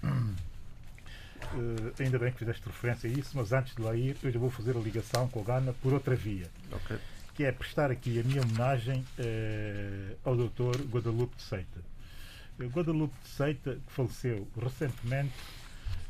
[1.54, 4.38] eh, ainda bem que fizeste referência a isso, mas antes de lá ir, eu já
[4.38, 6.96] vou fazer a ligação com o Ghana por outra via, Ok.
[7.40, 10.76] Que é prestar aqui a minha homenagem eh, ao Dr.
[10.90, 11.80] Guadalupe de Seita.
[12.60, 15.32] Eh, Guadalupe de Seita, que faleceu recentemente,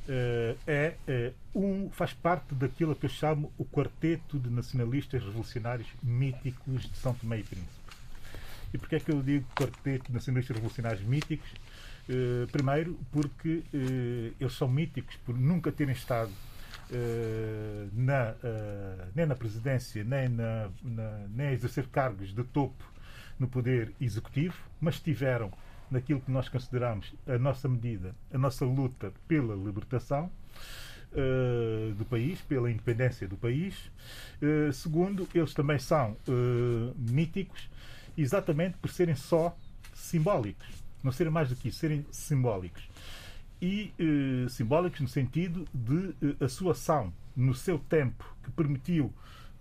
[0.08, 6.90] eh, é, um, faz parte daquilo que eu chamo o quarteto de nacionalistas revolucionários míticos
[6.90, 7.74] de São Tomé e Príncipe.
[8.74, 11.48] E porquê é que eu digo quarteto de nacionalistas revolucionários míticos?
[12.50, 13.62] Primeiro, porque
[14.40, 16.32] eles são míticos por nunca terem estado
[17.92, 18.34] na,
[19.14, 22.84] nem na presidência, nem, na, na, nem a exercer cargos de topo
[23.38, 25.50] no poder executivo, mas estiveram
[25.90, 30.30] naquilo que nós consideramos a nossa medida, a nossa luta pela libertação
[31.12, 33.90] uh, do país, pela independência do país.
[34.40, 37.68] Uh, segundo, eles também são uh, míticos
[38.16, 39.56] exatamente por serem só
[39.94, 40.66] simbólicos,
[41.02, 42.88] não serem mais do que isso, serem simbólicos.
[43.62, 43.92] E
[44.48, 49.12] simbólicos no sentido de a sua ação no seu tempo que permitiu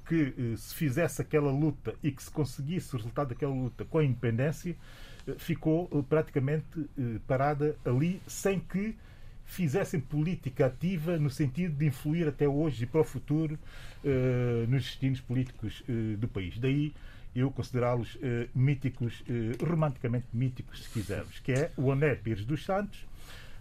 [0.08, 4.04] que se fizesse aquela luta e que se conseguisse o resultado daquela luta com a
[4.06, 4.76] independência,
[5.38, 6.66] ficou praticamente
[7.28, 8.96] parada ali sem que
[9.50, 13.58] fizessem política ativa no sentido de influir até hoje e para o futuro
[14.04, 16.60] uh, nos destinos políticos uh, do país.
[16.60, 16.94] Daí
[17.36, 18.20] eu considerá-los uh,
[18.54, 19.24] míticos,
[19.68, 23.06] romanticamente míticos, se quisermos, que é o Ané Pires dos Santos,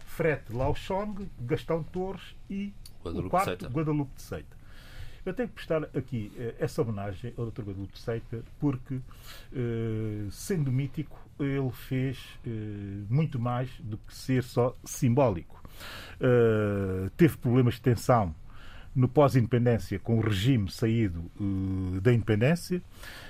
[0.09, 2.73] Frete Lauchong, Gastão Torres e
[3.03, 3.69] Guadalupe o quarto, Seita.
[3.69, 4.59] Guadalupe de Seita.
[5.27, 7.63] Eu tenho que prestar aqui essa homenagem ao Dr.
[7.63, 8.99] Guadalupe de Seita porque,
[10.31, 12.19] sendo mítico, ele fez
[13.11, 15.59] muito mais do que ser só simbólico
[16.21, 18.35] uh, teve problemas de tensão
[18.95, 22.83] no pós-independência com o regime saído uh, da independência.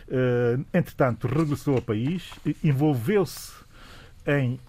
[0.08, 2.30] Uh, entretanto, regressou ao país,
[2.62, 3.52] envolveu-se
[4.26, 4.60] em,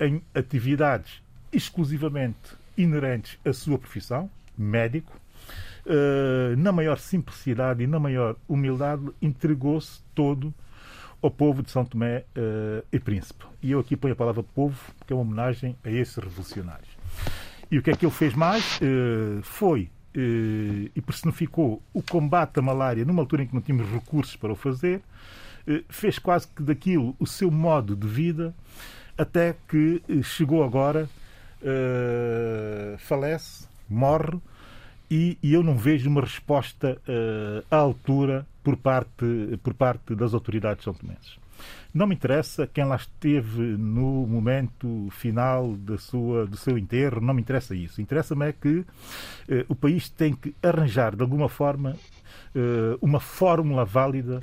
[0.00, 1.21] em atividades
[1.52, 5.20] exclusivamente inerentes à sua profissão, médico.
[6.56, 10.54] na maior simplicidade e na maior humildade, entregou-se todo
[11.20, 12.24] ao povo de São Tomé
[12.92, 13.44] e Príncipe.
[13.62, 16.88] E eu aqui ponho a palavra povo, porque é uma homenagem a esses revolucionários.
[17.70, 18.78] E o que é que ele fez mais?
[18.80, 24.36] Uh, foi e personificou o combate à malária numa altura em que não tínhamos recursos
[24.36, 25.00] para o fazer,
[25.88, 28.54] fez quase que daquilo o seu modo de vida,
[29.16, 31.08] até que chegou agora,
[32.98, 34.38] falece, morre,
[35.10, 37.00] e, e, eu não vejo uma resposta
[37.70, 41.36] à altura por parte, por parte das autoridades são tomenses.
[41.92, 47.34] Não me interessa quem lá esteve no momento final da sua, do seu enterro, não
[47.34, 48.00] me interessa isso.
[48.00, 48.84] Interessa-me é que
[49.48, 51.94] eh, o país tem que arranjar, de alguma forma,
[52.54, 54.40] eh, uma fórmula válida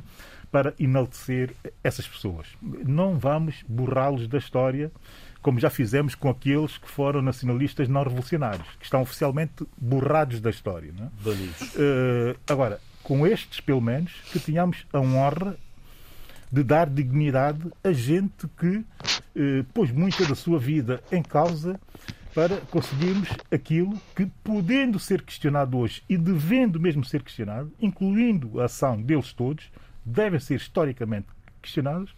[0.52, 2.48] para enaltecer essas pessoas.
[2.62, 4.92] Não vamos borrá-los da história
[5.42, 10.50] como já fizemos com aqueles que foram nacionalistas não revolucionários, que estão oficialmente borrados da
[10.50, 10.94] história.
[10.98, 11.10] Não é?
[11.32, 15.58] uh, agora, com estes, pelo menos, que tenhamos a honra
[16.52, 18.84] de dar dignidade a gente que
[19.36, 21.80] eh, pôs muita da sua vida em causa
[22.34, 28.66] para conseguirmos aquilo que, podendo ser questionado hoje e devendo mesmo ser questionado, incluindo a
[28.66, 29.72] ação deles todos,
[30.04, 31.28] devem ser historicamente
[31.62, 32.16] questionados,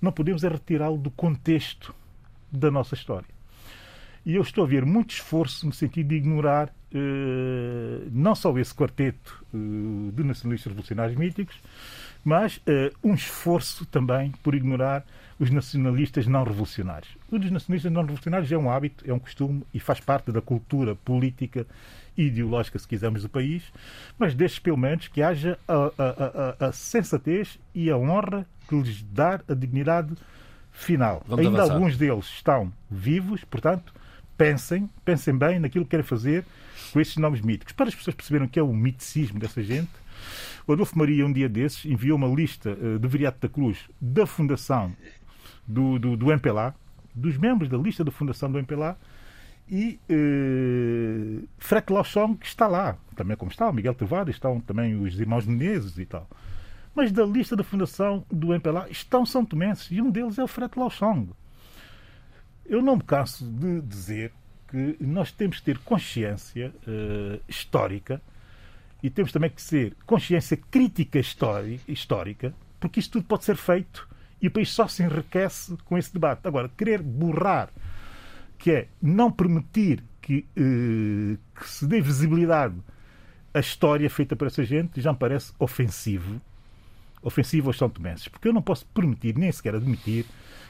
[0.00, 1.94] não podemos é retirá-lo do contexto
[2.50, 3.28] da nossa história.
[4.24, 8.74] E eu estou a ver muito esforço no sentido de ignorar eh, não só esse
[8.74, 9.56] quarteto eh,
[10.12, 11.56] de nacionalistas revolucionários míticos,
[12.24, 15.06] mas uh, um esforço também por ignorar
[15.38, 17.16] os nacionalistas não revolucionários.
[17.30, 20.42] O dos nacionalistas não revolucionários é um hábito, é um costume e faz parte da
[20.42, 21.66] cultura política
[22.16, 23.62] e ideológica, se quisermos, do país,
[24.18, 28.74] mas destes, pelo menos, que haja a, a, a, a sensatez e a honra que
[28.74, 30.14] lhes dá a dignidade
[30.80, 31.22] final.
[31.26, 31.74] Vamos Ainda avançar.
[31.74, 33.92] alguns deles estão vivos, portanto,
[34.36, 36.44] pensem, pensem bem naquilo que querem fazer
[36.92, 37.72] com estes nomes míticos.
[37.72, 39.90] Para as pessoas perceberem o que é o miticismo dessa gente,
[40.66, 44.26] o Adolfo Maria, um dia desses, enviou uma lista uh, de Viriato da Cruz da
[44.26, 44.94] fundação
[45.66, 46.74] do, do, do MPLA,
[47.14, 48.96] dos membros da lista da fundação do MPLA,
[49.68, 55.00] e uh, Frete Lauchon, que está lá, também como está o Miguel Trevado, estão também
[55.00, 56.28] os irmãos Menezes e tal.
[56.94, 60.48] Mas da lista da fundação do MPLA estão São Tomenses, e um deles é o
[60.48, 61.28] Frete Lauchon.
[62.66, 64.32] Eu não me canso de dizer
[64.68, 68.22] que nós temos que ter consciência uh, histórica
[69.02, 71.18] e temos também que ser consciência crítica
[71.88, 74.08] histórica, porque isto tudo pode ser feito
[74.40, 76.46] e o país só se enriquece com esse debate.
[76.46, 77.70] Agora, querer borrar,
[78.58, 82.76] que é não permitir que, eh, que se dê visibilidade
[83.52, 86.40] à história feita por essa gente, já me parece ofensivo.
[87.22, 90.24] Ofensivo aos São Tomenses, porque eu não posso permitir, nem sequer admitir,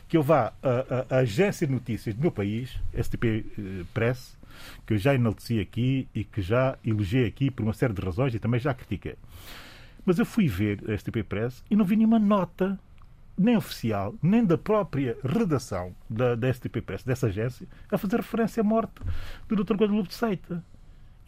[0.09, 4.37] que eu vá à, à agência de notícias do meu país, STP eh, Press,
[4.85, 8.35] que eu já enalteci aqui e que já elogiei aqui por uma série de razões
[8.35, 9.15] e também já critiquei.
[10.05, 12.77] Mas eu fui ver a STP Press e não vi nenhuma nota,
[13.39, 18.63] nem oficial, nem da própria redação da, da STP Press, dessa agência, a fazer referência
[18.63, 18.95] à morte
[19.49, 19.75] do Dr.
[19.77, 20.65] Guadalupe de Seita.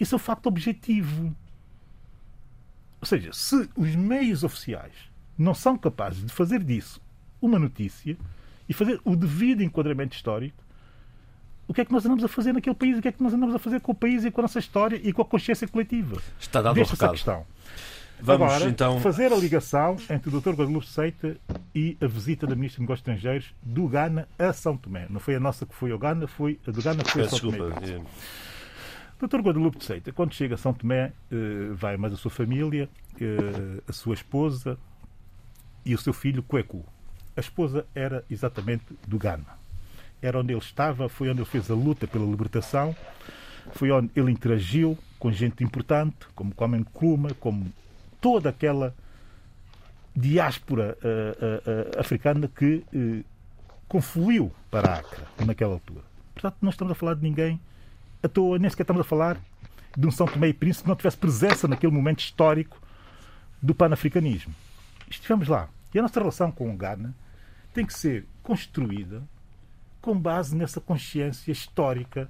[0.01, 1.35] Isso é um facto objetivo.
[3.01, 7.01] Ou seja, se os meios oficiais não são capazes de fazer disso
[7.41, 8.17] uma notícia,
[8.69, 10.63] e fazer o devido enquadramento histórico,
[11.67, 13.35] o que é que nós andamos a fazer naquele país, o que é que nós
[13.35, 15.67] andamos a fazer com o país e com a nossa história e com a consciência
[15.67, 16.21] coletiva.
[16.39, 17.13] Está dado o Deixa essa recado.
[17.13, 17.47] questão.
[18.21, 19.01] Vamos Agora, então.
[19.01, 20.51] fazer a ligação entre o Dr.
[20.51, 21.37] Guadalupe Seita
[21.75, 25.07] e a visita da Ministra dos Negócios Estrangeiros do Ghana a São Tomé.
[25.11, 27.29] Não foi a nossa que foi ao Ghana, foi a do Ghana que foi a
[27.29, 27.59] São Tomé.
[27.81, 28.07] desculpa.
[29.21, 29.41] O Dr.
[29.41, 32.89] Guadalupe de Seita, quando chega a São Tomé, eh, vai mais a sua família,
[33.21, 34.79] eh, a sua esposa
[35.85, 36.85] e o seu filho Cuecu.
[37.37, 39.61] A esposa era exatamente do Ghana.
[40.21, 42.95] Era onde ele estava, foi onde ele fez a luta pela libertação,
[43.73, 47.73] foi onde ele interagiu com gente importante, como Kwame Nkrumah, como
[48.21, 48.95] toda aquela
[50.15, 52.85] diáspora eh, eh, eh, africana que
[53.89, 56.03] confluiu para Acre naquela altura.
[56.35, 57.61] Portanto, não estamos a falar de ninguém
[58.23, 59.39] à toa, nem sequer estamos a falar
[59.97, 62.81] de um São Tomé e Príncipe que não tivesse presença naquele momento histórico
[63.61, 64.55] do panafricanismo.
[65.13, 65.69] Estivemos lá.
[65.95, 67.15] E a nossa relação com o Ghana
[67.73, 69.23] tem que ser construída
[70.01, 72.29] com base nessa consciência histórica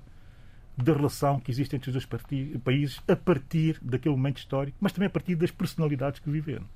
[0.77, 2.23] da relação que existe entre os dois
[2.63, 6.67] países a partir daquele momento histórico, mas também a partir das personalidades que viveram.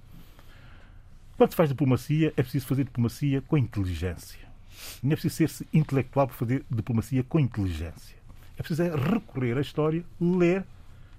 [1.37, 4.47] Quando se faz diplomacia, é preciso fazer diplomacia com inteligência.
[5.03, 8.17] Não é preciso ser-se intelectual para fazer diplomacia com inteligência.
[8.57, 10.65] É preciso é recorrer à história, ler,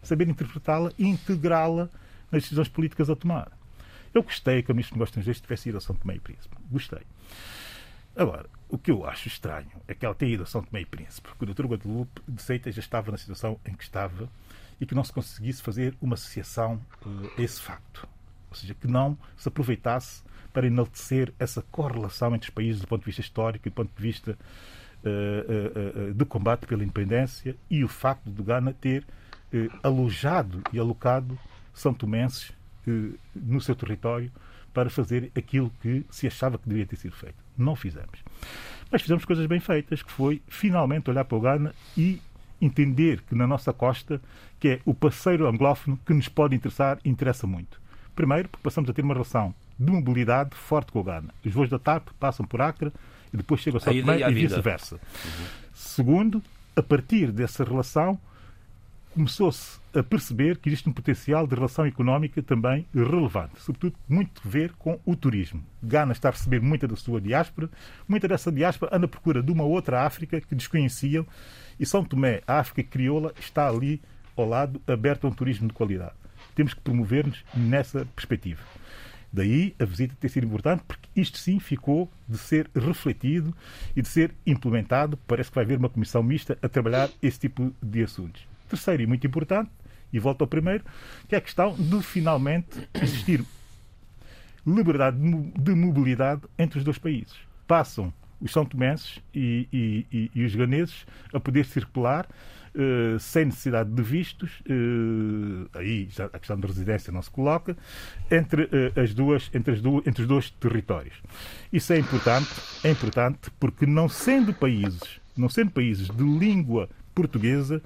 [0.01, 1.89] saber interpretá-la e integrá-la
[2.31, 3.51] nas decisões políticas a tomar.
[4.13, 6.55] Eu gostei que a Ministra dos Negócios Estrangeiros tivesse ido a São Tomé e Príncipe.
[6.71, 7.01] Gostei.
[8.15, 10.85] Agora, o que eu acho estranho é que ela tenha ido a São Tomé e
[10.85, 11.67] Príncipe, porque o Dr.
[11.67, 14.29] Guadalupe de Seita já estava na situação em que estava
[14.81, 18.07] e que não se conseguisse fazer uma associação eh, a esse facto.
[18.49, 23.01] Ou seja, que não se aproveitasse para enaltecer essa correlação entre os países do ponto
[23.01, 24.37] de vista histórico e do ponto de vista
[25.05, 25.71] eh, eh,
[26.09, 29.05] eh, do combate pela independência e o facto do Ghana ter
[29.83, 31.37] alojado e alocado
[31.73, 32.56] são tomenses eh,
[33.35, 34.31] no seu território
[34.73, 37.35] para fazer aquilo que se achava que devia ter sido feito.
[37.57, 38.23] Não fizemos.
[38.91, 42.21] Mas fizemos coisas bem feitas, que foi finalmente olhar para o Ghana e
[42.61, 44.21] entender que na nossa costa,
[44.59, 47.81] que é o parceiro anglófono que nos pode interessar interessa muito.
[48.15, 51.29] Primeiro, porque passamos a ter uma relação de mobilidade forte com o Ghana.
[51.45, 52.91] Os voos da TAP passam por Acre
[53.33, 54.99] e depois chegam a São Tomé e vice-versa.
[55.73, 56.41] Segundo,
[56.75, 58.19] a partir dessa relação,
[59.17, 64.47] começou-se a perceber que existe um potencial de relação económica também relevante, sobretudo muito a
[64.47, 65.63] ver com o turismo.
[65.81, 67.67] Ghana está a receber muita da sua diáspora,
[68.07, 71.25] muita dessa diáspora anda à procura de uma outra África que desconheciam
[71.79, 73.99] e São Tomé, a África crioula, está ali
[74.35, 76.13] ao lado, aberta a um turismo de qualidade.
[76.53, 78.61] Temos que promover-nos nessa perspectiva.
[79.33, 83.51] Daí a visita ter sido importante, porque isto sim ficou de ser refletido
[83.95, 85.17] e de ser implementado.
[85.25, 88.56] Parece que vai haver uma comissão mista a trabalhar esse tipo de assuntos.
[88.67, 89.69] Terceiro e muito importante,
[90.11, 90.83] e volto ao primeiro,
[91.27, 93.43] que é a questão de finalmente existir
[94.65, 97.33] liberdade de mo- de mobilidade entre os dois países.
[97.67, 102.27] Passam os são tomenses e, e- e- e os ganeses a poder circular
[102.79, 107.75] eh, sem necessidade de vistos, eh, aí a questão de residência não se coloca,
[108.29, 111.15] entre, eh, as duas, entre, as duas, entre os dois territórios.
[111.73, 112.49] Isso é importante,
[112.83, 115.01] é importante porque não sendo países,
[115.35, 117.81] não sendo países de língua portuguesa,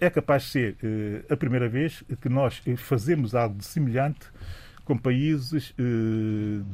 [0.00, 4.26] é capaz de ser eh, a primeira vez que nós eh, fazemos algo de semelhante
[4.88, 5.82] com países eh,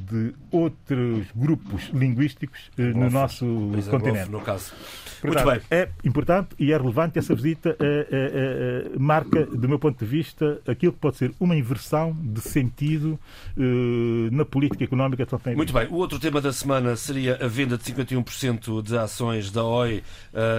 [0.08, 4.18] de outros grupos linguísticos eh, no nosso País continente.
[4.28, 4.72] anglófono, no caso.
[5.20, 5.78] Portanto, Muito bem.
[5.80, 7.76] É importante e é relevante essa visita.
[7.80, 13.18] eh, marca, do meu ponto de vista, aquilo que pode ser uma inversão de sentido
[13.58, 16.94] eh, na política económica de São Tomé e Muito bem, o outro tema da semana
[16.94, 20.04] seria a venda de 51% de ações da OI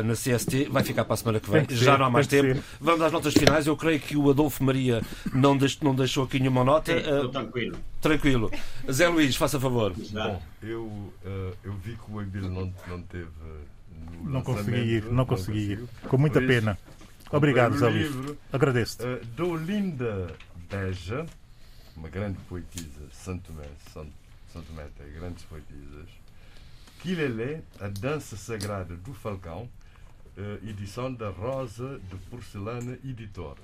[0.03, 0.67] na CST.
[0.69, 2.61] Vai ficar para a semana que vem, que já ser, não há mais tempo.
[2.81, 3.65] Vamos às notas finais.
[3.65, 5.01] Eu creio que o Adolfo Maria
[5.33, 6.91] não deixou, não deixou aqui nenhuma nota.
[6.91, 7.77] Sim, tranquilo.
[8.01, 8.51] tranquilo.
[8.91, 9.93] Zé Luís, faça favor.
[9.93, 13.27] Bom, eu, eh, eu vi que o Emílio não, não teve.
[14.21, 15.77] No Não consegui ir, não consegui ir.
[15.79, 16.09] conseguiu.
[16.09, 16.77] Com muita Por isso, pena.
[17.31, 18.11] Obrigado, Zé Luís.
[18.53, 19.03] Agradeço-te.
[19.03, 20.35] Uh, da Olinda
[20.69, 21.25] Beja,
[21.95, 26.07] uma grande poetisa, Santo Tomé, São Tomé tem grandes poetisas,
[27.01, 29.67] Quilelé, a dança sagrada do Falcão,
[30.37, 33.59] uh, edição da Rosa de Porcelana Editora.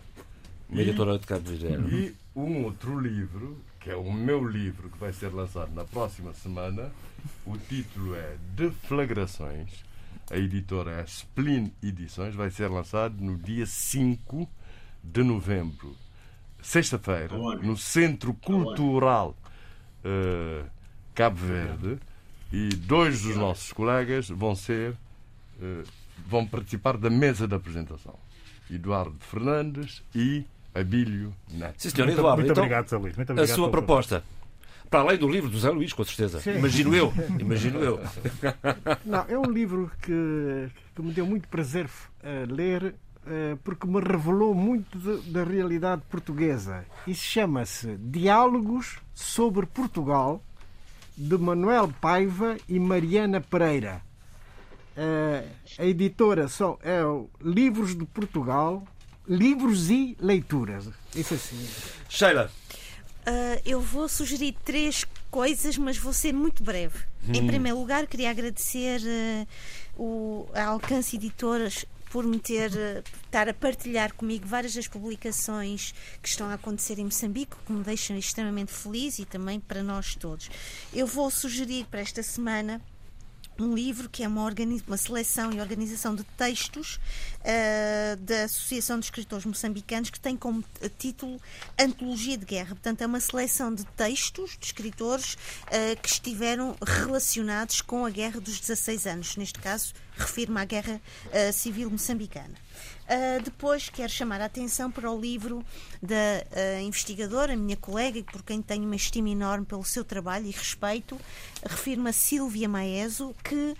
[0.70, 1.96] Uma editora de Cabo Verde.
[1.96, 6.34] E um outro livro, que é o meu livro, que vai ser lançado na próxima
[6.34, 6.92] semana.
[7.46, 9.84] O título é Deflagrações.
[10.30, 12.36] A editora é Splin Edições.
[12.36, 14.48] Vai ser lançado no dia 5
[15.04, 15.98] de novembro,
[16.62, 17.66] sexta-feira, Aonde?
[17.66, 19.36] no Centro Cultural
[20.04, 20.64] eh,
[21.16, 22.00] Cabo Verde.
[22.54, 24.96] E dois dos nossos colegas vão ser
[25.60, 25.84] eh,
[26.28, 28.18] vão participar da mesa de apresentação.
[28.70, 31.34] Eduardo Fernandes e Abílio.
[31.78, 32.38] Sim, senhor Muito, Eduardo.
[32.42, 33.16] muito então, obrigado, Zé Luís.
[33.16, 34.24] Muito a obrigado sua pelo- proposta.
[34.90, 36.42] Para além do livro do Zé Luís, com certeza.
[36.42, 36.58] Sim.
[36.58, 37.14] Imagino eu.
[37.40, 38.00] Imagino eu.
[39.06, 42.84] Não, é um livro que, que me deu muito prazer uh, ler
[43.26, 46.84] uh, porque me revelou muito de, da realidade portuguesa.
[47.08, 50.44] E chama-se Diálogos sobre Portugal,
[51.18, 54.02] de Manuel Paiva e Mariana Pereira.
[54.98, 55.48] Uh,
[55.80, 58.84] a editora só é o Livros de Portugal,
[59.28, 60.90] Livros e Leituras.
[61.16, 61.68] Isso assim.
[62.10, 62.52] Sheila.
[63.22, 67.00] Uh, eu vou sugerir três coisas, mas vou ser muito breve.
[67.28, 67.34] Hum.
[67.34, 69.48] Em primeiro lugar, queria agradecer uh,
[69.96, 75.94] o, a Alcance Editoras por me ter uh, estar a partilhar comigo várias das publicações
[76.22, 80.16] que estão a acontecer em Moçambique, que me deixam extremamente feliz e também para nós
[80.16, 80.50] todos.
[80.92, 82.82] Eu vou sugerir para esta semana
[83.64, 84.50] um livro que é uma,
[84.88, 87.00] uma seleção e organização de textos
[87.42, 90.64] uh, da Associação de Escritores Moçambicanos que tem como
[90.98, 91.40] título
[91.80, 92.70] Antologia de Guerra.
[92.70, 98.40] Portanto, é uma seleção de textos de escritores uh, que estiveram relacionados com a Guerra
[98.40, 99.38] dos 16 anos.
[99.38, 102.54] Neste caso, refiro-me à Guerra uh, Civil Moçambicana.
[103.12, 105.66] Uh, depois quero chamar a atenção para o livro
[106.02, 110.52] da uh, investigadora, minha colega, por quem tenho uma estima enorme pelo seu trabalho e
[110.52, 111.20] respeito,
[111.62, 113.76] refiro-me a Silvia Maeso, que uh,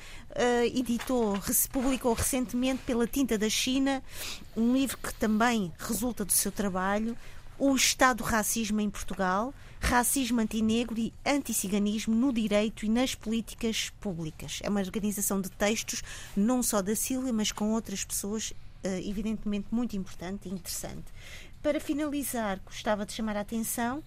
[0.76, 1.40] editou,
[1.72, 4.04] publicou recentemente pela Tinta da China
[4.58, 7.16] um livro que também resulta do seu trabalho,
[7.58, 13.90] O Estado do Racismo em Portugal, Racismo Antinegro e Anticiganismo no Direito e nas Políticas
[14.00, 14.60] Públicas.
[14.64, 16.02] É uma organização de textos,
[16.38, 18.54] não só da Silvia, mas com outras pessoas
[18.84, 21.06] eh, evidentemente muito importante e interessante.
[21.62, 24.04] Para finalizar, gostava de chamar a atenção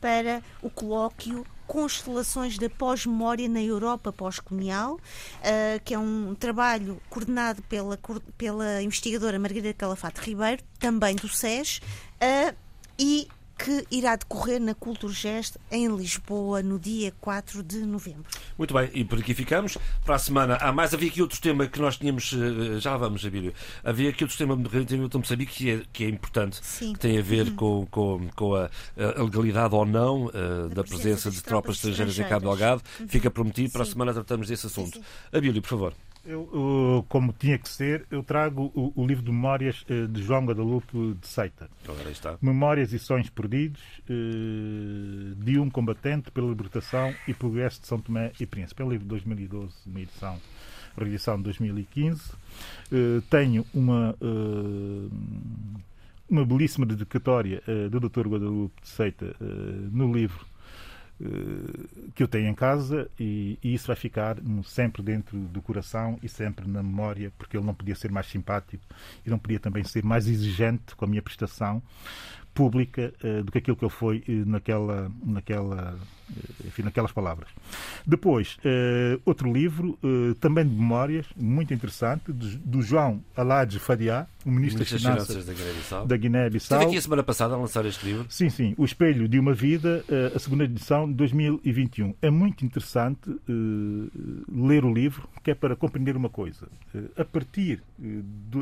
[0.00, 7.62] para o colóquio Constelações da Pós-Memória na Europa Pós-Colonial, uh, que é um trabalho coordenado
[7.62, 7.98] pela,
[8.36, 12.54] pela investigadora Margarida Calafate Ribeiro, também do SES, uh,
[12.98, 13.26] e
[13.62, 18.24] que irá decorrer na Culturgest em Lisboa no dia 4 de novembro.
[18.58, 19.78] Muito bem, e por aqui ficamos.
[20.04, 20.92] Para a semana há mais.
[20.92, 22.32] Havia aqui outro tema que nós tínhamos.
[22.32, 23.54] Eh, já vamos, Abílio.
[23.84, 26.92] Havia aqui outro tema relativamente a Moçambique que é, que é importante, Sim.
[26.92, 27.54] que tem a ver uhum.
[27.54, 32.18] com, com, com a, a, legalidade ou não uh, da, presença de, de tropas estrangeiras
[32.18, 32.82] em Cabo Delgado.
[32.98, 33.06] Uhum.
[33.06, 33.72] Fica prometido.
[33.72, 35.00] Para a semana tratamos desse assunto.
[35.32, 35.94] Abílio, por favor.
[36.24, 40.22] Eu, eu, como tinha que ser, eu trago o, o livro de memórias eh, de
[40.22, 41.68] João Guadalupe de Seita.
[42.12, 42.38] está.
[42.40, 48.30] Memórias e Sonhos Perdidos eh, de um combatente pela libertação e progresso de São Tomé
[48.38, 48.82] e Príncipe.
[48.82, 50.38] É um livro de 2012, uma edição,
[50.96, 52.32] reedição de 2015.
[52.92, 54.14] Eh, tenho uma,
[56.30, 58.28] uma belíssima dedicatória do Dr.
[58.28, 59.34] Guadalupe de Seita
[59.90, 60.51] no livro
[62.14, 66.28] que eu tenho em casa e, e, isso vai ficar sempre dentro do coração e
[66.28, 68.84] sempre na memória, porque ele não podia ser mais simpático
[69.24, 71.82] e não podia também ser mais exigente com a minha prestação
[72.54, 77.48] pública uh, do que aquilo que ele foi uh, naquela, naquela, uh, enfim, naquelas palavras.
[78.06, 78.58] Depois,
[79.24, 79.98] outro livro,
[80.40, 86.16] também de memórias, muito interessante, do, João Aladji Fadiá, o Ministro, das Finanças, Finanças da
[86.16, 86.78] Guiné-Bissau.
[86.78, 88.26] Esteve aqui a semana passada a lançar este livro.
[88.28, 88.74] Sim, sim.
[88.76, 90.04] O Espelho de uma Vida,
[90.34, 92.14] a segunda edição de 2021.
[92.20, 93.30] É muito interessante
[94.50, 96.66] ler o livro, que é para compreender uma coisa.
[97.16, 97.82] a partir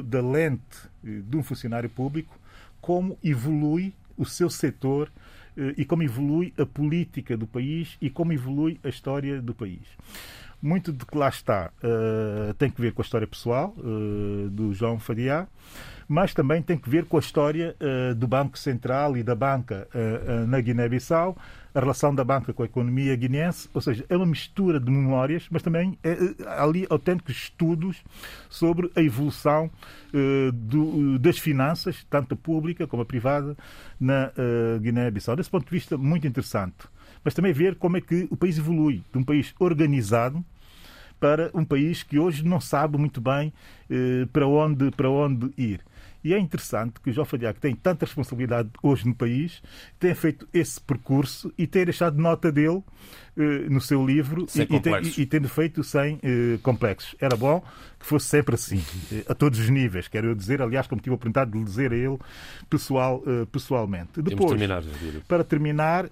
[0.05, 2.39] da lente de um funcionário público,
[2.81, 5.11] como evolui o seu setor
[5.57, 9.83] eh, e como evolui a política do país e como evolui a história do país.
[10.63, 14.75] Muito de que lá está uh, tem que ver com a história pessoal uh, do
[14.75, 15.49] João Fadiá,
[16.07, 19.89] mas também tem que ver com a história uh, do Banco Central e da banca
[20.47, 21.35] na Guiné-Bissau,
[21.75, 25.47] a relação da banca com a economia guineense, ou seja, é uma mistura de memórias,
[25.51, 26.17] mas também é,
[26.47, 28.03] há ali autênticos estudos
[28.49, 29.71] sobre a evolução
[30.13, 33.57] uh, do, das finanças, tanto a pública como a privada,
[33.99, 35.37] na uh, Guiné-Bissau.
[35.37, 36.89] Desse ponto de vista, muito interessante.
[37.25, 40.45] Mas também ver como é que o país evolui de um país organizado
[41.21, 43.53] para um país que hoje não sabe muito bem
[43.91, 45.81] uh, para, onde, para onde ir.
[46.23, 49.63] E é interessante que o João Fadiá, que tem tanta responsabilidade hoje no país,
[49.99, 52.83] tenha feito esse percurso e tenha deixado nota dele
[53.37, 57.15] eh, no seu livro e, e, e, tendo feito sem uh, complexos.
[57.21, 57.65] Era bom
[58.01, 58.83] que fosse sempre assim,
[59.13, 61.65] eh, a todos os níveis, quero eu dizer, aliás, como tive a oportunidade de lhe
[61.65, 62.19] dizer a ele
[62.69, 63.23] pessoal,
[63.53, 64.23] pessoalmente.
[64.23, 64.83] Depois, terminar,
[65.29, 66.11] para terminar,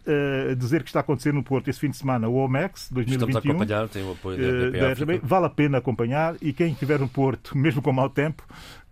[0.56, 3.28] dizer que está a acontecer no Porto esse fim de semana o OMEX 2021.
[3.28, 5.20] Estamos a acompanhar, tem o apoio da RTP.
[5.23, 8.43] Vale a pena acompanhar e quem estiver no Porto, mesmo com mau tempo,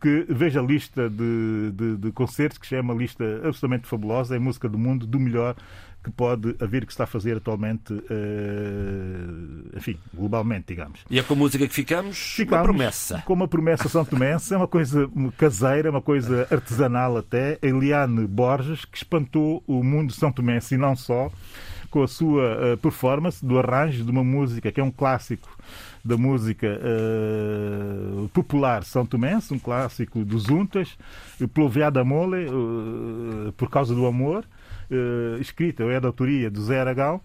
[0.01, 4.37] que veja a lista de, de, de concertos, que já é uma lista absolutamente fabulosa,
[4.37, 5.57] é música do mundo, do melhor
[6.07, 11.01] que pode haver que está a fazer atualmente, uh, enfim, globalmente, digamos.
[11.11, 12.17] E é com a música que ficamos?
[12.17, 13.23] Ficamos uma promessa.
[13.27, 17.59] Com uma promessa São Tomense, é uma coisa caseira, uma coisa artesanal até.
[17.61, 21.29] Eliane Borges, que espantou o mundo São Tomense e não só
[21.91, 25.49] com a sua uh, performance do arranjo de uma música que é um clássico
[26.05, 30.97] da música uh, popular são tomense, um clássico dos Untas,
[31.53, 34.45] Ploveada Mole, uh, por causa do amor,
[34.91, 37.21] uh, escrita, ou é da autoria do Zé Aragão,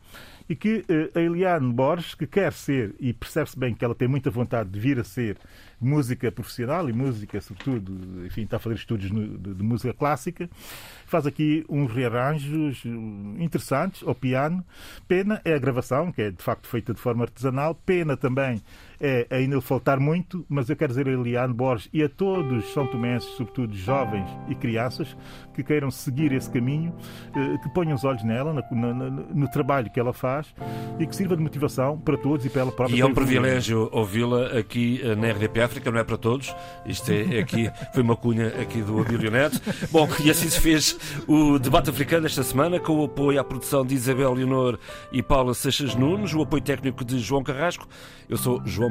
[0.49, 0.83] e que
[1.15, 4.77] a Eliane Borges, que quer ser, e percebe-se bem que ela tem muita vontade de
[4.77, 5.37] vir a ser
[5.79, 10.49] música profissional e música, sobretudo, enfim, está a fazer estudos de, de música clássica,
[11.05, 12.83] faz aqui uns rearranjos
[13.39, 14.63] interessantes ao piano.
[15.07, 17.73] Pena é a gravação, que é de facto feita de forma artesanal.
[17.73, 18.61] Pena também
[19.01, 22.71] é ainda faltar muito, mas eu quero dizer a Eliane Borges e a todos os
[22.71, 25.17] São Tomenses, sobretudo jovens e crianças,
[25.55, 26.93] que queiram seguir esse caminho,
[27.35, 30.53] eh, que ponham os olhos nela, no, no, no trabalho que ela faz
[30.99, 32.95] e que sirva de motivação para todos e para ela própria.
[32.95, 36.55] E é um privilégio ouvi-la aqui eh, na RDP África, não é para todos.
[36.85, 39.59] Isto é aqui, foi uma cunha aqui do Abílio Neto.
[39.91, 40.97] Bom, e assim se fez
[41.27, 44.77] o debate africano esta semana, com o apoio à produção de Isabel Leonor
[45.11, 47.87] e Paula Seixas Nunes, o apoio técnico de João Carrasco.
[48.29, 48.90] Eu sou João